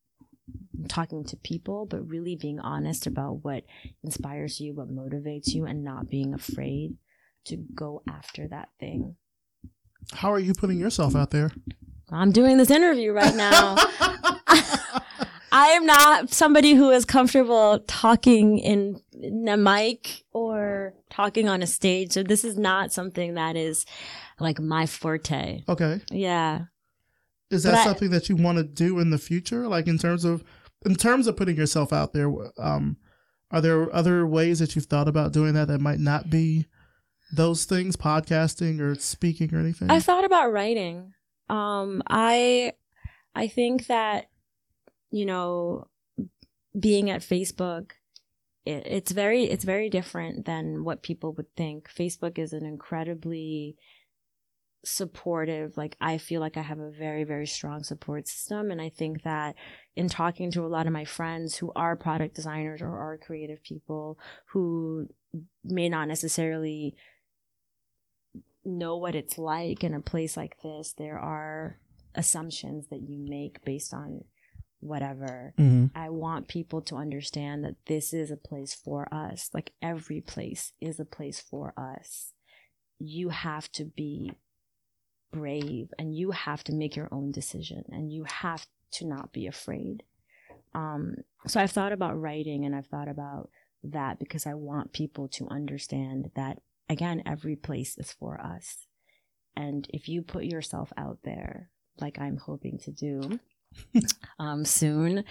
talking 0.88 1.24
to 1.24 1.36
people, 1.36 1.84
but 1.84 2.08
really 2.08 2.34
being 2.34 2.58
honest 2.60 3.06
about 3.06 3.44
what 3.44 3.64
inspires 4.02 4.60
you, 4.60 4.74
what 4.74 4.88
motivates 4.88 5.48
you, 5.48 5.66
and 5.66 5.84
not 5.84 6.08
being 6.08 6.32
afraid 6.32 6.96
to 7.44 7.56
go 7.74 8.02
after 8.08 8.48
that 8.48 8.70
thing. 8.80 9.16
How 10.12 10.32
are 10.32 10.38
you 10.38 10.54
putting 10.54 10.78
yourself 10.78 11.14
out 11.14 11.30
there? 11.30 11.50
I'm 12.10 12.32
doing 12.32 12.56
this 12.56 12.70
interview 12.70 13.12
right 13.12 13.34
now. 13.34 13.76
I 15.52 15.68
am 15.68 15.86
not 15.86 16.30
somebody 16.30 16.74
who 16.74 16.90
is 16.90 17.04
comfortable 17.04 17.80
talking 17.86 18.58
in, 18.58 19.00
in 19.12 19.48
a 19.48 19.56
mic 19.56 20.24
or 20.32 20.94
talking 21.10 21.48
on 21.48 21.62
a 21.62 21.66
stage. 21.66 22.12
So 22.12 22.22
this 22.22 22.44
is 22.44 22.56
not 22.58 22.92
something 22.92 23.34
that 23.34 23.56
is 23.56 23.86
like 24.40 24.60
my 24.60 24.86
forte. 24.86 25.62
okay. 25.68 26.00
Yeah. 26.10 26.62
Is 27.50 27.62
that 27.62 27.70
But 27.72 27.78
I- 27.78 27.84
something 27.84 28.10
that 28.10 28.28
you 28.28 28.36
want 28.36 28.58
to 28.58 28.64
do 28.64 28.98
in 28.98 29.10
the 29.10 29.18
future? 29.18 29.66
Like 29.68 29.86
in 29.86 29.98
terms 29.98 30.24
of 30.24 30.44
in 30.84 30.94
terms 30.94 31.26
of 31.26 31.36
putting 31.36 31.56
yourself 31.56 31.92
out 31.92 32.12
there, 32.12 32.30
um, 32.58 32.98
are 33.50 33.60
there 33.60 33.92
other 33.94 34.26
ways 34.26 34.58
that 34.60 34.76
you've 34.76 34.84
thought 34.84 35.08
about 35.08 35.32
doing 35.32 35.54
that 35.54 35.66
that 35.68 35.80
might 35.80 35.98
not 35.98 36.30
be 36.30 36.66
those 37.32 37.64
things, 37.64 37.96
podcasting 37.96 38.80
or 38.80 38.94
speaking 38.94 39.52
or 39.54 39.58
anything? 39.58 39.90
I've 39.90 40.04
thought 40.04 40.24
about 40.24 40.52
writing. 40.52 41.14
Um, 41.48 42.02
I, 42.08 42.74
I 43.34 43.48
think 43.48 43.86
that, 43.88 44.28
you 45.10 45.26
know, 45.26 45.88
being 46.78 47.10
at 47.10 47.22
Facebook, 47.22 47.92
it, 48.64 48.86
it's 48.86 49.12
very, 49.12 49.44
it's 49.44 49.64
very 49.64 49.88
different 49.88 50.44
than 50.44 50.84
what 50.84 51.02
people 51.02 51.32
would 51.34 51.54
think. 51.56 51.88
Facebook 51.88 52.38
is 52.38 52.52
an 52.52 52.64
incredibly 52.64 53.76
supportive, 54.84 55.76
like 55.76 55.96
I 56.00 56.18
feel 56.18 56.40
like 56.40 56.56
I 56.56 56.62
have 56.62 56.78
a 56.78 56.90
very, 56.90 57.24
very 57.24 57.46
strong 57.46 57.82
support 57.82 58.28
system. 58.28 58.70
And 58.70 58.80
I 58.80 58.88
think 58.88 59.22
that 59.22 59.54
in 59.96 60.08
talking 60.08 60.50
to 60.52 60.64
a 60.64 60.68
lot 60.68 60.86
of 60.86 60.92
my 60.92 61.04
friends 61.04 61.56
who 61.56 61.72
are 61.74 61.96
product 61.96 62.34
designers 62.34 62.80
or 62.80 62.88
are 62.88 63.18
creative 63.18 63.62
people 63.62 64.18
who 64.46 65.08
may 65.64 65.88
not 65.88 66.08
necessarily 66.08 66.94
know 68.64 68.96
what 68.96 69.14
it's 69.14 69.38
like 69.38 69.82
in 69.82 69.94
a 69.94 70.00
place 70.00 70.36
like 70.36 70.60
this, 70.62 70.94
there 70.96 71.18
are 71.18 71.78
assumptions 72.14 72.86
that 72.88 73.02
you 73.02 73.18
make 73.18 73.64
based 73.64 73.92
on 73.92 74.24
whatever. 74.80 75.54
Mhm. 75.58 75.90
I 75.94 76.10
want 76.10 76.48
people 76.48 76.80
to 76.82 76.96
understand 76.96 77.64
that 77.64 77.84
this 77.86 78.12
is 78.12 78.30
a 78.30 78.36
place 78.36 78.74
for 78.74 79.12
us. 79.12 79.50
Like 79.52 79.72
every 79.82 80.20
place 80.20 80.72
is 80.80 81.00
a 81.00 81.04
place 81.04 81.40
for 81.40 81.74
us. 81.76 82.32
You 82.98 83.30
have 83.30 83.70
to 83.72 83.84
be 83.84 84.32
brave 85.30 85.92
and 85.98 86.14
you 86.14 86.30
have 86.30 86.64
to 86.64 86.72
make 86.72 86.96
your 86.96 87.08
own 87.12 87.30
decision 87.32 87.84
and 87.88 88.12
you 88.12 88.24
have 88.24 88.66
to 88.92 89.06
not 89.06 89.32
be 89.32 89.46
afraid. 89.46 90.02
Um, 90.74 91.16
so 91.46 91.60
I've 91.60 91.70
thought 91.70 91.92
about 91.92 92.20
writing 92.20 92.64
and 92.64 92.74
I've 92.74 92.86
thought 92.86 93.08
about 93.08 93.50
that 93.82 94.18
because 94.18 94.46
I 94.46 94.54
want 94.54 94.92
people 94.92 95.28
to 95.28 95.48
understand 95.48 96.30
that 96.34 96.62
again, 96.88 97.22
every 97.26 97.56
place 97.56 97.98
is 97.98 98.12
for 98.12 98.40
us. 98.40 98.86
And 99.54 99.86
if 99.92 100.08
you 100.08 100.22
put 100.22 100.44
yourself 100.44 100.92
out 100.96 101.18
there, 101.24 101.70
like 102.00 102.18
I'm 102.18 102.36
hoping 102.38 102.78
to 102.78 102.90
do 102.92 103.40
um, 104.38 104.64
soon, 104.64 105.24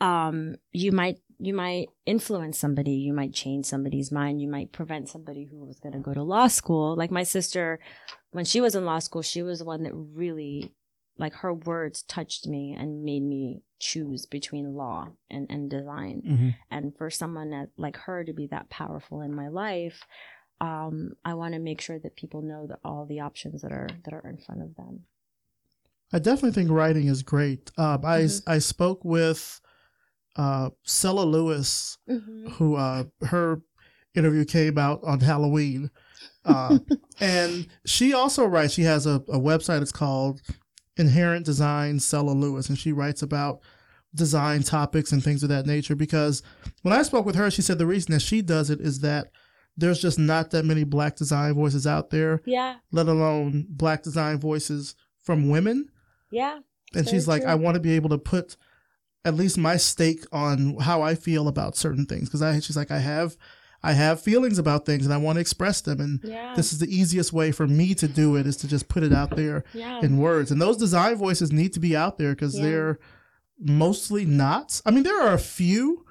um, 0.00 0.56
you 0.72 0.92
might 0.92 1.18
you 1.38 1.52
might 1.52 1.88
influence 2.06 2.58
somebody, 2.58 2.92
you 2.92 3.12
might 3.12 3.34
change 3.34 3.66
somebody's 3.66 4.10
mind, 4.10 4.40
you 4.40 4.48
might 4.48 4.72
prevent 4.72 5.08
somebody 5.08 5.44
who 5.44 5.58
was 5.64 5.78
going 5.78 5.92
to 5.92 5.98
go 5.98 6.14
to 6.14 6.22
law 6.22 6.46
school. 6.46 6.96
Like 6.96 7.10
my 7.10 7.24
sister, 7.24 7.78
when 8.30 8.46
she 8.46 8.60
was 8.60 8.74
in 8.74 8.86
law 8.86 9.00
school, 9.00 9.20
she 9.20 9.42
was 9.42 9.58
the 9.58 9.66
one 9.66 9.82
that 9.82 9.92
really, 9.94 10.72
like 11.18 11.34
her 11.34 11.52
words 11.52 12.02
touched 12.04 12.46
me 12.46 12.74
and 12.78 13.04
made 13.04 13.22
me 13.22 13.60
choose 13.78 14.24
between 14.24 14.74
law 14.74 15.08
and, 15.30 15.46
and 15.50 15.68
design 15.70 16.22
Mhm. 16.26 16.54
and 16.70 16.96
for 16.96 17.10
someone 17.10 17.50
that, 17.50 17.68
like 17.76 17.96
her 17.98 18.24
to 18.24 18.32
be 18.32 18.46
that 18.46 18.70
powerful 18.70 19.20
in 19.20 19.34
my 19.34 19.48
life 19.48 20.02
um, 20.62 21.12
i 21.26 21.34
want 21.34 21.52
to 21.52 21.60
make 21.60 21.82
sure 21.82 21.98
that 21.98 22.16
people 22.16 22.40
know 22.40 22.66
that 22.66 22.78
all 22.82 23.04
the 23.04 23.20
options 23.20 23.60
that 23.60 23.72
are 23.72 23.88
that 24.06 24.14
are 24.14 24.26
in 24.26 24.38
front 24.38 24.62
of 24.62 24.74
them 24.76 25.00
I 26.12 26.18
definitely 26.18 26.52
think 26.52 26.70
writing 26.70 27.08
is 27.08 27.22
great. 27.22 27.70
Uh, 27.76 27.98
I 28.04 28.20
Mhm. 28.22 28.42
I 28.46 28.58
spoke 28.58 29.04
with 29.04 29.60
uh, 30.36 30.70
Cella 30.82 31.22
Lewis, 31.24 31.96
who 32.54 32.76
uh, 32.76 33.04
her 33.22 33.62
interview 34.14 34.44
came 34.44 34.76
out 34.78 35.00
on 35.02 35.20
Halloween, 35.20 35.90
uh, 36.44 36.78
and 37.20 37.66
she 37.86 38.12
also 38.12 38.44
writes. 38.44 38.74
She 38.74 38.82
has 38.82 39.06
a, 39.06 39.14
a 39.28 39.38
website. 39.40 39.82
It's 39.82 39.92
called 39.92 40.40
Inherent 40.96 41.44
Design 41.46 41.98
Cella 42.00 42.32
Lewis, 42.32 42.68
and 42.68 42.78
she 42.78 42.92
writes 42.92 43.22
about 43.22 43.60
design 44.14 44.62
topics 44.62 45.10
and 45.12 45.22
things 45.24 45.42
of 45.42 45.48
that 45.48 45.66
nature. 45.66 45.94
Because 45.96 46.42
when 46.82 46.94
I 46.94 47.02
spoke 47.02 47.26
with 47.26 47.34
her, 47.34 47.50
she 47.50 47.62
said 47.62 47.78
the 47.78 47.86
reason 47.86 48.12
that 48.12 48.20
she 48.22 48.42
does 48.42 48.70
it 48.70 48.80
is 48.80 49.00
that 49.00 49.28
there's 49.76 50.00
just 50.00 50.18
not 50.18 50.50
that 50.52 50.64
many 50.64 50.84
black 50.84 51.16
design 51.16 51.52
voices 51.54 51.86
out 51.86 52.10
there, 52.10 52.40
Yeah. 52.46 52.76
let 52.92 53.08
alone 53.08 53.66
black 53.68 54.02
design 54.02 54.38
voices 54.38 54.94
from 55.22 55.48
women. 55.50 55.88
Yeah. 56.30 56.58
And 56.94 57.08
she's 57.08 57.26
like, 57.28 57.42
true. 57.42 57.50
I 57.50 57.54
want 57.54 57.74
to 57.74 57.80
be 57.80 57.92
able 57.96 58.10
to 58.10 58.18
put 58.18 58.56
at 59.24 59.34
least 59.34 59.58
my 59.58 59.76
stake 59.76 60.24
on 60.32 60.76
how 60.78 61.02
I 61.02 61.14
feel 61.16 61.48
about 61.48 61.76
certain 61.76 62.06
things 62.06 62.28
because 62.28 62.42
I 62.42 62.60
she's 62.60 62.76
like 62.76 62.92
I 62.92 62.98
have 63.00 63.36
I 63.82 63.92
have 63.92 64.20
feelings 64.20 64.58
about 64.58 64.86
things 64.86 65.04
and 65.04 65.12
I 65.12 65.16
want 65.16 65.36
to 65.36 65.40
express 65.40 65.80
them 65.80 66.00
and 66.00 66.20
Yeah. 66.22 66.54
this 66.54 66.72
is 66.72 66.78
the 66.78 66.86
easiest 66.94 67.32
way 67.32 67.50
for 67.50 67.66
me 67.66 67.92
to 67.96 68.06
do 68.06 68.36
it 68.36 68.46
is 68.46 68.56
to 68.58 68.68
just 68.68 68.88
put 68.88 69.02
it 69.02 69.12
out 69.12 69.34
there 69.34 69.64
yeah. 69.74 70.00
in 70.00 70.18
words 70.18 70.52
and 70.52 70.62
those 70.62 70.76
design 70.76 71.16
voices 71.16 71.50
need 71.52 71.72
to 71.72 71.80
be 71.80 71.96
out 71.96 72.18
there 72.18 72.34
because 72.36 72.56
Yeah. 72.56 72.62
they're 72.64 72.98
mostly 73.58 74.24
not 74.24 74.80
I 74.86 74.92
mean 74.92 75.02
there 75.02 75.20
are 75.20 75.34
a 75.34 75.38
few 75.38 76.04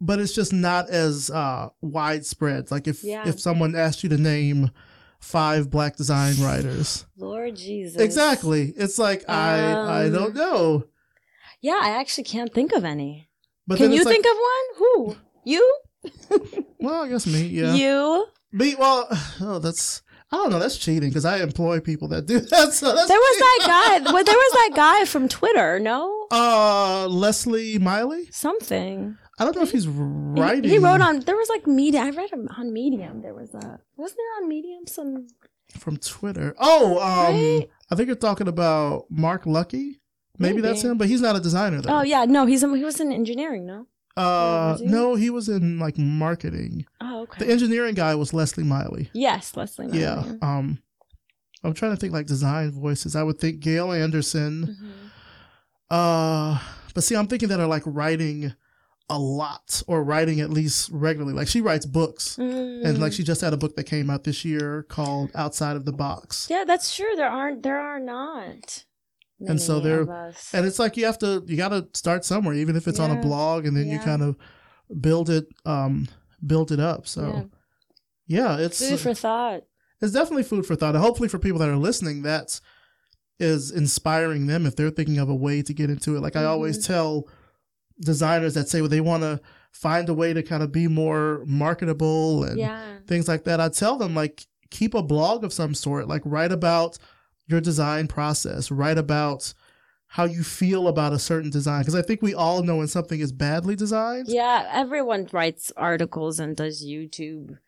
but 0.00 0.18
it's 0.18 0.34
just 0.34 0.52
not 0.52 0.88
as 0.90 1.30
uh 1.30 1.68
widespread 1.80 2.70
like 2.72 2.88
if 2.88 3.04
if 3.04 3.38
someone 3.40 3.76
asked 3.76 4.02
you 4.02 4.08
to 4.08 4.18
name 4.18 4.70
five 5.20 5.68
black 5.70 5.96
design 5.96 6.34
writers 6.40 7.06
Lord 7.16 7.56
Jesus. 7.56 8.00
exactly 8.00 8.72
it's 8.76 8.98
like 8.98 9.24
I 9.28 9.58
I 9.72 10.04
Um, 10.06 10.12
don't 10.12 10.34
know 10.34 10.84
Yeah, 11.60 11.78
I 11.82 11.90
actually 12.00 12.24
can't 12.24 12.52
think 12.54 12.72
of 12.72 12.84
any. 12.84 13.28
but 13.66 13.78
Can 13.78 13.92
you 13.92 14.04
like, 14.04 14.12
think 14.14 14.26
of 14.26 14.36
one? 14.36 14.66
Who? 14.78 15.16
You? 15.44 15.78
well 16.80 17.04
I 17.04 17.08
guess 17.08 17.26
me 17.26 17.42
yeah 17.48 17.74
You? 17.74 18.26
me 18.52 18.74
well 18.76 19.08
oh 19.40 19.58
that's 19.58 20.02
I 20.30 20.36
don't 20.36 20.50
know 20.50 20.58
that's 20.58 20.76
cheating 20.76 21.08
because 21.08 21.24
I 21.24 21.38
employ 21.38 21.80
people 21.80 22.08
that 22.08 22.26
do 22.26 22.38
that 22.52 22.72
so 22.72 22.94
that's 22.94 23.08
There 23.08 23.18
was 23.18 23.36
cheating. 23.36 23.48
that 23.48 24.00
guy. 24.04 24.12
well, 24.12 24.24
there 24.24 24.36
was 24.36 24.52
that 24.52 24.70
guy 24.76 25.04
from 25.06 25.26
Twitter. 25.28 25.80
No, 25.80 26.26
uh 26.30 27.06
Leslie 27.08 27.78
Miley 27.78 28.28
something. 28.30 29.16
I 29.38 29.44
don't 29.44 29.54
know 29.56 29.62
if 29.62 29.70
he's 29.72 29.86
writing 29.86 30.68
He 30.68 30.78
wrote 30.78 31.00
on. 31.00 31.20
There 31.20 31.36
was 31.36 31.48
like 31.48 31.66
Medium. 31.66 32.06
I 32.06 32.10
read 32.10 32.30
him 32.30 32.48
on 32.56 32.72
Medium. 32.72 33.22
There 33.22 33.34
was 33.34 33.54
a. 33.54 33.80
Wasn't 33.96 34.18
there 34.18 34.42
on 34.42 34.48
Medium 34.48 34.86
some? 34.86 35.28
from 35.76 35.96
Twitter. 35.98 36.54
Oh, 36.58 36.98
um, 36.98 37.34
Right? 37.34 37.70
I 37.90 37.94
think 37.94 38.06
you're 38.06 38.16
talking 38.16 38.48
about 38.48 39.06
Mark 39.10 39.46
Luckie. 39.46 40.00
Maybe, 40.40 40.60
that's 40.60 40.82
him, 40.82 40.98
but 40.98 41.08
he's 41.08 41.20
not 41.20 41.34
a 41.34 41.40
designer 41.40 41.80
though. 41.80 41.98
Oh 41.98 42.02
yeah, 42.02 42.24
no, 42.24 42.46
he's 42.46 42.60
he 42.60 42.84
was 42.84 43.00
in 43.00 43.10
engineering. 43.10 43.66
No. 43.66 43.86
uh, 44.16 44.76
he? 44.78 44.86
no, 44.86 45.16
he 45.16 45.30
was 45.30 45.48
in 45.48 45.80
like 45.80 45.98
marketing. 45.98 46.86
Oh 47.00 47.22
okay. 47.22 47.44
The 47.44 47.50
engineering 47.50 47.96
guy 47.96 48.14
was 48.14 48.32
Leslie 48.32 48.62
Miley. 48.62 49.10
yes, 49.12 49.56
Leslie. 49.56 49.88
Miley. 49.88 50.00
Yeah. 50.00 50.22
Um, 50.40 50.80
I'm 51.64 51.74
trying 51.74 51.90
to 51.90 51.96
think 51.96 52.12
like 52.12 52.26
design 52.26 52.70
voices. 52.70 53.16
I 53.16 53.24
would 53.24 53.40
think 53.40 53.58
Gail 53.58 53.90
Anderson. 53.92 54.76
Mhm. 54.80 55.10
Uh, 55.90 56.60
but 56.94 57.02
see, 57.02 57.16
I'm 57.16 57.26
thinking 57.26 57.48
that 57.48 57.58
are 57.58 57.66
like 57.66 57.82
writing 57.84 58.54
a 59.10 59.18
lot 59.18 59.82
or 59.86 60.04
writing 60.04 60.40
at 60.40 60.50
least 60.50 60.90
regularly. 60.92 61.32
Like 61.34 61.48
she 61.48 61.60
writes 61.60 61.86
books, 61.86 62.36
and 62.38 62.98
like 62.98 63.12
Mm. 63.12 63.16
she 63.16 63.22
just 63.24 63.40
had 63.40 63.52
a 63.52 63.56
book 63.56 63.74
that 63.76 63.84
came 63.84 64.10
out 64.10 64.24
this 64.24 64.44
year 64.44 64.82
called 64.88 65.30
Outside 65.34 65.76
of 65.76 65.84
the 65.86 65.92
Box. 65.92 66.46
Yeah, 66.50 66.64
that's 66.66 66.94
true. 66.94 67.14
There 67.16 67.28
aren't. 67.30 67.62
There 67.62 67.80
are 67.80 68.00
not. 68.00 68.84
And 69.40 69.60
so 69.62 69.74
many 69.74 69.84
they're- 69.88 70.00
of 70.02 70.10
us. 70.10 70.50
And 70.52 70.66
it's 70.66 70.78
like 70.78 70.96
you 70.96 71.04
have 71.06 71.18
to, 71.18 71.42
you 71.46 71.56
got 71.56 71.68
to 71.68 71.86
start 71.94 72.24
somewhere, 72.24 72.54
even 72.54 72.74
if 72.76 72.88
it's 72.88 72.98
on 73.00 73.10
a 73.10 73.20
blog, 73.20 73.66
and 73.66 73.76
then 73.76 73.86
you 73.88 73.98
kind 74.00 74.20
of 74.22 74.36
build 75.00 75.30
it, 75.30 75.46
um, 75.64 76.08
build 76.44 76.72
it 76.72 76.80
up. 76.80 77.06
So 77.06 77.48
yeah, 78.26 78.58
it's 78.58 78.86
Food 78.86 79.00
for 79.00 79.14
thought. 79.14 79.62
it's 80.02 80.12
definitely 80.12 80.42
food 80.42 80.66
for 80.66 80.74
thought. 80.76 80.94
And 80.96 81.02
hopefully 81.04 81.28
for 81.28 81.38
people 81.38 81.58
that 81.60 81.68
are 81.68 81.76
listening, 81.76 82.22
that's 82.22 82.60
is 83.40 83.70
inspiring 83.70 84.48
them 84.48 84.66
if 84.66 84.74
they're 84.74 84.90
thinking 84.90 85.18
of 85.18 85.28
a 85.28 85.34
way 85.34 85.62
to 85.62 85.72
get 85.72 85.88
into 85.88 86.16
it. 86.16 86.20
Like 86.20 86.34
I 86.36 86.44
always 86.44 86.76
Mm-hmm. 86.78 86.92
tell 86.92 87.28
designers 88.00 88.54
that 88.54 88.68
say 88.68 88.80
well, 88.80 88.88
they 88.90 89.00
want 89.00 89.22
to 89.22 89.40
find 89.72 90.08
a 90.08 90.14
way 90.14 90.32
to 90.32 90.42
kind 90.42 90.62
of 90.62 90.72
be 90.72 90.88
more 90.88 91.42
marketable 91.46 92.44
and 92.44 92.58
Yeah. 92.58 92.98
things 93.06 93.28
like 93.28 93.44
that. 93.44 93.60
I 93.60 93.68
tell 93.68 93.96
them 93.96 94.14
like 94.14 94.46
keep 94.70 94.94
a 94.94 95.02
blog 95.02 95.44
of 95.44 95.52
some 95.52 95.74
sort, 95.74 96.08
like 96.08 96.22
write 96.24 96.52
about 96.52 96.98
your 97.46 97.60
design 97.60 98.06
process, 98.08 98.70
write 98.70 98.98
about 98.98 99.54
how 100.12 100.24
you 100.24 100.42
feel 100.42 100.88
about 100.88 101.12
a 101.12 101.18
certain 101.18 101.50
design 101.50 101.80
because 101.82 101.94
I 101.94 102.02
think 102.02 102.22
we 102.22 102.34
all 102.34 102.62
know 102.62 102.76
when 102.76 102.88
something 102.88 103.20
is 103.20 103.30
badly 103.32 103.76
designed. 103.76 104.28
Yeah, 104.28 104.66
everyone 104.72 105.28
writes 105.32 105.70
articles 105.76 106.40
and 106.40 106.56
does 106.56 106.84
YouTube, 106.84 107.58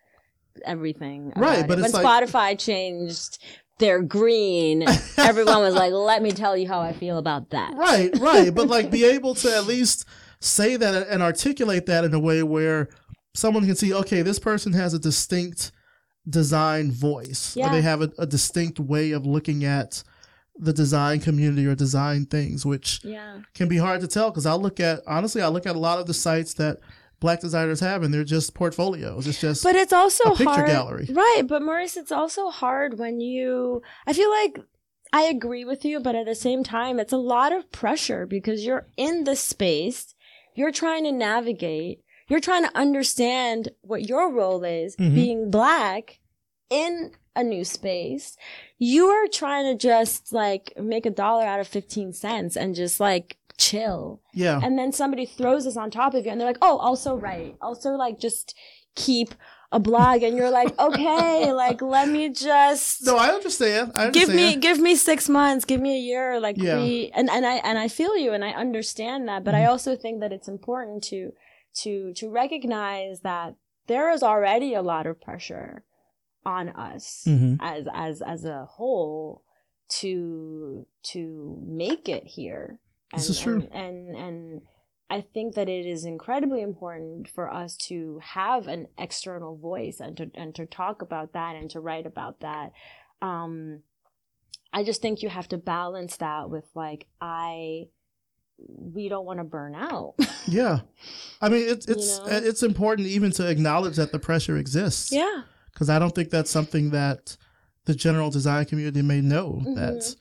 everything. 0.64 1.32
Right, 1.36 1.66
but 1.66 1.78
it. 1.78 1.84
it's 1.84 1.92
when 1.94 2.02
like- 2.02 2.28
Spotify 2.28 2.58
changed 2.58 3.38
their 3.80 4.00
green, 4.00 4.84
everyone 5.18 5.60
was 5.62 5.74
like, 5.74 5.92
"Let 5.92 6.22
me 6.22 6.30
tell 6.30 6.56
you 6.56 6.68
how 6.68 6.80
I 6.80 6.92
feel 6.92 7.18
about 7.18 7.50
that." 7.50 7.74
Right, 7.74 8.16
right. 8.20 8.54
But 8.54 8.68
like 8.68 8.90
be 8.90 9.04
able 9.16 9.34
to 9.36 9.54
at 9.56 9.66
least 9.66 10.04
say 10.40 10.76
that 10.76 11.08
and 11.08 11.22
articulate 11.22 11.86
that 11.86 12.04
in 12.04 12.14
a 12.14 12.20
way 12.20 12.42
where 12.44 12.88
someone 13.34 13.66
can 13.66 13.74
see, 13.76 13.92
okay, 13.92 14.22
this 14.22 14.38
person 14.38 14.72
has 14.72 14.94
a 14.94 14.98
distinct 14.98 15.72
design 16.28 16.90
voice. 16.92 17.56
Or 17.56 17.68
they 17.70 17.82
have 17.82 18.02
a, 18.02 18.10
a 18.18 18.26
distinct 18.26 18.78
way 18.78 19.10
of 19.12 19.26
looking 19.26 19.64
at 19.64 20.02
the 20.56 20.72
design 20.72 21.20
community 21.20 21.66
or 21.66 21.74
design 21.74 22.26
things, 22.26 22.66
which 22.66 23.00
Yeah. 23.04 23.40
can 23.54 23.68
be 23.68 23.78
hard 23.78 24.00
to 24.02 24.06
tell 24.06 24.30
because 24.30 24.46
I'll 24.46 24.60
look 24.60 24.78
at 24.80 25.00
honestly, 25.06 25.40
I 25.42 25.48
look 25.48 25.66
at 25.66 25.74
a 25.76 25.78
lot 25.78 25.98
of 25.98 26.06
the 26.06 26.14
sites 26.14 26.54
that 26.54 26.78
black 27.20 27.40
designers 27.40 27.80
have 27.80 28.02
and 28.02 28.12
they're 28.12 28.24
just 28.24 28.54
portfolios. 28.54 29.26
It's 29.26 29.40
just 29.40 29.62
But 29.62 29.76
it's 29.76 29.92
also 29.92 30.24
a 30.24 30.36
picture 30.36 30.44
hard. 30.52 30.66
gallery. 30.66 31.08
Right, 31.10 31.42
but 31.46 31.62
Maurice, 31.62 31.96
it's 31.96 32.12
also 32.12 32.50
hard 32.50 32.98
when 32.98 33.20
you. 33.20 33.82
I 34.06 34.12
feel 34.12 34.30
like 34.30 34.58
I 35.12 35.22
agree 35.24 35.64
with 35.64 35.84
you, 35.84 36.00
but 36.00 36.14
at 36.14 36.26
the 36.26 36.34
same 36.34 36.62
time, 36.64 36.98
it's 36.98 37.12
a 37.12 37.16
lot 37.18 37.52
of 37.52 37.70
pressure 37.72 38.26
because 38.26 38.64
you're 38.64 38.86
in 38.96 39.24
the 39.24 39.36
space, 39.36 40.14
you're 40.54 40.72
trying 40.72 41.04
to 41.04 41.12
navigate, 41.12 42.00
you're 42.28 42.40
trying 42.40 42.64
to 42.64 42.76
understand 42.78 43.70
what 43.82 44.08
your 44.08 44.32
role 44.32 44.62
is 44.64 44.96
Mhm. 44.96 45.14
being 45.14 45.50
black 45.50 46.20
in 46.70 47.10
a 47.36 47.42
new 47.42 47.64
space. 47.64 48.36
You 48.78 49.06
are 49.08 49.26
trying 49.26 49.64
to 49.66 49.74
just 49.76 50.32
like 50.32 50.72
make 50.80 51.06
a 51.06 51.10
dollar 51.10 51.44
out 51.44 51.60
of 51.60 51.68
15 51.68 52.12
cents 52.12 52.56
and 52.56 52.74
just 52.74 53.00
like 53.00 53.36
chill 53.66 54.20
yeah. 54.44 54.58
and 54.64 54.72
then 54.78 54.90
somebody 55.00 55.26
throws 55.26 55.64
this 55.66 55.76
on 55.76 55.90
top 55.90 56.14
of 56.14 56.24
you 56.24 56.30
and 56.30 56.40
they're 56.40 56.48
like 56.48 56.62
oh 56.68 56.76
also 56.78 57.10
write 57.24 57.54
also 57.60 57.90
like 58.04 58.16
just 58.18 58.46
keep 58.96 59.34
a 59.72 59.78
blog 59.78 60.22
and 60.26 60.36
you're 60.36 60.50
like 60.60 60.72
okay 60.88 61.52
like 61.64 61.80
let 61.96 62.08
me 62.08 62.24
just 62.30 63.04
No, 63.06 63.16
I 63.16 63.28
understand. 63.38 63.92
I 63.94 64.10
give 64.10 64.30
me 64.40 64.56
give 64.56 64.78
me 64.80 64.92
six 65.10 65.28
months 65.28 65.64
give 65.64 65.80
me 65.80 65.92
a 65.94 66.02
year 66.10 66.40
like 66.40 66.56
Yeah. 66.58 66.78
we 66.80 67.12
and, 67.14 67.28
and 67.30 67.44
i 67.46 67.56
and 67.68 67.76
i 67.78 67.86
feel 67.98 68.14
you 68.16 68.32
and 68.32 68.44
i 68.44 68.52
understand 68.64 69.28
that 69.28 69.44
but 69.44 69.54
i 69.54 69.58
Mm-hmm. 69.60 69.70
also 69.72 69.94
think 69.94 70.20
that 70.22 70.32
it's 70.32 70.48
important 70.48 71.04
to 71.12 71.20
to 71.82 71.92
to 72.20 72.24
recognize 72.42 73.20
that 73.30 73.54
there 73.86 74.10
is 74.10 74.22
already 74.32 74.70
a 74.74 74.82
lot 74.92 75.04
of 75.06 75.20
pressure 75.20 75.84
on 76.56 76.64
us 76.90 77.24
Mhm. 77.28 77.58
as 77.60 77.82
as 78.06 78.14
as 78.34 78.44
a 78.44 78.64
whole 78.76 79.42
to 80.00 80.86
to 81.12 81.22
make 81.84 82.08
it 82.08 82.24
here 82.38 82.78
and, 83.12 83.20
This 83.20 83.30
is 83.30 83.40
true. 83.40 83.66
and, 83.72 83.72
and 83.72 84.16
and 84.16 84.60
I 85.08 85.22
think 85.34 85.56
that 85.56 85.68
it 85.68 85.86
is 85.86 86.04
incredibly 86.04 86.62
important 86.62 87.28
for 87.28 87.52
us 87.52 87.76
to 87.88 88.20
have 88.22 88.68
an 88.68 88.86
external 88.96 89.56
voice 89.56 89.98
and 90.00 90.16
to 90.18 90.30
and 90.34 90.54
to 90.54 90.66
talk 90.66 91.02
about 91.02 91.32
that 91.32 91.56
and 91.56 91.68
to 91.70 91.80
write 91.80 92.06
about 92.06 92.40
that. 92.40 92.70
Um, 93.20 93.82
I 94.72 94.84
just 94.84 95.02
think 95.02 95.22
you 95.22 95.28
have 95.28 95.48
to 95.48 95.58
balance 95.58 96.16
that 96.18 96.48
with 96.48 96.64
like 96.74 97.06
I 97.20 97.86
we 98.58 99.08
don't 99.08 99.24
want 99.24 99.38
to 99.40 99.44
burn 99.44 99.74
out. 99.74 100.14
Yeah. 100.48 100.80
I 101.40 101.48
mean, 101.50 101.68
it's 101.68 101.86
it's 101.86 102.18
know? 102.18 102.26
it's 102.28 102.62
important 102.62 103.06
even 103.08 103.30
to 103.32 103.48
acknowledge 103.48 103.96
that 103.96 104.10
the 104.10 104.18
pressure 104.18 104.56
exists. 104.56 105.12
yeah. 105.12 105.42
Because 105.72 105.88
I 105.90 105.98
don't 105.98 106.14
think 106.14 106.30
that's 106.30 106.50
something 106.50 106.90
that 106.90 107.36
the 107.84 107.94
general 107.94 108.30
design 108.30 108.64
community 108.64 109.02
may 109.02 109.20
know. 109.20 109.60
Mhm. 109.64 109.76
That 109.76 110.14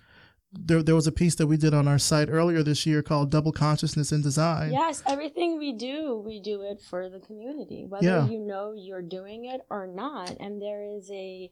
there 0.52 0.82
there 0.82 0.96
was 0.96 1.08
a 1.08 1.12
piece 1.12 1.36
that 1.36 1.48
we 1.48 1.58
did 1.58 1.74
on 1.74 1.88
our 1.88 2.00
site 2.00 2.30
earlier 2.30 2.64
this 2.64 2.86
year 2.86 3.02
called 3.04 3.30
"Double 3.30 3.52
Consciousness 3.52 4.12
in 4.12 4.22
Design." 4.22 4.72
Yes, 4.72 5.04
everything 5.06 5.58
we 5.58 5.74
do, 5.74 6.22
we 6.26 6.40
do 6.42 6.62
it 6.64 6.82
for 6.82 7.10
the 7.10 7.20
community, 7.20 7.86
whether 7.88 8.06
Yeah. 8.06 8.28
you 8.28 8.40
know 8.40 8.74
you're 8.76 9.02
doing 9.02 9.46
it 9.46 9.62
or 9.70 9.86
not. 9.88 10.36
And 10.40 10.62
there 10.62 10.84
is 10.84 11.10
a 11.12 11.50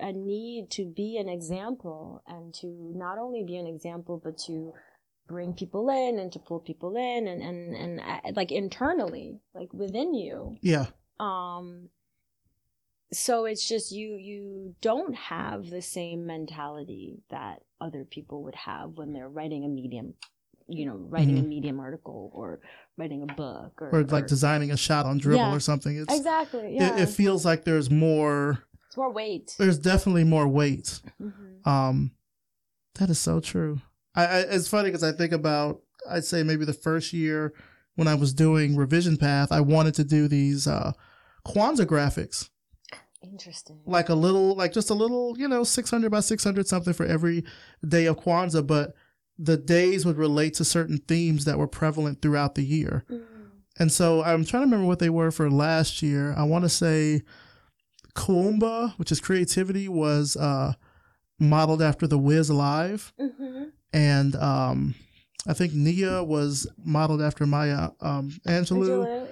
a 0.00 0.12
need 0.12 0.70
to 0.70 0.84
be 0.86 1.16
an 1.18 1.28
example 1.28 2.22
and 2.26 2.54
to 2.54 2.66
not 2.94 3.18
only 3.18 3.42
be 3.42 3.56
an 3.56 3.66
example, 3.66 4.20
but 4.22 4.38
to 4.38 4.72
bring 5.26 5.52
people 5.52 5.90
in 5.90 6.18
and 6.18 6.32
to 6.32 6.38
pull 6.38 6.60
people 6.60 6.96
in 6.96 7.26
and 7.28 7.42
and 7.42 7.74
and 7.74 8.00
uh, 8.00 8.20
like 8.34 8.50
internally, 8.52 9.40
like 9.54 9.72
within 9.74 10.14
you. 10.14 10.56
Yeah. 10.62 10.86
Um. 11.20 11.90
So 13.12 13.46
it's 13.46 13.66
just 13.66 13.90
you 13.92 14.16
you 14.16 14.74
don't 14.82 15.14
have 15.14 15.70
the 15.70 15.80
same 15.82 16.26
mentality 16.26 17.20
that 17.30 17.62
other 17.80 18.04
people 18.04 18.42
would 18.44 18.54
have 18.54 18.90
when 18.98 19.12
they're 19.12 19.28
writing 19.28 19.64
a 19.64 19.68
medium, 19.68 20.14
you 20.68 20.84
know, 20.86 20.96
writing 20.96 21.38
a 21.38 21.42
medium 21.42 21.80
article 21.80 22.30
or 22.34 22.60
writing 22.98 23.22
a 23.22 23.32
book 23.32 23.80
or, 23.80 23.88
Mm-hmm. 23.92 23.96
Or 23.96 24.04
like 24.04 24.26
designing 24.26 24.70
a 24.72 24.76
shot 24.76 25.06
on 25.06 25.18
Dribbble 25.20 25.36
Yeah. 25.36 25.54
or 25.54 25.60
something. 25.60 25.96
It's 25.96 26.14
exactly 26.14 26.74
yeah. 26.74 26.96
it, 26.96 27.02
it 27.02 27.08
feels 27.08 27.44
like 27.44 27.64
there's 27.64 27.90
more. 27.90 28.58
it's 28.88 28.96
more 28.96 29.12
weight. 29.12 29.54
There's 29.58 29.78
definitely 29.78 30.24
more 30.24 30.46
weight. 30.48 31.00
Mhm. 31.20 31.66
Um, 31.66 32.10
that 32.96 33.08
is 33.10 33.18
so 33.18 33.40
true. 33.40 33.80
I, 34.14 34.24
I 34.26 34.38
it's 34.40 34.68
funny 34.68 34.88
because 34.88 35.04
I 35.04 35.12
think 35.12 35.32
about 35.32 35.80
I'd 36.10 36.24
say 36.24 36.42
maybe 36.42 36.64
the 36.66 36.72
first 36.74 37.12
year 37.12 37.54
when 37.94 38.06
I 38.08 38.14
was 38.14 38.32
doing 38.34 38.76
revision 38.76 39.16
path, 39.16 39.50
I 39.50 39.60
wanted 39.60 39.94
to 39.94 40.04
do 40.04 40.28
these 40.28 40.66
uh, 40.66 40.92
Kwanzaa 41.46 41.86
graphics. 41.86 42.50
Interesting. 43.22 43.80
like 43.86 44.08
a 44.08 44.14
little, 44.14 44.54
like 44.54 44.72
just 44.72 44.90
a 44.90 44.94
little, 44.94 45.36
you 45.38 45.48
know, 45.48 45.64
600 45.64 46.10
by 46.10 46.20
600 46.20 46.66
something 46.66 46.92
for 46.92 47.06
every 47.06 47.44
day 47.86 48.06
of 48.06 48.16
Kwanzaa, 48.18 48.66
but 48.66 48.94
the 49.38 49.56
days 49.56 50.04
would 50.04 50.18
relate 50.18 50.54
to 50.54 50.64
certain 50.64 50.98
themes 50.98 51.44
that 51.44 51.58
were 51.58 51.68
prevalent 51.68 52.22
throughout 52.22 52.54
the 52.54 52.64
year. 52.64 53.04
Mm. 53.10 53.22
And 53.78 53.92
so 53.92 54.22
I'm 54.22 54.44
trying 54.44 54.62
to 54.62 54.66
remember 54.66 54.86
what 54.86 54.98
they 54.98 55.10
were 55.10 55.30
for 55.30 55.50
last 55.50 56.02
year. 56.02 56.34
I 56.36 56.42
want 56.42 56.64
to 56.64 56.68
say 56.68 57.22
Kuumba, 58.14 58.92
which 58.98 59.12
is 59.12 59.20
creativity, 59.20 59.88
was 59.88 60.36
uh, 60.36 60.72
modeled 61.38 61.80
after 61.80 62.06
the 62.06 62.18
Wiz 62.18 62.50
Live. 62.50 63.12
Mm-hmm. 63.20 63.64
And 63.92 64.36
um, 64.36 64.94
I 65.46 65.52
think 65.52 65.72
Nia 65.72 66.24
was 66.24 66.66
modeled 66.84 67.22
after 67.22 67.46
Maya 67.46 67.90
um, 68.00 68.30
Angelou. 68.46 69.06
Angelou. 69.06 69.27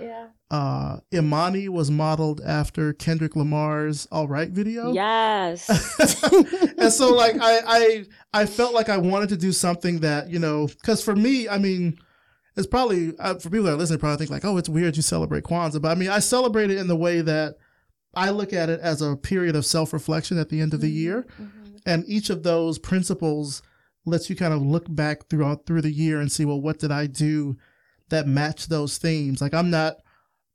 Uh, 0.48 0.98
Imani 1.12 1.68
was 1.68 1.90
modeled 1.90 2.40
after 2.40 2.92
Kendrick 2.92 3.34
Lamar's 3.34 4.06
All 4.12 4.28
Right 4.28 4.48
video. 4.48 4.92
Yes. 4.92 5.68
and 6.78 6.92
so 6.92 7.12
like 7.12 7.34
I, 7.40 7.60
I 7.66 8.04
I 8.42 8.46
felt 8.46 8.72
like 8.72 8.88
I 8.88 8.96
wanted 8.96 9.28
to 9.30 9.36
do 9.36 9.50
something 9.50 10.00
that 10.00 10.30
you 10.30 10.38
know 10.38 10.68
because 10.68 11.02
for 11.02 11.16
me 11.16 11.48
I 11.48 11.58
mean 11.58 11.98
it's 12.56 12.66
probably 12.66 13.12
uh, 13.18 13.34
for 13.34 13.50
people 13.50 13.64
that 13.64 13.72
are 13.72 13.76
listening 13.76 13.98
probably 13.98 14.18
think 14.18 14.30
like 14.30 14.44
oh 14.44 14.56
it's 14.56 14.68
weird 14.68 14.94
you 14.96 15.02
celebrate 15.02 15.42
Kwanzaa 15.42 15.82
but 15.82 15.90
I 15.90 15.94
mean 15.96 16.10
I 16.10 16.20
celebrate 16.20 16.70
it 16.70 16.78
in 16.78 16.86
the 16.86 16.96
way 16.96 17.22
that 17.22 17.56
I 18.14 18.30
look 18.30 18.52
at 18.52 18.70
it 18.70 18.78
as 18.80 19.02
a 19.02 19.16
period 19.16 19.56
of 19.56 19.66
self 19.66 19.92
reflection 19.92 20.38
at 20.38 20.48
the 20.48 20.60
end 20.60 20.72
of 20.74 20.80
the 20.80 20.90
year 20.90 21.26
Mhm. 21.40 21.80
and 21.86 22.04
each 22.06 22.30
of 22.30 22.44
those 22.44 22.78
principles 22.78 23.62
lets 24.04 24.30
you 24.30 24.36
kind 24.36 24.54
of 24.54 24.62
look 24.62 24.86
back 24.94 25.28
throughout 25.28 25.66
through 25.66 25.82
the 25.82 25.92
year 25.92 26.20
and 26.20 26.30
see 26.30 26.44
well 26.44 26.60
what 26.60 26.78
did 26.78 26.92
I 26.92 27.08
do 27.08 27.56
that 28.10 28.28
match 28.28 28.68
those 28.68 28.96
themes 28.98 29.40
like 29.40 29.52
I'm 29.52 29.70
not 29.70 29.96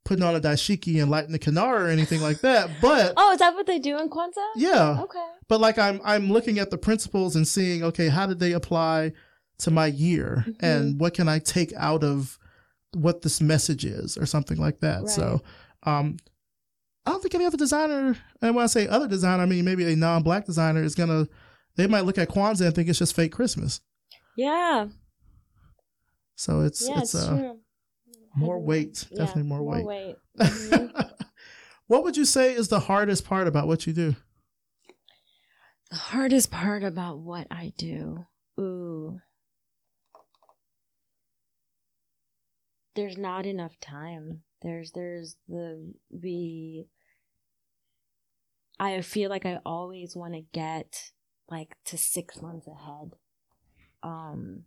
putting 0.04 0.24
on 0.24 0.34
a 0.34 0.40
dashiki 0.40 1.00
and 1.00 1.10
lighting 1.10 1.32
the 1.32 1.38
kinara 1.38 1.80
or 1.80 1.88
anything 1.88 2.20
like 2.20 2.40
that 2.40 2.68
but 2.82 3.12
Oh, 3.16 3.32
is 3.32 3.38
that 3.38 3.54
what 3.54 3.66
they 3.66 3.78
do 3.78 3.98
in 3.98 4.08
Kwanzaa? 4.10 4.50
yeah 4.56 5.00
Okay. 5.02 5.24
but 5.48 5.60
like 5.60 5.78
I'm 5.78 6.00
I'm 6.04 6.30
looking 6.30 6.58
at 6.58 6.70
the 6.70 6.78
principles 6.78 7.36
and 7.36 7.46
seeing 7.46 7.82
okay 7.84 8.08
how 8.08 8.26
did 8.26 8.38
they 8.40 8.52
apply 8.52 9.12
to 9.58 9.70
my 9.70 9.86
year 9.86 10.44
Mhm. 10.48 10.56
and 10.60 11.00
what 11.00 11.14
can 11.14 11.28
I 11.28 11.38
take 11.38 11.72
out 11.76 12.02
of 12.02 12.38
what 12.94 13.22
this 13.22 13.40
message 13.40 13.84
is 13.84 14.18
or 14.18 14.26
something 14.26 14.58
like 14.58 14.80
that. 14.80 15.08
So 15.08 15.40
um 15.84 16.16
I 17.06 17.10
don't 17.10 17.20
think 17.22 17.34
any 17.34 17.44
other 17.46 17.56
designer 17.56 18.16
and 18.40 18.54
when 18.54 18.64
I 18.64 18.66
say 18.66 18.86
other 18.88 19.06
designer 19.08 19.42
I 19.44 19.46
mean 19.46 19.64
maybe 19.64 19.90
a 19.92 19.96
non-black 19.96 20.46
designer 20.46 20.82
is 20.82 20.94
gonna 20.96 21.28
they 21.76 21.86
might 21.86 22.04
look 22.04 22.18
at 22.18 22.28
Kwanzaa 22.28 22.66
and 22.66 22.74
think 22.74 22.88
it's 22.88 22.98
just 22.98 23.14
fake 23.16 23.32
Christmas. 23.32 23.80
Yeah. 24.36 24.88
So 26.36 26.60
it's 26.62 26.86
Yeah, 26.88 26.98
it's, 27.00 27.14
it's, 27.14 27.24
uh 27.24 27.36
true. 27.38 27.58
More 28.34 28.58
weight, 28.60 29.06
yeah, 29.10 29.18
definitely 29.18 29.42
more, 29.48 29.62
weight. 29.62 29.84
weight. 29.86 30.16
Mhm. 30.38 31.12
what 31.86 32.04
would 32.04 32.16
you 32.16 32.24
say 32.24 32.54
is 32.54 32.68
the 32.68 32.80
hardest 32.80 33.24
part 33.24 33.46
about 33.46 33.66
what 33.66 33.86
you 33.86 33.92
do? 33.92 34.16
the 35.90 35.96
hardest 35.98 36.50
part 36.50 36.82
about 36.82 37.18
what 37.18 37.46
I 37.50 37.72
do. 37.76 38.24
Ooh. 38.58 39.20
There's 42.94 43.16
not 43.18 43.46
enough 43.46 43.78
time. 43.80 44.42
There's 44.62 44.92
there's 44.92 45.36
the 45.48 45.92
we 46.10 46.86
I 48.78 49.00
feel 49.02 49.30
like 49.30 49.46
I 49.46 49.60
always 49.64 50.16
want 50.16 50.34
to 50.34 50.40
get 50.52 51.10
like 51.50 51.76
to 51.86 51.98
6 51.98 52.40
months 52.42 52.66
ahead. 52.66 53.12
Um 54.02 54.64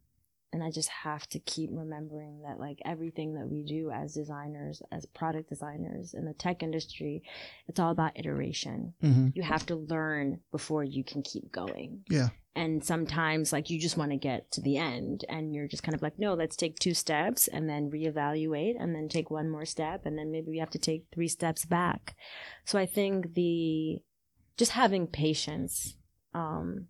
and 0.54 0.64
I 0.64 0.72
just 0.72 0.90
have 0.90 1.28
to 1.30 1.40
keep 1.40 1.70
remembering 1.74 2.44
that 2.44 2.60
like 2.60 2.80
everything 2.86 3.34
that 3.36 3.50
we 3.50 3.64
do 3.64 3.92
as 3.92 4.14
designers, 4.14 4.82
as 4.92 5.06
product 5.06 5.50
designers 5.50 6.14
in 6.14 6.26
the 6.26 6.34
tech 6.34 6.64
industry, 6.64 7.24
it's 7.68 7.80
all 7.80 7.92
about 7.92 8.18
iteration 8.18 8.94
Mm-hmm. 9.04 9.30
you 9.34 9.44
have 9.44 9.66
to 9.68 9.76
learn 9.76 10.40
before 10.52 10.84
you 10.84 11.04
can 11.04 11.22
keep 11.22 11.52
going. 11.52 12.04
Yeah. 12.10 12.30
And 12.56 12.84
sometimes 12.84 13.52
like 13.52 13.70
you 13.70 13.80
just 13.80 13.98
want 13.98 14.12
to 14.12 14.18
get 14.18 14.50
to 14.52 14.62
the 14.62 14.78
end 14.78 15.26
and 15.28 15.54
you're 15.54 15.68
just 15.68 15.84
kind 15.84 15.94
of 15.94 16.02
like, 16.02 16.18
no, 16.18 16.34
let's 16.36 16.56
take 16.56 16.80
two 16.80 16.94
steps 16.94 17.48
and 17.50 17.68
then 17.70 17.92
reevaluate 17.92 18.76
and 18.80 18.96
then 18.96 19.10
take 19.10 19.30
one 19.30 19.50
more 19.50 19.66
step 19.66 20.06
and 20.06 20.18
then 20.18 20.32
maybe 20.32 20.50
we 20.50 20.60
have 20.60 20.70
to 20.70 20.80
take 20.80 21.06
three 21.14 21.28
steps 21.28 21.66
back. 21.66 22.16
So 22.64 22.80
I 22.80 22.86
think 22.86 23.34
the 23.34 24.00
just 24.58 24.72
having 24.72 25.06
patience, 25.08 25.98
um, 26.34 26.88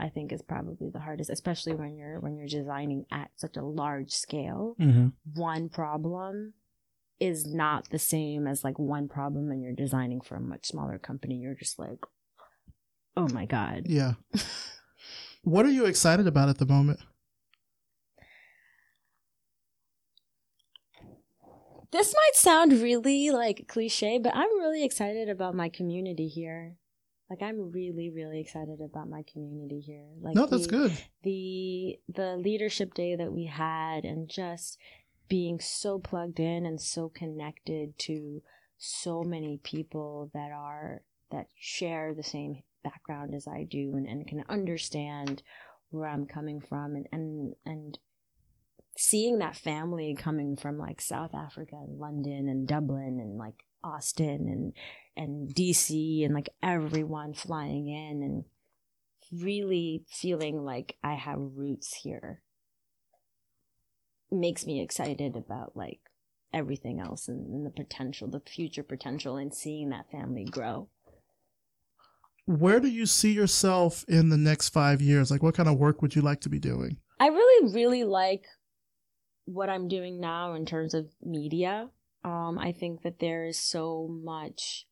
I 0.00 0.08
think 0.08 0.32
is 0.32 0.42
probably 0.42 0.90
the 0.90 1.00
hardest, 1.00 1.30
especially 1.30 1.74
when 1.74 1.96
you're 1.96 2.18
when 2.20 2.36
you're 2.36 2.48
designing 2.48 3.04
at 3.12 3.30
such 3.36 3.56
a 3.56 3.62
large 3.62 4.10
scale 4.10 4.76
Mm-hmm. 4.80 5.08
one 5.34 5.68
problem 5.68 6.54
is 7.18 7.46
not 7.46 7.90
the 7.90 7.98
same 7.98 8.46
as 8.46 8.64
like 8.64 8.78
one 8.78 9.06
problem 9.08 9.48
when 9.48 9.60
you're 9.60 9.74
designing 9.74 10.20
for 10.22 10.36
a 10.36 10.40
much 10.40 10.66
smaller 10.66 10.98
company. 10.98 11.36
You're 11.36 11.54
just 11.54 11.78
like, 11.78 11.98
oh 13.16 13.28
my 13.28 13.44
God. 13.44 13.82
Yeah. 13.86 14.14
what 15.42 15.66
are 15.66 15.70
you 15.70 15.84
excited 15.84 16.26
about 16.26 16.48
at 16.48 16.58
the 16.58 16.66
moment? 16.66 17.00
This 21.92 22.14
might 22.14 22.34
sound 22.34 22.72
really 22.72 23.30
like 23.30 23.66
cliche, 23.66 24.18
but 24.18 24.34
I'm 24.34 24.58
really 24.60 24.84
excited 24.84 25.28
about 25.28 25.54
my 25.54 25.68
community 25.68 26.28
here. 26.28 26.76
Like 27.30 27.42
I'm 27.42 27.70
really, 27.70 28.10
really 28.10 28.40
excited 28.40 28.80
about 28.80 29.08
my 29.08 29.22
community 29.32 29.80
here. 29.80 30.08
Like 30.20 30.34
no, 30.34 30.46
that's 30.46 30.66
the- 30.66 30.76
good. 30.76 30.92
the 31.22 31.98
the 32.08 32.36
leadership 32.36 32.92
day 32.94 33.14
that 33.14 33.32
we 33.32 33.46
had 33.46 34.04
and 34.04 34.28
just 34.28 34.78
being 35.28 35.60
so 35.60 35.98
plugged 36.00 36.40
in 36.40 36.66
and 36.66 36.80
so 36.80 37.08
connected 37.08 37.96
to 37.98 38.42
so 38.78 39.22
many 39.22 39.60
people 39.62 40.30
that 40.34 40.50
are 40.50 41.02
that 41.30 41.46
share 41.56 42.12
the 42.14 42.24
same 42.24 42.62
background 42.82 43.34
as 43.34 43.46
I 43.46 43.62
do 43.62 43.94
and, 43.94 44.08
and 44.08 44.26
can 44.26 44.42
understand 44.48 45.42
where 45.90 46.08
I'm 46.08 46.26
coming 46.26 46.60
from 46.60 46.96
and, 46.96 47.06
and 47.12 47.54
and 47.64 47.98
seeing 48.96 49.38
that 49.38 49.56
family 49.56 50.16
coming 50.18 50.56
from 50.56 50.78
like 50.78 51.00
South 51.00 51.34
Africa 51.34 51.76
and 51.76 51.98
London 52.00 52.48
and 52.48 52.66
Dublin 52.66 53.18
and 53.20 53.38
like 53.38 53.64
Austin 53.84 54.48
and 54.48 54.72
and 55.20 55.54
DC 55.54 56.24
and 56.24 56.34
like 56.34 56.48
everyone 56.62 57.34
flying 57.34 57.88
in 57.88 58.22
and 58.22 58.44
really 59.42 60.04
feeling 60.08 60.64
like 60.64 60.96
I 61.04 61.14
have 61.14 61.38
roots 61.38 61.94
here 62.02 62.42
makes 64.30 64.66
me 64.66 64.80
excited 64.80 65.36
about 65.36 65.76
like 65.76 66.00
everything 66.52 67.00
else 67.00 67.28
and, 67.28 67.46
and 67.46 67.66
the 67.66 67.70
potential, 67.70 68.28
the 68.28 68.40
future 68.40 68.82
potential, 68.82 69.36
and 69.36 69.54
seeing 69.54 69.90
that 69.90 70.10
family 70.10 70.44
grow. 70.44 70.88
Where 72.46 72.80
do 72.80 72.88
you 72.88 73.06
see 73.06 73.32
yourself 73.32 74.04
in 74.08 74.28
the 74.28 74.36
next 74.36 74.70
five 74.70 75.00
years? 75.00 75.30
Like, 75.30 75.42
what 75.42 75.54
kind 75.54 75.68
of 75.68 75.78
work 75.78 76.02
would 76.02 76.16
you 76.16 76.22
like 76.22 76.40
to 76.40 76.48
be 76.48 76.58
doing? 76.58 76.96
I 77.20 77.28
really, 77.28 77.72
really 77.72 78.04
like 78.04 78.46
what 79.44 79.68
I'm 79.68 79.88
doing 79.88 80.20
now 80.20 80.54
in 80.54 80.66
terms 80.66 80.94
of 80.94 81.06
media. 81.22 81.90
Um, 82.24 82.58
I 82.58 82.72
think 82.72 83.02
that 83.02 83.20
there 83.20 83.46
is 83.46 83.58
so 83.58 84.08
much, 84.10 84.86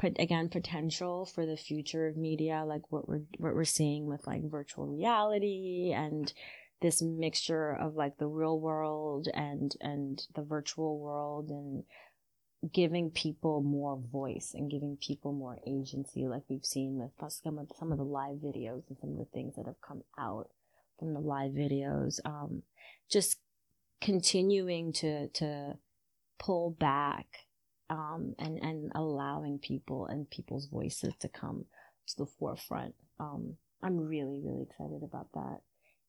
but 0.00 0.18
again, 0.18 0.48
potential 0.48 1.26
for 1.26 1.46
the 1.46 1.56
future 1.56 2.06
of 2.08 2.16
media, 2.16 2.64
like 2.66 2.90
what 2.90 3.08
we're 3.08 3.22
what 3.38 3.54
we're 3.54 3.64
seeing 3.64 4.06
with 4.06 4.26
like 4.26 4.42
virtual 4.50 4.86
reality 4.86 5.92
and 5.94 6.32
this 6.82 7.00
mixture 7.00 7.72
of 7.72 7.94
like 7.94 8.18
the 8.18 8.26
real 8.26 8.58
world 8.58 9.28
and 9.32 9.76
and 9.80 10.26
the 10.34 10.42
virtual 10.42 10.98
world 10.98 11.48
and 11.48 11.84
giving 12.72 13.10
people 13.10 13.62
more 13.62 13.98
voice 14.12 14.52
and 14.54 14.70
giving 14.70 14.96
people 14.96 15.32
more 15.32 15.58
agency 15.66 16.26
like 16.26 16.42
we've 16.48 16.64
seen 16.64 16.96
with 16.98 17.10
some 17.32 17.58
of 17.58 17.68
some 17.78 17.90
of 17.90 17.98
the 17.98 18.04
live 18.04 18.36
videos 18.36 18.82
and 18.88 18.98
some 19.00 19.10
of 19.10 19.18
the 19.18 19.24
things 19.32 19.54
that 19.56 19.66
have 19.66 19.80
come 19.86 20.02
out 20.18 20.48
from 20.98 21.14
the 21.14 21.20
live 21.20 21.52
videos 21.52 22.20
um 22.24 22.62
just 23.10 23.38
continuing 24.00 24.92
to 24.92 25.28
to 25.28 25.74
pull 26.38 26.70
back 26.70 27.26
um 27.92 28.34
and 28.38 28.58
and 28.62 28.90
allowing 28.94 29.58
people 29.58 30.06
and 30.06 30.30
people's 30.30 30.66
voices 30.66 31.12
to 31.20 31.28
come 31.28 31.66
to 32.06 32.16
the 32.16 32.26
forefront 32.26 32.94
um 33.20 33.54
i'm 33.82 33.98
really 33.98 34.40
really 34.42 34.62
excited 34.62 35.02
about 35.02 35.26
that 35.34 35.58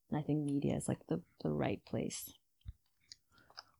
and 0.09 0.17
i 0.17 0.21
think 0.21 0.45
media 0.45 0.75
is 0.75 0.87
like 0.87 1.05
the 1.09 1.21
the 1.43 1.51
right 1.51 1.83
place 1.85 2.31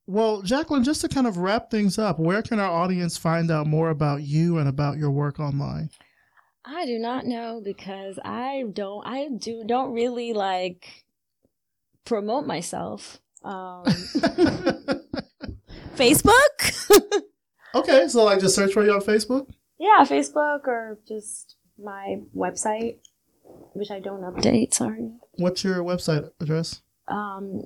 Well, 0.06 0.41
Jacklyn, 0.41 0.84
just 0.84 0.99
to 1.01 1.08
kind 1.08 1.28
of 1.28 1.38
wrap 1.38 1.72
things 1.72 1.97
up, 1.97 2.20
where 2.20 2.41
can 2.41 2.60
our 2.60 2.70
audience 2.70 3.18
find 3.18 3.49
out 3.49 3.68
more 3.68 3.89
about 3.89 4.22
you 4.22 4.58
and 4.58 4.68
about 4.68 4.97
your 4.97 5.12
work 5.12 5.39
online? 5.39 5.89
I 6.66 6.86
do 6.86 6.99
not 6.99 7.26
know 7.26 7.62
because 7.64 8.20
I 8.24 8.66
don't 8.74 9.08
I 9.08 9.30
do 9.30 9.64
don't 9.66 9.93
really 9.93 10.34
like 10.34 11.06
promote 12.04 12.45
myself. 12.45 13.20
Um 13.43 13.86
Facebook? 15.95 16.89
okay, 17.74 18.07
so 18.07 18.24
like 18.24 18.39
just 18.39 18.55
search 18.55 18.74
for 18.74 18.84
you 18.84 18.93
on 18.93 19.01
Facebook. 19.01 19.47
yeah, 19.80 20.03
Facebook 20.05 20.67
or 20.67 20.99
just 21.07 21.55
my 21.78 22.21
website, 22.36 22.97
which 23.74 23.91
I 23.91 23.99
don't 23.99 24.21
update, 24.21 24.74
sorry. 24.74 25.11
What's 25.34 25.63
your 25.63 25.84
website 25.84 26.30
address? 26.39 26.82
Um 27.07 27.61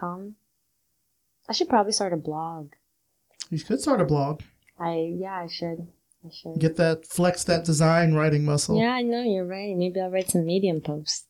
com. 0.00 0.34
I 1.46 1.52
should 1.52 1.68
probably 1.68 1.92
start 1.92 2.12
a 2.12 2.16
blog. 2.16 2.72
You 3.50 3.60
could 3.60 3.80
start 3.80 4.00
a 4.00 4.04
blog. 4.04 4.40
I 4.78 5.12
yeah, 5.18 5.42
I 5.42 5.48
should. 5.48 5.86
I 6.24 6.30
should. 6.32 6.58
Get 6.58 6.76
that 6.76 7.06
flex 7.06 7.44
that 7.44 7.64
design 7.64 8.14
writing 8.14 8.44
muscle. 8.44 8.78
Yeah, 8.80 8.92
I 8.92 9.02
know 9.02 9.22
you're 9.22 9.44
right. 9.46 9.76
Maybe 9.76 10.00
I'll 10.00 10.10
write 10.10 10.30
some 10.30 10.46
Medium 10.46 10.80
posts. 10.80 11.26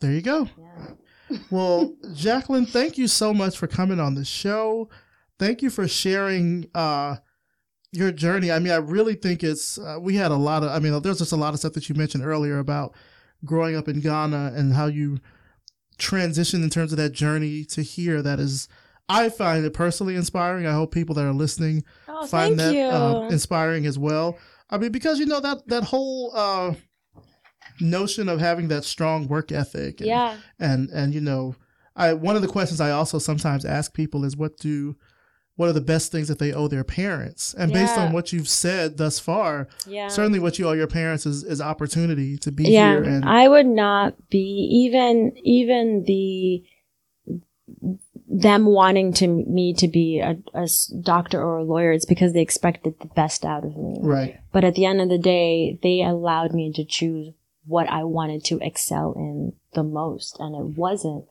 There 0.00 0.12
you 0.12 0.22
go. 0.22 0.48
Yeah. 0.58 1.38
Well, 1.50 1.96
Jacklyn, 2.14 2.66
thank 2.66 2.96
you 2.96 3.08
so 3.08 3.34
much 3.34 3.58
for 3.58 3.66
coming 3.66 3.98
on 3.98 4.14
the 4.14 4.24
show. 4.24 4.88
Thank 5.38 5.62
you 5.62 5.70
for 5.70 5.86
sharing 5.86 6.68
uh, 6.74 7.16
your 7.92 8.12
journey. 8.12 8.50
I 8.50 8.58
mean, 8.58 8.72
I 8.72 8.76
really 8.76 9.14
think 9.14 9.42
it's, 9.42 9.78
uh, 9.78 9.98
we 10.00 10.16
had 10.16 10.30
a 10.30 10.36
lot 10.36 10.62
of, 10.62 10.70
I 10.70 10.78
mean, 10.78 11.00
there's 11.02 11.18
just 11.18 11.32
a 11.32 11.36
lot 11.36 11.54
of 11.54 11.60
stuff 11.60 11.74
that 11.74 11.88
you 11.88 11.94
mentioned 11.94 12.24
earlier 12.24 12.58
about 12.58 12.94
growing 13.44 13.76
up 13.76 13.88
in 13.88 14.00
Ghana 14.00 14.52
and 14.56 14.72
how 14.72 14.86
you 14.86 15.20
transitioned 15.98 16.62
in 16.62 16.70
terms 16.70 16.92
of 16.92 16.98
that 16.98 17.12
journey 17.12 17.64
to 17.66 17.82
here. 17.82 18.22
That 18.22 18.40
is, 18.40 18.68
I 19.08 19.28
find 19.28 19.64
it 19.64 19.74
personally 19.74 20.16
inspiring. 20.16 20.66
I 20.66 20.72
hope 20.72 20.92
people 20.92 21.14
that 21.14 21.24
are 21.24 21.32
listening 21.32 21.84
Oh, 22.18 22.26
find 22.26 22.58
that 22.58 22.74
uh, 22.74 23.28
inspiring 23.30 23.86
as 23.86 23.98
well. 23.98 24.38
I 24.70 24.78
mean, 24.78 24.90
because 24.90 25.18
you 25.18 25.26
know 25.26 25.40
that 25.40 25.68
that 25.68 25.84
whole 25.84 26.32
uh, 26.34 26.74
notion 27.80 28.28
of 28.28 28.40
having 28.40 28.68
that 28.68 28.84
strong 28.84 29.28
work 29.28 29.52
ethic, 29.52 30.00
and, 30.00 30.08
yeah. 30.08 30.36
and 30.58 30.88
and 30.90 31.14
you 31.14 31.20
know, 31.20 31.54
I 31.94 32.14
one 32.14 32.36
of 32.36 32.42
the 32.42 32.48
questions 32.48 32.80
I 32.80 32.90
also 32.90 33.18
sometimes 33.18 33.64
ask 33.64 33.92
people 33.92 34.24
is 34.24 34.36
what 34.36 34.56
do 34.56 34.96
what 35.56 35.68
are 35.68 35.72
the 35.72 35.80
best 35.80 36.12
things 36.12 36.28
that 36.28 36.38
they 36.38 36.52
owe 36.52 36.68
their 36.68 36.84
parents? 36.84 37.54
And 37.54 37.72
based 37.72 37.96
on 37.98 38.12
what 38.12 38.32
you've 38.32 38.48
said 38.48 38.98
thus 38.98 39.18
far, 39.18 39.68
Yeah. 39.86 40.08
certainly 40.08 40.38
what 40.38 40.58
you 40.58 40.68
owe 40.68 40.72
your 40.72 40.86
parents 40.86 41.26
is, 41.26 41.42
is 41.44 41.60
opportunity 41.60 42.36
to 42.38 42.52
be 42.52 42.64
yeah. 42.64 42.92
here. 42.92 43.02
And 43.04 43.24
I 43.24 43.48
would 43.48 43.66
not 43.66 44.14
be 44.28 44.38
even 44.38 45.32
even 45.42 46.04
the 46.06 46.62
them 48.28 48.66
wanting 48.66 49.12
to 49.14 49.26
me 49.26 49.72
to 49.74 49.88
be 49.88 50.18
a 50.20 50.36
doctor 51.00 51.40
or 51.42 51.58
a 51.58 51.64
lawyer. 51.64 51.92
It's 51.92 52.04
because 52.04 52.32
they 52.32 52.40
expected 52.42 52.94
the 53.00 53.06
best 53.08 53.44
out 53.44 53.64
of 53.64 53.76
me. 53.76 53.98
right, 54.00 54.40
But 54.52 54.64
at 54.64 54.74
the 54.74 54.84
end 54.84 55.00
of 55.00 55.08
the 55.08 55.18
day, 55.18 55.78
they 55.82 56.02
allowed 56.02 56.52
me 56.52 56.72
to 56.74 56.84
choose 56.84 57.32
what 57.66 57.88
I 57.88 58.04
wanted 58.04 58.44
to 58.44 58.58
excel 58.60 59.12
in 59.16 59.52
the 59.74 59.82
most. 59.82 60.38
And 60.38 60.54
it 60.54 60.78
wasn't 60.78 61.24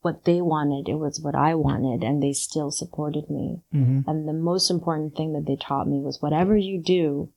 what 0.00 0.24
they 0.24 0.40
wanted. 0.40 0.88
It 0.88 0.96
was 0.96 1.20
what 1.20 1.34
I 1.34 1.54
wanted. 1.54 2.02
And 2.02 2.22
they 2.22 2.32
still 2.32 2.70
supported 2.70 3.28
me. 3.30 3.62
hmm 3.72 4.00
And 4.06 4.28
the 4.28 4.32
most 4.32 4.70
important 4.70 5.16
thing 5.16 5.32
that 5.32 5.46
they 5.46 5.56
taught 5.56 5.88
me 5.88 6.00
was 6.00 6.22
whatever 6.22 6.56
you 6.56 6.80
do, 6.82 7.30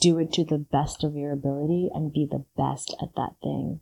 do 0.00 0.18
it 0.18 0.32
to 0.32 0.44
the 0.44 0.58
best 0.58 1.04
of 1.04 1.16
your 1.16 1.32
ability 1.32 1.90
and 1.94 2.12
be 2.12 2.26
the 2.30 2.44
best 2.56 2.94
at 3.00 3.14
that 3.16 3.34
thing. 3.42 3.80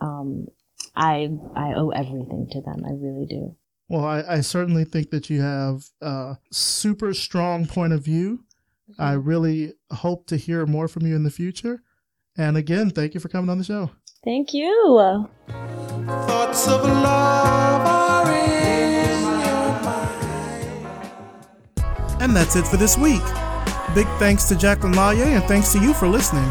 Um, 0.00 0.48
I, 0.94 1.30
I 1.54 1.74
owe 1.74 1.90
everything 1.90 2.48
to 2.52 2.60
them. 2.60 2.84
I 2.84 2.92
really 2.92 3.26
do. 3.26 3.56
Well, 3.88 4.04
I, 4.04 4.22
I 4.28 4.40
certainly 4.40 4.84
think 4.84 5.10
that 5.10 5.30
you 5.30 5.40
have 5.40 5.84
a 6.00 6.36
super 6.50 7.14
strong 7.14 7.66
point 7.66 7.92
of 7.92 8.04
view. 8.04 8.44
I 8.98 9.12
really 9.14 9.72
hope 9.90 10.26
to 10.28 10.36
hear 10.36 10.64
more 10.64 10.86
from 10.86 11.06
you 11.06 11.16
in 11.16 11.24
the 11.24 11.30
future. 11.30 11.82
And 12.36 12.56
again, 12.56 12.90
thank 12.90 13.14
you 13.14 13.20
for 13.20 13.28
coming 13.28 13.50
on 13.50 13.58
the 13.58 13.64
show. 13.64 13.90
Thank 14.26 14.52
you. 14.52 15.28
Thoughts 15.46 16.66
of 16.66 16.82
love 16.82 17.86
are 17.86 18.32
in 18.32 19.22
your 19.38 19.80
And 22.20 22.34
that's 22.34 22.56
it 22.56 22.66
for 22.66 22.76
this 22.76 22.98
week. 22.98 23.22
Big 23.94 24.08
thanks 24.18 24.42
to 24.48 24.56
Jacklyn 24.56 24.94
Laryea 24.94 25.26
and 25.26 25.44
thanks 25.44 25.72
to 25.74 25.78
you 25.78 25.94
for 25.94 26.08
listening. 26.08 26.50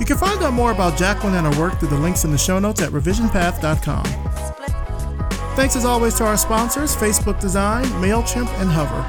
You 0.00 0.04
can 0.04 0.16
find 0.18 0.42
out 0.42 0.52
more 0.52 0.72
about 0.72 0.98
Jacklyn 0.98 1.34
and 1.34 1.46
her 1.46 1.60
work 1.60 1.78
through 1.78 1.90
the 1.90 1.98
links 1.98 2.24
in 2.24 2.32
the 2.32 2.38
show 2.38 2.58
notes 2.58 2.82
at 2.82 2.90
revisionpath.com. 2.90 4.04
Thanks 5.54 5.76
as 5.76 5.84
always 5.84 6.14
to 6.14 6.24
our 6.24 6.36
sponsors, 6.36 6.96
Facebook 6.96 7.38
Design, 7.38 7.84
MailChimp, 8.02 8.48
and 8.60 8.68
Hover. 8.68 9.06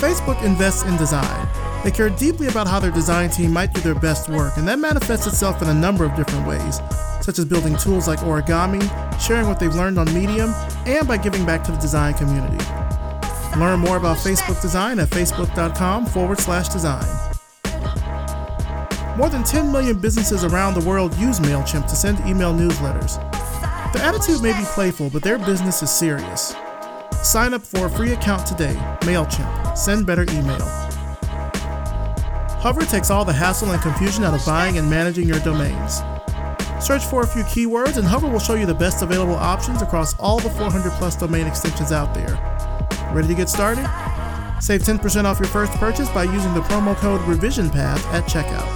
Facebook 0.00 0.42
invests 0.42 0.82
in 0.82 0.96
design. 0.96 1.46
They 1.86 1.92
care 1.92 2.10
deeply 2.10 2.48
about 2.48 2.66
how 2.66 2.80
their 2.80 2.90
design 2.90 3.30
team 3.30 3.52
might 3.52 3.72
do 3.72 3.80
their 3.80 3.94
best 3.94 4.28
work, 4.28 4.56
and 4.56 4.66
that 4.66 4.80
manifests 4.80 5.28
itself 5.28 5.62
in 5.62 5.68
a 5.68 5.72
number 5.72 6.04
of 6.04 6.16
different 6.16 6.44
ways, 6.44 6.80
such 7.20 7.38
as 7.38 7.44
building 7.44 7.76
tools 7.76 8.08
like 8.08 8.18
origami, 8.18 8.82
sharing 9.20 9.46
what 9.46 9.60
they've 9.60 9.72
learned 9.72 9.96
on 9.96 10.12
Medium, 10.12 10.52
and 10.84 11.06
by 11.06 11.16
giving 11.16 11.46
back 11.46 11.62
to 11.62 11.70
the 11.70 11.78
design 11.78 12.14
community. 12.14 12.58
Learn 13.56 13.78
more 13.78 13.98
about 13.98 14.16
Facebook 14.16 14.60
design 14.60 14.98
at 14.98 15.10
facebook.com 15.10 16.06
forward 16.06 16.40
slash 16.40 16.70
design. 16.70 17.06
More 19.16 19.28
than 19.28 19.44
10 19.44 19.70
million 19.70 20.00
businesses 20.00 20.42
around 20.42 20.74
the 20.74 20.84
world 20.84 21.16
use 21.18 21.38
MailChimp 21.38 21.86
to 21.86 21.94
send 21.94 22.18
email 22.26 22.52
newsletters. 22.52 23.14
The 23.92 24.02
attitude 24.02 24.42
may 24.42 24.58
be 24.58 24.66
playful, 24.74 25.08
but 25.08 25.22
their 25.22 25.38
business 25.38 25.84
is 25.84 25.90
serious. 25.92 26.52
Sign 27.22 27.54
up 27.54 27.62
for 27.62 27.86
a 27.86 27.90
free 27.90 28.10
account 28.10 28.44
today. 28.44 28.74
MailChimp. 29.02 29.78
Send 29.78 30.04
better 30.04 30.24
email. 30.24 30.85
Hover 32.66 32.84
takes 32.84 33.10
all 33.10 33.24
the 33.24 33.32
hassle 33.32 33.70
and 33.70 33.80
confusion 33.80 34.24
out 34.24 34.34
of 34.34 34.44
buying 34.44 34.76
and 34.76 34.90
managing 34.90 35.28
your 35.28 35.38
domains. 35.38 36.02
Search 36.84 37.04
for 37.04 37.22
a 37.22 37.26
few 37.28 37.44
keywords, 37.44 37.96
and 37.96 38.04
Hover 38.04 38.28
will 38.28 38.40
show 38.40 38.54
you 38.54 38.66
the 38.66 38.74
best 38.74 39.04
available 39.04 39.36
options 39.36 39.82
across 39.82 40.18
all 40.18 40.40
the 40.40 40.50
400 40.50 40.90
plus 40.94 41.14
domain 41.14 41.46
extensions 41.46 41.92
out 41.92 42.12
there. 42.12 42.36
Ready 43.14 43.28
to 43.28 43.34
get 43.34 43.48
started? 43.48 43.84
Save 44.60 44.82
10% 44.82 45.26
off 45.26 45.38
your 45.38 45.48
first 45.48 45.74
purchase 45.74 46.08
by 46.08 46.24
using 46.24 46.52
the 46.54 46.60
promo 46.62 46.96
code 46.96 47.20
RevisionPath 47.20 48.04
at 48.12 48.24
checkout. 48.24 48.66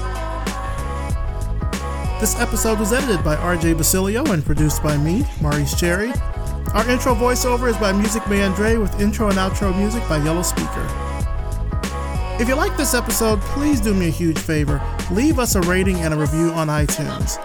This 2.21 2.39
episode 2.39 2.79
was 2.79 2.93
edited 2.93 3.25
by 3.25 3.35
RJ 3.35 3.77
Basilio 3.77 4.25
and 4.27 4.47
produced 4.47 4.85
by 4.85 4.97
me, 4.99 5.27
Maurice 5.41 5.77
Cherry. 5.77 6.13
Our 6.75 6.89
intro 6.89 7.13
voiceover 7.17 7.69
is 7.69 7.77
by 7.79 7.91
Music 7.91 8.25
Man 8.29 8.55
Dre 8.55 8.77
with 8.77 9.01
intro 9.01 9.31
and 9.31 9.39
outro 9.39 9.77
music 9.77 10.09
by 10.09 10.19
Yellow 10.19 10.43
Speaker. 10.43 11.10
If 12.41 12.49
you 12.49 12.55
like 12.55 12.75
this 12.79 12.95
episode, 12.95 13.39
please 13.43 13.83
do 13.83 13.93
me 13.93 14.09
a 14.09 14.11
huge 14.11 14.39
favor. 14.39 14.81
Leave 15.11 15.39
us 15.39 15.57
a 15.57 15.61
rating 15.61 15.97
and 15.97 16.15
a 16.15 16.17
review 16.17 16.51
on 16.53 16.69
iTunes. 16.69 17.37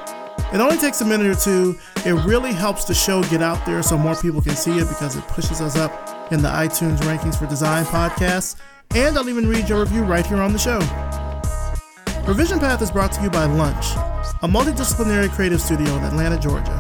It 0.54 0.62
only 0.62 0.78
takes 0.78 1.02
a 1.02 1.06
minute 1.06 1.28
or 1.28 1.36
two. 1.36 1.78
It 2.06 2.14
really 2.26 2.54
helps 2.54 2.86
the 2.86 2.94
show 2.94 3.22
get 3.24 3.42
out 3.42 3.66
there 3.66 3.84
so 3.84 3.98
more 3.98 4.16
people 4.16 4.42
can 4.42 4.56
see 4.56 4.80
it 4.80 4.88
because 4.88 5.18
it 5.18 5.28
pushes 5.28 5.60
us 5.60 5.76
up 5.76 6.32
in 6.32 6.42
the 6.42 6.48
iTunes 6.48 7.00
rankings 7.00 7.38
for 7.38 7.46
design 7.46 7.84
podcasts. 7.84 8.56
And 8.96 9.18
I'll 9.18 9.28
even 9.28 9.50
read 9.50 9.68
your 9.68 9.82
review 9.82 10.04
right 10.04 10.26
here 10.26 10.38
on 10.38 10.54
the 10.54 10.60
show. 10.60 10.80
Revision 12.26 12.60
Path 12.60 12.82
is 12.82 12.90
brought 12.90 13.12
to 13.12 13.22
you 13.22 13.30
by 13.30 13.44
Lunch, 13.44 13.88
a 14.44 14.48
multidisciplinary 14.48 15.30
creative 15.30 15.60
studio 15.60 15.94
in 15.98 16.06
Atlanta, 16.06 16.40
Georgia. 16.40 16.80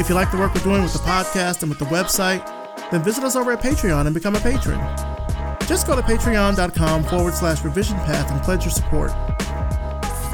If 0.00 0.08
you 0.08 0.14
like 0.14 0.30
the 0.30 0.38
work 0.38 0.54
we're 0.54 0.62
doing 0.62 0.82
with 0.82 0.94
the 0.94 1.00
podcast 1.00 1.60
and 1.60 1.68
with 1.68 1.78
the 1.78 1.84
website, 1.84 2.42
then 2.90 3.04
visit 3.04 3.22
us 3.22 3.36
over 3.36 3.52
at 3.52 3.60
Patreon 3.60 4.06
and 4.06 4.14
become 4.14 4.34
a 4.34 4.40
patron. 4.40 4.80
Just 5.66 5.86
go 5.86 5.96
to 5.96 6.02
patreon.com 6.02 7.04
forward 7.04 7.34
slash 7.34 7.62
revision 7.62 7.96
path 7.98 8.30
and 8.30 8.42
pledge 8.42 8.64
your 8.64 8.72
support. 8.72 9.10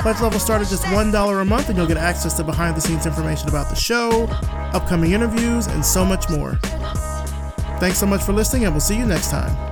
Pledge 0.01 0.20
level 0.20 0.39
start 0.39 0.62
at 0.62 0.68
just 0.68 0.85
$1 0.85 1.43
a 1.43 1.45
month 1.45 1.68
and 1.68 1.76
you'll 1.76 1.87
get 1.87 1.97
access 1.97 2.35
to 2.35 2.45
behind 2.45 2.76
the 2.76 2.81
scenes 2.81 3.07
information 3.07 3.49
about 3.49 3.68
the 3.68 3.74
show, 3.76 4.26
upcoming 4.72 5.12
interviews, 5.12 5.66
and 5.66 5.85
so 5.85 6.05
much 6.05 6.29
more. 6.31 6.55
Thanks 7.81 7.99
so 7.99 8.07
much 8.07 8.22
for 8.22 8.33
listening, 8.33 8.64
and 8.64 8.74
we'll 8.74 8.81
see 8.81 8.97
you 8.97 9.07
next 9.07 9.31
time. 9.31 9.68